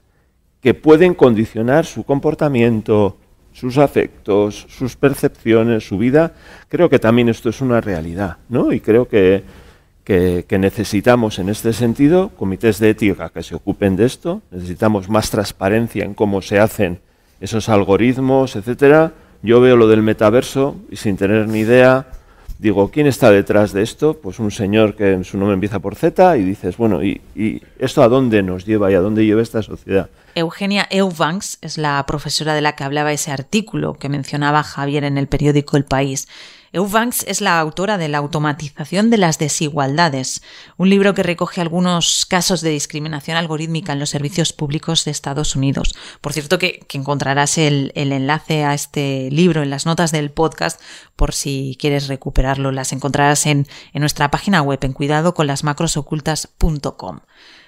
que 0.61 0.73
pueden 0.73 1.13
condicionar 1.13 1.85
su 1.85 2.03
comportamiento, 2.03 3.17
sus 3.55 3.77
afectos, 3.77 4.67
sus 4.67 4.97
percepciones, 4.97 5.87
su 5.87 5.97
vida. 5.97 6.33
Creo 6.67 6.89
que 6.89 6.99
también 6.99 7.29
esto 7.29 7.49
es 7.49 7.61
una 7.61 7.79
realidad, 7.79 8.37
¿no? 8.49 8.73
Y 8.73 8.81
creo 8.81 9.07
que, 9.07 9.43
que, 10.03 10.45
necesitamos 10.59 11.39
en 11.39 11.47
este 11.47 11.71
sentido 11.71 12.29
comités 12.29 12.79
de 12.79 12.89
ética 12.89 13.29
que 13.29 13.43
se 13.43 13.55
ocupen 13.55 13.95
de 13.95 14.05
esto, 14.05 14.41
necesitamos 14.51 15.09
más 15.09 15.31
transparencia 15.31 16.03
en 16.03 16.13
cómo 16.13 16.41
se 16.41 16.59
hacen 16.59 16.99
esos 17.39 17.69
algoritmos, 17.69 18.57
etcétera. 18.57 19.13
Yo 19.41 19.61
veo 19.61 19.77
lo 19.77 19.87
del 19.87 20.01
metaverso 20.01 20.75
y 20.91 20.97
sin 20.97 21.15
tener 21.15 21.47
ni 21.47 21.59
idea, 21.59 22.07
Digo, 22.57 22.89
¿quién 22.89 23.05
está 23.05 23.31
detrás 23.31 23.73
de 23.73 23.81
esto? 23.81 24.17
Pues 24.21 24.39
un 24.39 24.49
señor 24.49 24.95
que 24.95 25.11
en 25.11 25.25
su 25.25 25.37
nombre 25.37 25.55
empieza 25.55 25.79
por 25.79 25.95
Z 25.95 26.37
y 26.37 26.43
dices, 26.43 26.77
bueno, 26.77 27.03
¿y, 27.03 27.21
esto 27.79 28.01
a 28.01 28.07
dónde 28.07 28.41
nos 28.43 28.65
lleva 28.65 28.89
y 28.91 28.95
a 28.95 29.01
dónde 29.01 29.25
lleva 29.25 29.41
esta 29.41 29.61
sociedad? 29.61 30.09
Eugenia 30.35 30.87
Eubanks 30.89 31.57
es 31.61 31.77
la 31.77 32.03
profesora 32.07 32.53
de 32.53 32.61
la 32.61 32.75
que 32.75 32.85
hablaba 32.85 33.11
ese 33.11 33.31
artículo 33.31 33.95
que 33.95 34.07
mencionaba 34.07 34.63
Javier 34.63 35.03
en 35.03 35.17
el 35.17 35.27
periódico 35.27 35.75
El 35.75 35.83
País. 35.83 36.27
Eubanks 36.75 37.23
es 37.25 37.39
la 37.39 37.57
autora 37.61 37.97
de 37.97 38.09
La 38.09 38.17
automatización 38.17 39.09
de 39.09 39.17
las 39.17 39.39
desigualdades, 39.39 40.43
un 40.75 40.89
libro 40.89 41.13
que 41.13 41.23
recoge 41.23 41.61
algunos 41.61 42.25
casos 42.25 42.59
de 42.59 42.71
discriminación 42.71 43.37
algorítmica 43.37 43.93
en 43.93 43.99
los 43.99 44.09
servicios 44.09 44.51
públicos 44.51 45.05
de 45.05 45.11
Estados 45.11 45.55
Unidos. 45.55 45.95
Por 46.19 46.33
cierto, 46.33 46.59
que, 46.59 46.85
encontrarás 46.91 47.57
el, 47.57 47.93
enlace 47.95 48.65
a 48.65 48.73
este 48.73 49.29
libro 49.31 49.63
en 49.63 49.69
las 49.69 49.85
notas 49.85 50.11
del 50.11 50.31
podcast 50.31 50.81
por 51.15 51.33
si 51.33 51.77
quieres 51.79 52.09
recuperarlo. 52.09 52.73
Las 52.73 52.91
encontrarás 52.91 53.45
en, 53.45 53.67
en 53.93 54.01
nuestra 54.01 54.29
página 54.29 54.61
web 54.61 54.79
en 54.81 54.91
cuidadoconlasmacrosocultas.com. 54.91 57.19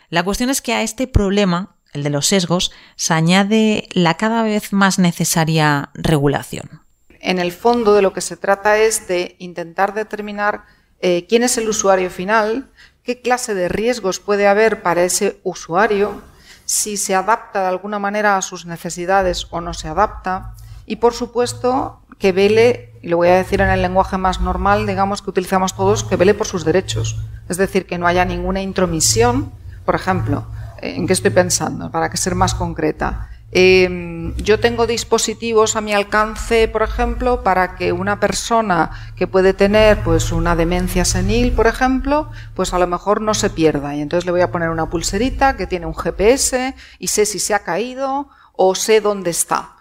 La 0.09 0.23
cuestión 0.23 0.49
es 0.49 0.61
que 0.61 0.73
a 0.73 0.81
este 0.81 1.07
problema, 1.07 1.77
el 1.93 2.03
de 2.03 2.09
los 2.09 2.27
sesgos, 2.27 2.73
se 2.97 3.13
añade 3.13 3.87
la 3.93 4.17
cada 4.17 4.43
vez 4.43 4.73
más 4.73 4.99
necesaria 4.99 5.91
regulación 5.93 6.85
en 7.21 7.39
el 7.39 7.51
fondo 7.51 7.93
de 7.93 8.01
lo 8.01 8.13
que 8.13 8.21
se 8.21 8.37
trata 8.37 8.77
es 8.77 9.07
de 9.07 9.35
intentar 9.39 9.93
determinar 9.93 10.65
eh, 10.99 11.25
quién 11.27 11.43
es 11.43 11.57
el 11.57 11.69
usuario 11.69 12.09
final, 12.09 12.71
qué 13.03 13.21
clase 13.21 13.53
de 13.53 13.69
riesgos 13.69 14.19
puede 14.19 14.47
haber 14.47 14.81
para 14.81 15.03
ese 15.03 15.39
usuario, 15.43 16.21
si 16.65 16.97
se 16.97 17.15
adapta 17.15 17.61
de 17.61 17.67
alguna 17.67 17.99
manera 17.99 18.35
a 18.35 18.41
sus 18.41 18.65
necesidades 18.65 19.47
o 19.51 19.61
no 19.61 19.73
se 19.73 19.87
adapta, 19.87 20.53
y 20.85 20.97
por 20.97 21.13
supuesto 21.13 22.01
que 22.17 22.31
vele, 22.31 22.93
y 23.01 23.09
lo 23.09 23.17
voy 23.17 23.29
a 23.29 23.35
decir 23.35 23.61
en 23.61 23.69
el 23.69 23.81
lenguaje 23.81 24.17
más 24.17 24.41
normal, 24.41 24.87
digamos 24.87 25.21
que 25.21 25.29
utilizamos 25.29 25.75
todos, 25.75 26.03
que 26.03 26.15
vele 26.15 26.33
por 26.33 26.47
sus 26.47 26.65
derechos. 26.65 27.17
Es 27.47 27.57
decir, 27.57 27.85
que 27.85 27.97
no 27.97 28.07
haya 28.07 28.25
ninguna 28.25 28.61
intromisión, 28.61 29.51
por 29.85 29.95
ejemplo, 29.95 30.45
¿en 30.81 31.07
qué 31.07 31.13
estoy 31.13 31.31
pensando? 31.31 31.91
Para 31.91 32.09
que 32.09 32.17
ser 32.17 32.35
más 32.35 32.55
concreta 32.55 33.29
Eh, 33.51 34.33
yo 34.37 34.59
tengo 34.59 34.87
dispositivos 34.87 35.75
a 35.75 35.81
mi 35.81 35.93
alcance, 35.93 36.67
por 36.67 36.83
ejemplo, 36.83 37.43
para 37.43 37.75
que 37.75 37.91
una 37.91 38.19
persona 38.19 38.91
que 39.15 39.27
puede 39.27 39.53
tener 39.53 40.03
pues 40.03 40.31
una 40.31 40.55
demencia 40.55 41.05
senil, 41.05 41.53
por 41.53 41.67
ejemplo, 41.67 42.29
pues 42.55 42.73
a 42.73 42.79
lo 42.79 42.87
mejor 42.87 43.21
no 43.21 43.33
se 43.33 43.49
pierda. 43.49 43.95
Y 43.95 44.01
entonces 44.01 44.25
le 44.25 44.31
voy 44.31 44.41
a 44.41 44.51
poner 44.51 44.69
una 44.69 44.89
pulserita 44.89 45.55
que 45.55 45.67
tiene 45.67 45.85
un 45.85 45.95
GPS 45.95 46.75
y 46.99 47.07
sé 47.07 47.25
si 47.25 47.39
se 47.39 47.53
ha 47.53 47.59
caído 47.59 48.29
o 48.53 48.75
sé 48.75 49.01
dónde 49.01 49.29
está. 49.29 49.75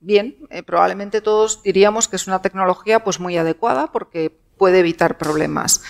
Bien, 0.00 0.36
eh, 0.50 0.62
probablemente 0.62 1.20
todos 1.20 1.62
diríamos 1.62 2.08
que 2.08 2.16
es 2.16 2.26
una 2.26 2.42
tecnología 2.42 3.02
pues 3.02 3.18
muy 3.18 3.36
adecuada 3.38 3.90
porque 3.92 4.30
puede 4.58 4.80
evitar 4.80 5.18
problemas. 5.18 5.82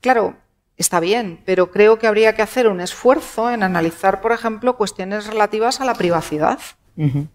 Claro, 0.00 0.36
está 0.80 0.98
bien, 1.00 1.42
pero 1.44 1.70
creo 1.70 1.98
que 1.98 2.06
habría 2.06 2.34
que 2.34 2.42
hacer 2.42 2.66
un 2.66 2.80
esfuerzo 2.80 3.50
en 3.50 3.62
analizar, 3.62 4.20
por 4.20 4.32
ejemplo, 4.32 4.76
cuestiones 4.76 5.26
relativas 5.26 5.80
a 5.80 5.84
la 5.84 5.94
privacidad. 5.94 6.58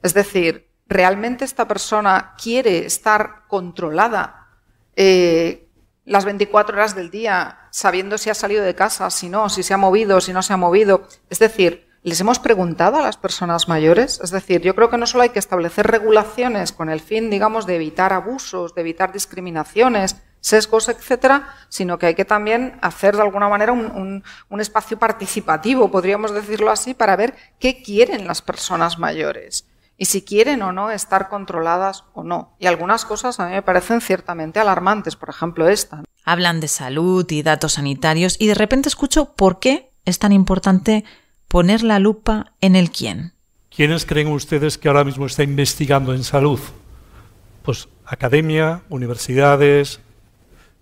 Es 0.04 0.14
decir, 0.14 0.70
¿realmente 0.88 1.44
esta 1.46 1.68
persona 1.68 2.36
quiere 2.42 2.86
estar 2.86 3.48
controlada 3.48 4.48
eh, 4.96 5.70
las 6.06 6.24
24 6.26 6.76
horas 6.76 6.96
del 6.96 7.10
día, 7.10 7.60
sabiendo 7.72 8.18
si 8.18 8.30
ha 8.30 8.36
salido 8.36 8.64
de 8.64 8.76
casa, 8.76 9.10
si 9.10 9.28
no, 9.28 9.50
si 9.50 9.64
se 9.64 9.74
ha 9.74 9.78
movido, 9.78 10.22
si 10.22 10.34
no 10.34 10.44
se 10.44 10.54
ha 10.54 10.58
movido? 10.58 11.08
Es 11.32 11.40
decir, 11.40 11.88
¿les 12.04 12.20
hemos 12.22 12.38
preguntado 12.38 12.98
a 12.98 13.02
las 13.02 13.18
personas 13.18 13.68
mayores? 13.68 14.20
Es 14.24 14.30
decir, 14.30 14.62
yo 14.62 14.76
creo 14.76 14.92
que 14.92 14.98
no 14.98 15.08
solo 15.08 15.24
hay 15.24 15.30
que 15.30 15.40
establecer 15.40 15.88
regulaciones 15.88 16.72
con 16.72 16.90
el 16.90 17.00
fin, 17.00 17.32
digamos, 17.32 17.66
de 17.66 17.76
evitar 17.76 18.14
abusos, 18.14 18.76
de 18.76 18.82
evitar 18.82 19.12
discriminaciones, 19.12 20.16
sesgos, 20.46 20.90
etcétera, 20.90 21.56
sino 21.70 21.98
que 21.98 22.06
hay 22.06 22.16
que 22.16 22.24
también 22.24 22.78
hacer 22.82 23.16
de 23.16 23.24
alguna 23.24 23.50
manera 23.50 23.72
un, 23.72 23.88
un, 23.88 24.24
un, 24.50 24.62
espacio 24.62 25.00
participativo, 25.00 25.90
podríamos 25.90 26.36
decirlo 26.36 26.70
así, 26.70 26.94
para 26.94 27.16
ver 27.16 27.34
qué 27.60 27.82
quieren 27.82 28.28
las 28.28 28.44
personas 28.44 29.00
mayores 29.00 29.66
y 29.98 30.06
si 30.06 30.22
quieren 30.22 30.62
o 30.62 30.72
no 30.72 30.92
estar 30.92 31.30
controladas 31.30 32.04
o 32.14 32.24
no. 32.24 32.56
Y 32.60 32.68
algunas 32.68 33.06
cosas 33.06 33.40
a 33.40 33.48
mí 33.48 33.54
me 33.54 33.64
parecen 33.64 34.02
ciertamente 34.02 34.60
alarmantes, 34.60 35.16
por 35.16 35.30
ejemplo 35.30 35.68
esta. 35.68 36.04
Hablan 36.24 36.60
de 36.60 36.68
salud 36.68 37.26
y 37.32 37.42
datos 37.42 37.74
sanitarios 37.74 38.36
y 38.40 38.46
de 38.46 38.56
repente 38.56 38.88
escucho 38.88 39.34
por 39.34 39.60
qué 39.60 39.92
es 40.06 40.20
tan 40.20 40.32
importante 40.32 41.06
poner 41.48 41.82
la 41.82 41.98
lupa 41.98 42.54
en 42.62 42.76
el 42.76 42.92
quién. 42.92 43.34
¿Quiénes 43.76 44.06
creen 44.06 44.28
ustedes 44.28 44.78
que 44.78 44.90
ahora 44.90 45.04
mismo 45.04 45.26
está 45.26 45.42
investigando 45.42 46.14
en 46.14 46.24
salud? 46.24 46.60
Pues 47.64 47.88
academia, 48.06 48.84
universidades, 48.90 50.02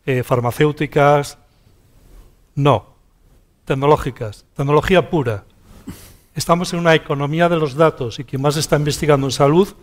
eh, 0.05 0.23
farmacéuticas, 0.23 1.37
no, 2.55 2.95
tecnológicas, 3.65 4.45
tecnología 4.55 5.09
pura. 5.09 5.45
Estamos 6.35 6.73
en 6.73 6.79
una 6.79 6.95
economía 6.95 7.49
de 7.49 7.57
los 7.57 7.75
datos 7.75 8.19
y 8.19 8.23
quien 8.23 8.41
más 8.41 8.57
está 8.57 8.75
investigando 8.75 9.27
en 9.27 9.31
salud 9.31 9.75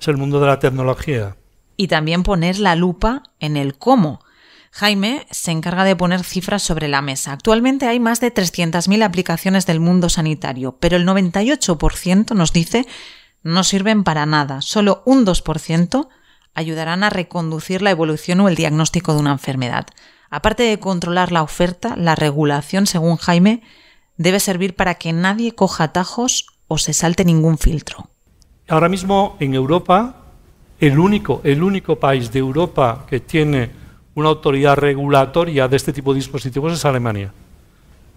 es 0.00 0.08
el 0.08 0.16
mundo 0.16 0.40
de 0.40 0.46
la 0.46 0.58
tecnología. 0.58 1.36
Y 1.76 1.88
también 1.88 2.22
poner 2.22 2.58
la 2.58 2.76
lupa 2.76 3.22
en 3.40 3.56
el 3.56 3.78
cómo. 3.78 4.20
Jaime 4.72 5.26
se 5.30 5.50
encarga 5.50 5.84
de 5.84 5.96
poner 5.96 6.24
cifras 6.24 6.62
sobre 6.62 6.88
la 6.88 7.02
mesa. 7.02 7.32
Actualmente 7.32 7.86
hay 7.86 8.00
más 8.00 8.20
de 8.20 8.32
300.000 8.32 9.04
aplicaciones 9.04 9.66
del 9.66 9.80
mundo 9.80 10.08
sanitario, 10.08 10.76
pero 10.80 10.96
el 10.96 11.06
98% 11.06 12.34
nos 12.34 12.52
dice 12.52 12.86
no 13.42 13.64
sirven 13.64 14.04
para 14.04 14.26
nada. 14.26 14.60
Solo 14.60 15.02
un 15.04 15.26
2% 15.26 16.08
ayudarán 16.54 17.04
a 17.04 17.10
reconducir 17.10 17.82
la 17.82 17.90
evolución 17.90 18.40
o 18.40 18.48
el 18.48 18.56
diagnóstico 18.56 19.14
de 19.14 19.20
una 19.20 19.32
enfermedad. 19.32 19.86
Aparte 20.30 20.62
de 20.62 20.78
controlar 20.78 21.32
la 21.32 21.42
oferta, 21.42 21.94
la 21.96 22.14
regulación, 22.14 22.86
según 22.86 23.16
Jaime, 23.16 23.62
debe 24.16 24.40
servir 24.40 24.74
para 24.74 24.94
que 24.94 25.12
nadie 25.12 25.54
coja 25.54 25.84
atajos 25.84 26.46
o 26.68 26.78
se 26.78 26.92
salte 26.92 27.24
ningún 27.24 27.58
filtro. 27.58 28.08
Ahora 28.68 28.88
mismo 28.88 29.36
en 29.40 29.54
Europa, 29.54 30.16
el 30.80 30.98
único, 30.98 31.40
el 31.44 31.62
único 31.62 31.96
país 31.96 32.32
de 32.32 32.38
Europa 32.38 33.04
que 33.08 33.20
tiene 33.20 33.70
una 34.14 34.28
autoridad 34.28 34.76
regulatoria 34.76 35.68
de 35.68 35.76
este 35.76 35.92
tipo 35.92 36.12
de 36.12 36.18
dispositivos 36.18 36.72
es 36.72 36.84
Alemania. 36.84 37.32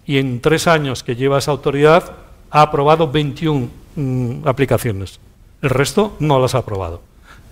Y 0.06 0.18
en 0.18 0.40
tres 0.40 0.66
años 0.66 1.02
que 1.02 1.16
lleva 1.16 1.38
esa 1.38 1.50
autoridad 1.50 2.16
ha 2.50 2.62
aprobado 2.62 3.10
21 3.10 3.68
mmm, 3.96 4.48
aplicaciones. 4.48 5.20
El 5.62 5.70
resto 5.70 6.16
no 6.20 6.38
las 6.38 6.54
ha 6.54 6.58
aprobado. 6.58 7.02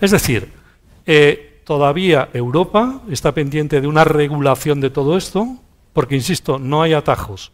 Es 0.01 0.11
decir, 0.11 0.53
eh, 1.07 1.63
todavía 1.65 2.29
Europa 2.33 3.01
está 3.11 3.33
pendiente 3.33 3.81
de 3.81 3.87
una 3.87 4.05
regulación 4.05 4.81
de 4.81 4.91
todo 4.91 5.17
esto, 5.17 5.47
porque, 5.93 6.15
insisto, 6.15 6.59
no 6.59 6.83
hay 6.83 6.93
atajos. 6.93 7.53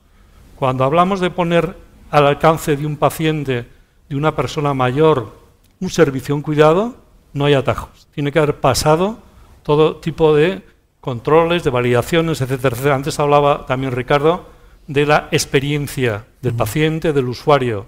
Cuando 0.57 0.85
hablamos 0.85 1.21
de 1.21 1.31
poner 1.31 1.77
al 2.11 2.27
alcance 2.27 2.77
de 2.77 2.87
un 2.87 2.97
paciente, 2.97 3.67
de 4.09 4.17
una 4.17 4.35
persona 4.35 4.75
mayor, 4.75 5.33
un 5.81 5.91
servicio, 5.91 6.35
un 6.35 6.43
cuidado, 6.43 6.97
no 7.33 7.45
hay 7.45 7.55
atajos. 7.55 8.09
Tiene 8.13 8.33
que 8.33 8.39
haber 8.39 8.57
pasado 8.57 9.19
todo 9.63 9.97
tipo 9.97 10.35
de 10.35 10.63
controles, 11.01 11.65
de 11.65 11.71
validaciones, 11.71 12.41
etcétera, 12.41 12.75
etcétera. 12.75 12.95
Antes 12.97 13.19
hablaba 13.21 13.67
también 13.67 13.93
Ricardo 13.93 14.47
de 14.87 15.07
la 15.07 15.29
experiencia 15.31 16.27
del 16.43 16.55
paciente, 16.55 17.13
del 17.13 17.29
usuario. 17.29 17.87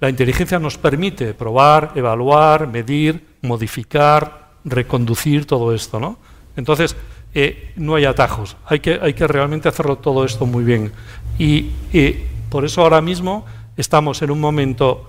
La 0.00 0.08
inteligencia 0.08 0.58
nos 0.58 0.78
permite 0.78 1.34
probar, 1.34 1.92
evaluar, 1.94 2.66
medir, 2.66 3.26
modificar, 3.42 4.47
reconducir 4.70 5.46
todo 5.46 5.74
esto, 5.74 6.00
¿no? 6.00 6.18
Entonces, 6.56 6.96
eh, 7.34 7.72
no 7.76 7.94
hay 7.94 8.04
atajos, 8.04 8.56
hay 8.66 8.80
que, 8.80 8.98
hay 9.00 9.14
que 9.14 9.26
realmente 9.26 9.68
hacerlo 9.68 9.96
todo 9.96 10.24
esto 10.24 10.46
muy 10.46 10.64
bien. 10.64 10.92
Y 11.38 11.70
eh, 11.92 12.26
por 12.48 12.64
eso 12.64 12.82
ahora 12.82 13.00
mismo 13.00 13.44
estamos 13.76 14.22
en 14.22 14.30
un 14.30 14.40
momento, 14.40 15.08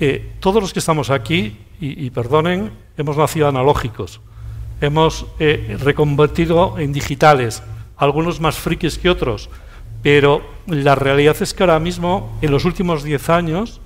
eh, 0.00 0.32
todos 0.40 0.62
los 0.62 0.72
que 0.72 0.78
estamos 0.78 1.10
aquí, 1.10 1.56
y, 1.80 2.06
y, 2.06 2.10
perdonen, 2.10 2.72
hemos 2.96 3.16
nacido 3.16 3.46
analógicos, 3.46 4.20
hemos 4.80 5.26
reconvertido 5.38 6.76
en 6.76 6.92
digitales, 6.92 7.62
algunos 7.96 8.40
más 8.40 8.56
frikis 8.58 8.98
que 8.98 9.08
otros, 9.08 9.48
pero 10.02 10.42
la 10.66 10.96
realidad 10.96 11.36
es 11.40 11.54
que 11.54 11.62
ahora 11.62 11.78
mismo, 11.78 12.36
en 12.42 12.50
los 12.50 12.64
últimos 12.64 13.04
10 13.04 13.28
años, 13.30 13.80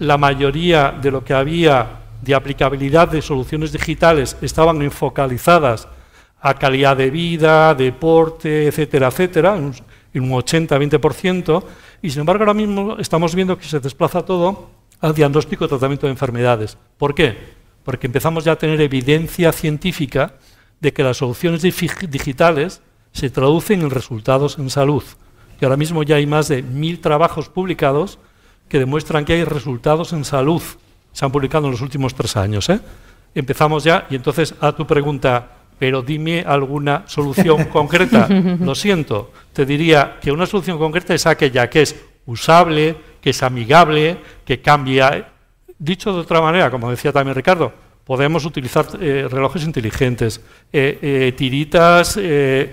la 0.00 0.18
mayoría 0.18 0.90
de 0.90 1.10
lo 1.12 1.24
que 1.24 1.34
había 1.34 2.05
de 2.26 2.34
aplicabilidad 2.34 3.08
de 3.08 3.22
soluciones 3.22 3.72
digitales 3.72 4.36
estaban 4.42 4.82
enfocalizadas 4.82 5.88
a 6.40 6.54
calidad 6.54 6.96
de 6.96 7.10
vida, 7.10 7.74
deporte, 7.74 8.66
etcétera, 8.66 9.08
etcétera, 9.08 9.56
en 9.56 9.72
un 10.22 10.30
80-20%, 10.30 11.62
y 12.02 12.10
sin 12.10 12.20
embargo 12.20 12.42
ahora 12.42 12.54
mismo 12.54 12.96
estamos 12.98 13.34
viendo 13.34 13.56
que 13.56 13.64
se 13.64 13.80
desplaza 13.80 14.24
todo 14.24 14.70
al 15.00 15.14
diagnóstico 15.14 15.64
y 15.64 15.68
tratamiento 15.68 16.06
de 16.06 16.12
enfermedades. 16.12 16.76
¿Por 16.98 17.14
qué? 17.14 17.36
Porque 17.84 18.06
empezamos 18.06 18.44
ya 18.44 18.52
a 18.52 18.58
tener 18.58 18.80
evidencia 18.80 19.52
científica 19.52 20.34
de 20.80 20.92
que 20.92 21.04
las 21.04 21.18
soluciones 21.18 21.62
digitales 21.62 22.82
se 23.12 23.30
traducen 23.30 23.82
en 23.82 23.90
resultados 23.90 24.58
en 24.58 24.68
salud. 24.68 25.04
Y 25.60 25.64
ahora 25.64 25.76
mismo 25.76 26.02
ya 26.02 26.16
hay 26.16 26.26
más 26.26 26.48
de 26.48 26.62
mil 26.62 27.00
trabajos 27.00 27.48
publicados 27.48 28.18
que 28.68 28.78
demuestran 28.78 29.24
que 29.24 29.34
hay 29.34 29.44
resultados 29.44 30.12
en 30.12 30.24
salud 30.24 30.62
se 31.16 31.24
han 31.24 31.32
publicado 31.32 31.64
en 31.64 31.70
los 31.70 31.80
últimos 31.80 32.14
tres 32.14 32.36
años. 32.36 32.68
¿eh? 32.68 32.78
Empezamos 33.34 33.84
ya, 33.84 34.06
y 34.10 34.16
entonces 34.16 34.54
a 34.60 34.72
tu 34.72 34.86
pregunta, 34.86 35.48
pero 35.78 36.02
dime 36.02 36.44
alguna 36.46 37.04
solución 37.06 37.64
concreta. 37.72 38.28
Lo 38.28 38.74
siento, 38.74 39.32
te 39.54 39.64
diría 39.64 40.18
que 40.20 40.30
una 40.30 40.44
solución 40.44 40.76
concreta 40.76 41.14
es 41.14 41.24
aquella 41.24 41.70
que 41.70 41.80
es 41.80 41.96
usable, 42.26 42.96
que 43.22 43.30
es 43.30 43.42
amigable, 43.42 44.18
que 44.44 44.60
cambia. 44.60 45.32
Dicho 45.78 46.12
de 46.12 46.20
otra 46.20 46.42
manera, 46.42 46.70
como 46.70 46.90
decía 46.90 47.12
también 47.12 47.34
Ricardo, 47.34 47.72
podemos 48.04 48.44
utilizar 48.44 48.86
eh, 49.00 49.26
relojes 49.30 49.64
inteligentes, 49.64 50.42
eh, 50.70 50.98
eh, 51.00 51.32
tiritas 51.34 52.18
eh, 52.18 52.22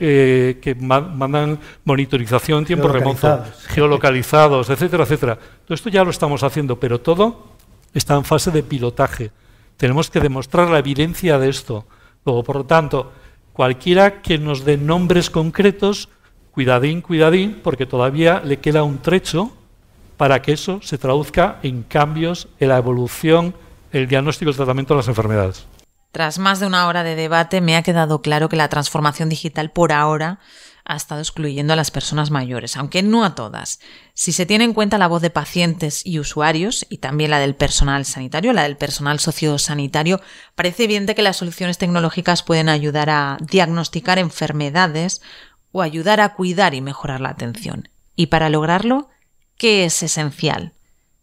eh, 0.02 0.60
que 0.62 0.76
ma 0.76 1.00
mandan 1.00 1.60
monitorización 1.86 2.60
en 2.60 2.66
tiempo 2.66 2.90
remoto, 2.90 3.42
geolocalizados, 3.70 4.70
etcétera, 4.70 5.04
etcétera. 5.04 5.40
Todo 5.66 5.76
esto 5.76 5.90
ya 5.90 6.04
lo 6.04 6.10
estamos 6.10 6.44
haciendo, 6.44 6.78
pero 6.78 7.00
todo 7.00 7.53
está 7.94 8.16
en 8.16 8.26
fase 8.26 8.52
de 8.52 8.64
pilotaje. 8.64 9.32
Tenemos 9.78 10.10
que 10.10 10.20
demostrar 10.20 10.70
la 10.70 10.80
evidencia 10.80 11.40
de 11.40 11.50
esto. 11.50 11.86
Luego, 12.26 12.44
por 12.44 12.56
lo 12.58 12.66
tanto, 12.66 13.12
cualquiera 13.54 14.22
que 14.22 14.38
nos 14.38 14.66
dé 14.66 14.78
nombres 14.78 15.30
concretos, 15.30 16.10
cuidadín, 16.52 17.02
cuidadín, 17.02 17.60
porque 17.64 17.86
todavía 17.86 18.42
le 18.44 18.60
queda 18.60 18.84
un 18.84 19.00
trecho 19.00 19.52
para 20.18 20.42
que 20.42 20.54
eso 20.54 20.80
se 20.82 20.98
traduzca 20.98 21.60
en 21.64 21.84
cambios 21.84 22.48
en 22.60 22.70
la 22.70 22.78
evolución, 22.78 23.56
el 23.92 24.08
diagnóstico 24.08 24.50
y 24.50 24.54
el 24.54 24.58
tratamiento 24.58 24.94
de 24.94 25.00
las 25.00 25.08
enfermedades. 25.08 25.66
Tras 26.12 26.38
más 26.38 26.60
de 26.60 26.68
una 26.68 26.88
hora 26.88 27.04
de 27.04 27.16
debate, 27.16 27.60
me 27.60 27.76
ha 27.76 27.82
quedado 27.82 28.22
claro 28.22 28.48
que 28.48 28.56
la 28.56 28.70
transformación 28.70 29.30
digital 29.30 29.72
por 29.72 29.92
ahora 29.92 30.40
ha 30.86 30.96
estado 30.96 31.22
excluyendo 31.22 31.74
a 31.74 31.76
las 31.76 31.92
personas 31.92 32.30
mayores, 32.30 32.76
aunque 32.76 33.04
no 33.04 33.24
a 33.24 33.36
todas. 33.36 33.80
Si 34.14 34.32
se 34.32 34.46
tiene 34.46 34.66
en 34.66 34.74
cuenta 34.74 34.98
la 34.98 35.08
voz 35.08 35.22
de 35.22 35.30
pacientes 35.30 36.06
y 36.06 36.20
usuarios, 36.20 36.86
y 36.90 36.98
también 36.98 37.32
la 37.32 37.40
del 37.40 37.56
personal 37.56 38.06
sanitario, 38.06 38.54
la 38.54 38.64
del 38.64 38.78
personal 38.78 39.20
sociosanitario, 39.20 40.22
parece 40.56 40.84
evidente 40.84 41.16
que 41.16 41.22
las 41.22 41.38
soluciones 41.38 41.78
tecnológicas 41.78 42.44
pueden 42.44 42.70
ayudar 42.70 43.10
a 43.10 43.38
diagnosticar 43.40 44.20
enfermedades 44.20 45.22
o 45.72 45.82
ayudar 45.82 46.20
a 46.20 46.34
cuidar 46.34 46.74
y 46.74 46.82
mejorar 46.82 47.22
la 47.22 47.30
atención. 47.30 47.90
Y 48.16 48.28
para 48.28 48.50
lograrlo, 48.50 49.10
¿qué 49.58 49.86
es 49.86 50.04
esencial? 50.04 50.74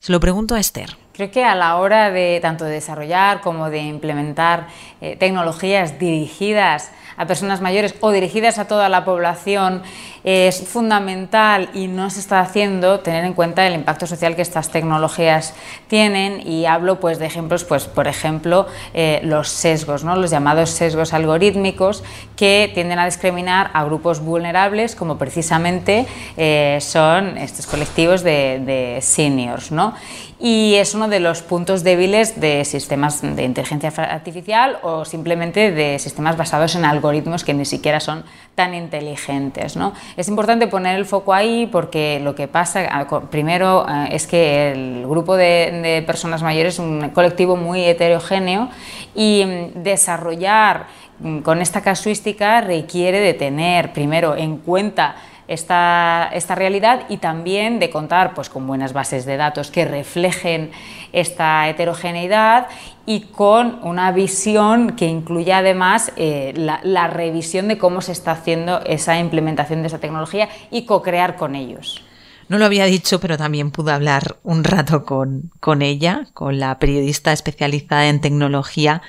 Se 0.01 0.13
lo 0.13 0.21
pregunto 0.21 0.55
a 0.55 0.61
Esther. 0.61 0.97
Creo 1.21 1.31
que 1.31 1.45
a 1.45 1.55
la 1.55 1.77
hora 1.77 2.11
de 2.11 2.39
tanto 2.41 2.65
de 2.65 2.71
desarrollar 2.71 3.43
como 3.43 3.69
de 3.69 3.81
implementar 3.81 4.69
eh, 5.03 5.17
tecnologías 5.17 5.99
dirigidas 5.99 6.93
a 7.19 7.27
personas 7.27 7.61
mayores 7.61 7.95
o 8.01 8.11
dirigidas 8.11 8.59
a 8.59 8.67
toda 8.67 8.89
la 8.89 9.05
población 9.05 9.83
es 10.25 10.67
fundamental 10.67 11.69
y 11.75 11.89
no 11.89 12.09
se 12.09 12.21
está 12.21 12.41
haciendo 12.41 13.01
tener 13.01 13.27
en 13.27 13.35
cuenta 13.35 13.67
el 13.67 13.75
impacto 13.75 14.07
social 14.07 14.35
que 14.37 14.41
estas 14.41 14.71
tecnologías 14.71 15.53
tienen 15.89 16.47
y 16.47 16.65
hablo 16.65 17.01
pues 17.01 17.19
de 17.19 17.27
ejemplos 17.27 17.65
pues 17.65 17.85
por 17.85 18.09
ejemplo 18.09 18.67
eh, 18.95 19.21
los 19.23 19.51
sesgos 19.51 20.05
¿no? 20.05 20.17
los 20.17 20.31
llamados 20.31 20.71
sesgos 20.71 21.13
algorítmicos 21.13 22.03
que 22.37 22.71
tienden 22.73 22.99
a 22.99 23.05
discriminar 23.05 23.71
a 23.75 23.85
grupos 23.85 24.21
vulnerables 24.21 24.95
como 24.95 25.19
precisamente 25.19 26.07
eh, 26.39 26.79
son 26.81 27.37
estos 27.37 27.67
colectivos 27.67 28.23
de, 28.23 28.63
de 28.65 28.99
seniors 29.03 29.73
¿no? 29.73 29.95
Y 30.41 30.77
es 30.77 30.95
uno 30.95 31.09
de 31.09 31.21
los 31.21 31.43
puntos 31.43 31.85
débiles 31.85 32.41
de 32.41 32.65
sistemas 32.65 33.21
de 33.21 33.45
inteligencia 33.45 33.91
artificial 33.91 34.79
o 34.83 35.05
simplemente 35.05 35.71
de 35.71 35.99
sistemas 35.99 36.39
basados 36.39 36.75
en 36.77 36.87
algoritmos 36.87 37.45
que 37.45 37.53
ni 37.53 37.67
siquiera 37.67 38.01
son 38.01 38.25
tan 38.55 38.75
inteligentes. 38.75 39.77
¿no? 39.77 39.93
Es 40.17 40.29
importante 40.29 40.67
poner 40.67 40.97
el 40.97 41.05
foco 41.05 41.35
ahí 41.35 41.69
porque 41.71 42.21
lo 42.25 42.35
que 42.35 42.49
pasa, 42.49 43.07
primero, 43.31 43.87
eh, 43.87 44.09
es 44.13 44.27
que 44.27 44.73
el 44.73 45.07
grupo 45.07 45.37
de, 45.37 46.03
personas 46.07 46.43
mayores 46.43 46.75
es 46.75 46.81
un 46.81 47.11
colectivo 47.11 47.57
muy 47.57 47.85
heterogéneo 47.85 48.71
y 49.15 49.45
mm, 49.45 49.83
desarrollar 49.83 50.87
mm, 51.19 51.41
con 51.41 51.61
esta 51.61 51.83
casuística 51.83 52.63
requiere 52.63 53.21
de 53.21 53.35
tener 53.35 53.93
primero 53.93 54.35
en 54.37 54.57
cuenta 54.57 55.17
esta, 55.51 56.31
esta 56.33 56.55
realidad 56.55 57.07
y 57.09 57.17
también 57.17 57.81
de 57.81 57.91
contar 57.91 58.35
pues, 58.35 58.49
con 58.49 58.69
buenas 58.69 58.93
bases 58.93 59.27
de 59.27 59.37
datos 59.37 59.73
que 59.73 59.85
reflejen 59.85 60.71
esta 61.13 61.69
heterogeneidad 61.69 62.69
y 63.05 63.23
con 63.23 63.81
una 63.83 64.13
visión 64.13 64.93
que 64.93 65.07
incluya 65.07 65.59
además 65.59 66.13
eh, 66.15 66.55
la, 66.55 67.09
revisión 67.09 67.67
de 67.67 67.79
cómo 67.79 68.01
se 68.01 68.13
está 68.13 68.31
haciendo 68.31 68.81
esa 68.83 69.19
implementación 69.19 69.83
de 69.83 69.89
esa 69.89 69.99
tecnología 69.99 70.49
y 70.71 70.87
co-crear 70.87 71.35
con 71.35 71.57
ellos. 71.57 72.01
No 72.49 72.57
lo 72.57 72.65
había 72.65 72.85
dicho, 72.85 73.19
pero 73.19 73.37
también 73.37 73.73
pude 73.73 73.91
hablar 73.91 74.37
un 74.45 74.63
rato 74.63 75.05
con, 75.05 75.51
con 75.59 75.83
ella, 75.83 76.29
con 76.33 76.61
la 76.61 76.79
periodista 76.79 77.33
especializada 77.33 78.07
en 78.07 78.21
tecnología, 78.21 79.03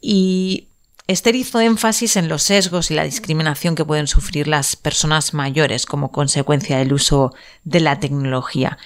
y 0.00 0.68
Esther 1.08 1.36
hizo 1.36 1.60
énfasis 1.60 2.16
en 2.16 2.28
los 2.28 2.42
sesgos 2.42 2.90
y 2.90 2.94
la 2.94 3.04
discriminación 3.04 3.76
que 3.76 3.84
pueden 3.84 4.08
sufrir 4.08 4.48
las 4.48 4.74
personas 4.74 5.34
mayores 5.34 5.86
como 5.86 6.10
consecuencia 6.10 6.78
del 6.78 6.92
uso 6.92 7.32
de 7.62 7.78
la 7.78 8.00
tecnología. 8.00 8.76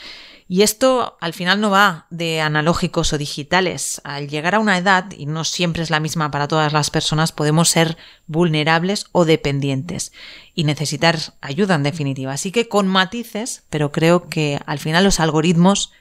Y 0.46 0.62
esto 0.62 1.16
al 1.20 1.32
final 1.32 1.60
no 1.60 1.70
va 1.70 2.06
de 2.10 2.40
analógicos 2.42 3.12
o 3.12 3.18
digitales. 3.18 4.02
Al 4.04 4.28
llegar 4.28 4.56
a 4.56 4.58
una 4.58 4.76
edad, 4.76 5.06
y 5.16 5.26
no 5.26 5.44
siempre 5.44 5.82
es 5.82 5.90
la 5.90 6.00
misma 6.00 6.30
para 6.30 6.48
todas 6.48 6.72
las 6.72 6.90
personas, 6.90 7.32
podemos 7.32 7.70
ser 7.70 7.96
vulnerables 8.26 9.06
o 9.12 9.24
dependientes 9.24 10.12
y 10.54 10.64
necesitar 10.64 11.18
ayuda 11.40 11.76
en 11.76 11.84
definitiva. 11.84 12.32
Así 12.32 12.50
que 12.50 12.68
con 12.68 12.88
matices, 12.88 13.62
pero 13.70 13.92
creo 13.92 14.28
que 14.28 14.60
al 14.66 14.80
final 14.80 15.04
los 15.04 15.20
algoritmos 15.20 15.92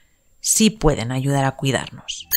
sí 0.41 0.69
pueden 0.69 1.11
ayudar 1.11 1.45
a 1.45 1.51
cuidarnos. 1.51 2.27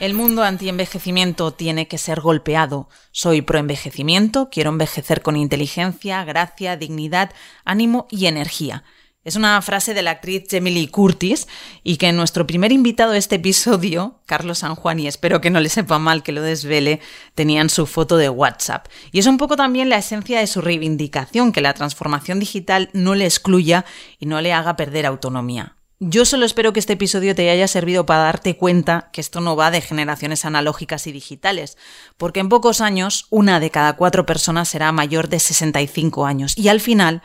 El 0.00 0.14
mundo 0.14 0.42
anti-envejecimiento 0.42 1.52
tiene 1.52 1.86
que 1.86 1.98
ser 1.98 2.22
golpeado. 2.22 2.88
Soy 3.12 3.42
pro-envejecimiento, 3.42 4.48
quiero 4.50 4.70
envejecer 4.70 5.20
con 5.20 5.36
inteligencia, 5.36 6.24
gracia, 6.24 6.78
dignidad, 6.78 7.32
ánimo 7.66 8.08
y 8.10 8.24
energía. 8.24 8.82
Es 9.24 9.36
una 9.36 9.60
frase 9.60 9.92
de 9.92 10.00
la 10.00 10.12
actriz 10.12 10.44
Jamie 10.50 10.88
Curtis 10.88 11.46
y 11.82 11.98
que 11.98 12.10
nuestro 12.14 12.46
primer 12.46 12.72
invitado 12.72 13.12
de 13.12 13.18
este 13.18 13.36
episodio, 13.36 14.22
Carlos 14.24 14.60
San 14.60 14.74
Juan, 14.74 15.00
y 15.00 15.06
espero 15.06 15.42
que 15.42 15.50
no 15.50 15.60
le 15.60 15.68
sepa 15.68 15.98
mal 15.98 16.22
que 16.22 16.32
lo 16.32 16.40
desvele, 16.40 17.00
tenían 17.34 17.68
su 17.68 17.84
foto 17.84 18.16
de 18.16 18.30
WhatsApp. 18.30 18.86
Y 19.12 19.18
es 19.18 19.26
un 19.26 19.36
poco 19.36 19.56
también 19.56 19.90
la 19.90 19.98
esencia 19.98 20.40
de 20.40 20.46
su 20.46 20.62
reivindicación, 20.62 21.52
que 21.52 21.60
la 21.60 21.74
transformación 21.74 22.40
digital 22.40 22.88
no 22.94 23.14
le 23.14 23.26
excluya 23.26 23.84
y 24.18 24.24
no 24.24 24.40
le 24.40 24.54
haga 24.54 24.76
perder 24.76 25.04
autonomía. 25.04 25.76
Yo 26.02 26.24
solo 26.24 26.46
espero 26.46 26.72
que 26.72 26.80
este 26.80 26.94
episodio 26.94 27.34
te 27.34 27.50
haya 27.50 27.68
servido 27.68 28.06
para 28.06 28.22
darte 28.22 28.56
cuenta 28.56 29.10
que 29.12 29.20
esto 29.20 29.42
no 29.42 29.54
va 29.54 29.70
de 29.70 29.82
generaciones 29.82 30.46
analógicas 30.46 31.06
y 31.06 31.12
digitales, 31.12 31.76
porque 32.16 32.40
en 32.40 32.48
pocos 32.48 32.80
años 32.80 33.26
una 33.28 33.60
de 33.60 33.68
cada 33.68 33.96
cuatro 33.96 34.24
personas 34.24 34.70
será 34.70 34.92
mayor 34.92 35.28
de 35.28 35.38
65 35.38 36.24
años. 36.24 36.56
Y 36.56 36.68
al 36.68 36.80
final, 36.80 37.20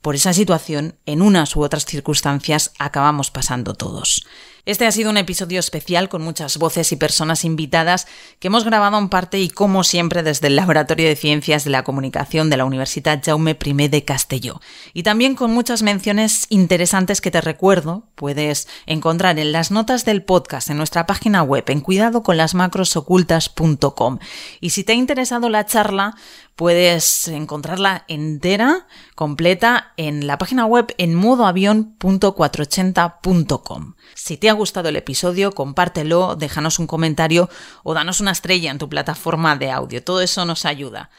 por 0.00 0.14
esa 0.14 0.32
situación, 0.32 0.98
en 1.06 1.22
unas 1.22 1.56
u 1.56 1.62
otras 1.62 1.84
circunstancias, 1.84 2.72
acabamos 2.78 3.30
pasando 3.30 3.74
todos. 3.74 4.24
Este 4.66 4.84
ha 4.84 4.90
sido 4.90 5.10
un 5.10 5.16
episodio 5.16 5.60
especial 5.60 6.08
con 6.08 6.22
muchas 6.22 6.58
voces 6.58 6.90
y 6.90 6.96
personas 6.96 7.44
invitadas 7.44 8.08
que 8.40 8.48
hemos 8.48 8.64
grabado 8.64 8.98
en 8.98 9.08
parte 9.08 9.38
y 9.38 9.48
como 9.48 9.84
siempre 9.84 10.24
desde 10.24 10.48
el 10.48 10.56
Laboratorio 10.56 11.06
de 11.06 11.14
Ciencias 11.14 11.62
de 11.62 11.70
la 11.70 11.84
Comunicación 11.84 12.50
de 12.50 12.56
la 12.56 12.64
Universidad 12.64 13.22
Jaume 13.24 13.56
I 13.64 13.86
de 13.86 14.04
Castelló. 14.04 14.60
Y 14.92 15.04
también 15.04 15.36
con 15.36 15.52
muchas 15.52 15.82
menciones 15.82 16.46
interesantes 16.48 17.20
que 17.20 17.30
te 17.30 17.40
recuerdo 17.40 18.08
puedes 18.16 18.66
encontrar 18.86 19.38
en 19.38 19.52
las 19.52 19.70
notas 19.70 20.04
del 20.04 20.24
podcast 20.24 20.68
en 20.68 20.78
nuestra 20.78 21.06
página 21.06 21.44
web 21.44 21.62
en 21.68 21.80
cuidadoconlasmacrosocultas.com. 21.80 24.18
Y 24.60 24.70
si 24.70 24.82
te 24.82 24.94
ha 24.94 24.96
interesado 24.96 25.48
la 25.48 25.64
charla, 25.64 26.16
puedes 26.56 27.28
encontrarla 27.28 28.04
entera, 28.08 28.88
completa, 29.14 29.92
en 29.96 30.26
la 30.26 30.38
página 30.38 30.66
web 30.66 30.92
en 30.98 31.14
modoavión.480.com. 31.14 33.94
Si 34.14 34.36
te 34.38 34.48
ha 34.48 34.54
gustado 34.54 34.88
el 34.88 34.96
episodio, 34.96 35.52
compártelo, 35.52 36.34
déjanos 36.34 36.78
un 36.78 36.86
comentario 36.86 37.50
o 37.84 37.92
danos 37.94 38.20
una 38.20 38.30
estrella 38.32 38.70
en 38.70 38.78
tu 38.78 38.88
plataforma 38.88 39.56
de 39.56 39.70
audio. 39.70 40.02
Todo 40.02 40.22
eso 40.22 40.46
nos 40.46 40.64
ayuda. 40.64 41.10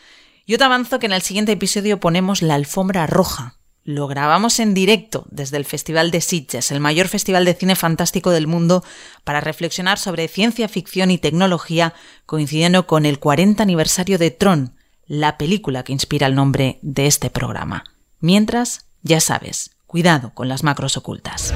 Yo 0.48 0.58
te 0.58 0.64
avanzo 0.64 0.98
que 1.00 1.06
en 1.06 1.14
el 1.14 1.22
siguiente 1.22 1.52
episodio 1.52 2.00
ponemos 2.00 2.42
la 2.42 2.56
alfombra 2.56 3.06
roja. 3.06 3.54
Lo 3.84 4.08
grabamos 4.08 4.60
en 4.60 4.74
directo 4.74 5.28
desde 5.30 5.58
el 5.58 5.66
Festival 5.66 6.10
de 6.12 6.20
Sitges, 6.20 6.72
el 6.72 6.80
mayor 6.82 7.08
festival 7.08 7.46
de 7.46 7.54
cine 7.54 7.76
fantástico 7.76 8.32
del 8.32 8.48
mundo, 8.48 8.84
para 9.24 9.40
reflexionar 9.40 10.00
sobre 10.00 10.28
ciencia 10.28 10.68
ficción 10.68 11.10
y 11.10 11.20
tecnología, 11.20 11.94
coincidiendo 12.26 12.86
con 12.86 13.06
el 13.06 13.20
40 13.20 13.64
aniversario 13.64 14.18
de 14.18 14.32
Tron, 14.32 14.77
la 15.08 15.38
película 15.38 15.84
que 15.84 15.94
inspira 15.94 16.28
el 16.28 16.36
nombre 16.36 16.80
de 16.82 17.08
este 17.08 17.30
programa. 17.30 17.84
Mientras, 18.20 18.86
ya 19.04 19.20
sabes, 19.20 19.72
cuidado 19.86 20.34
con 20.34 20.50
las 20.50 20.64
macros 20.64 20.98
ocultas. 20.98 21.54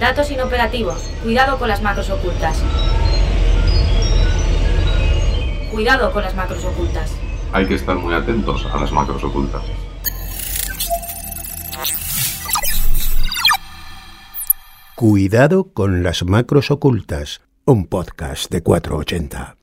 Datos 0.00 0.30
inoperativos. 0.30 1.00
Cuidado 1.22 1.58
con 1.58 1.68
las 1.68 1.80
macros 1.80 2.10
ocultas. 2.10 2.58
Cuidado 5.70 6.12
con 6.12 6.22
las 6.22 6.34
macros 6.34 6.64
ocultas. 6.64 7.12
Hay 7.52 7.66
que 7.66 7.74
estar 7.74 7.96
muy 7.96 8.14
atentos 8.14 8.66
a 8.66 8.80
las 8.80 8.90
macros 8.90 9.22
ocultas. 9.22 9.62
Cuidado 14.96 15.72
con 15.72 16.02
las 16.02 16.24
macros 16.24 16.70
ocultas, 16.70 17.42
un 17.64 17.86
podcast 17.86 18.50
de 18.50 18.62
480. 18.62 19.56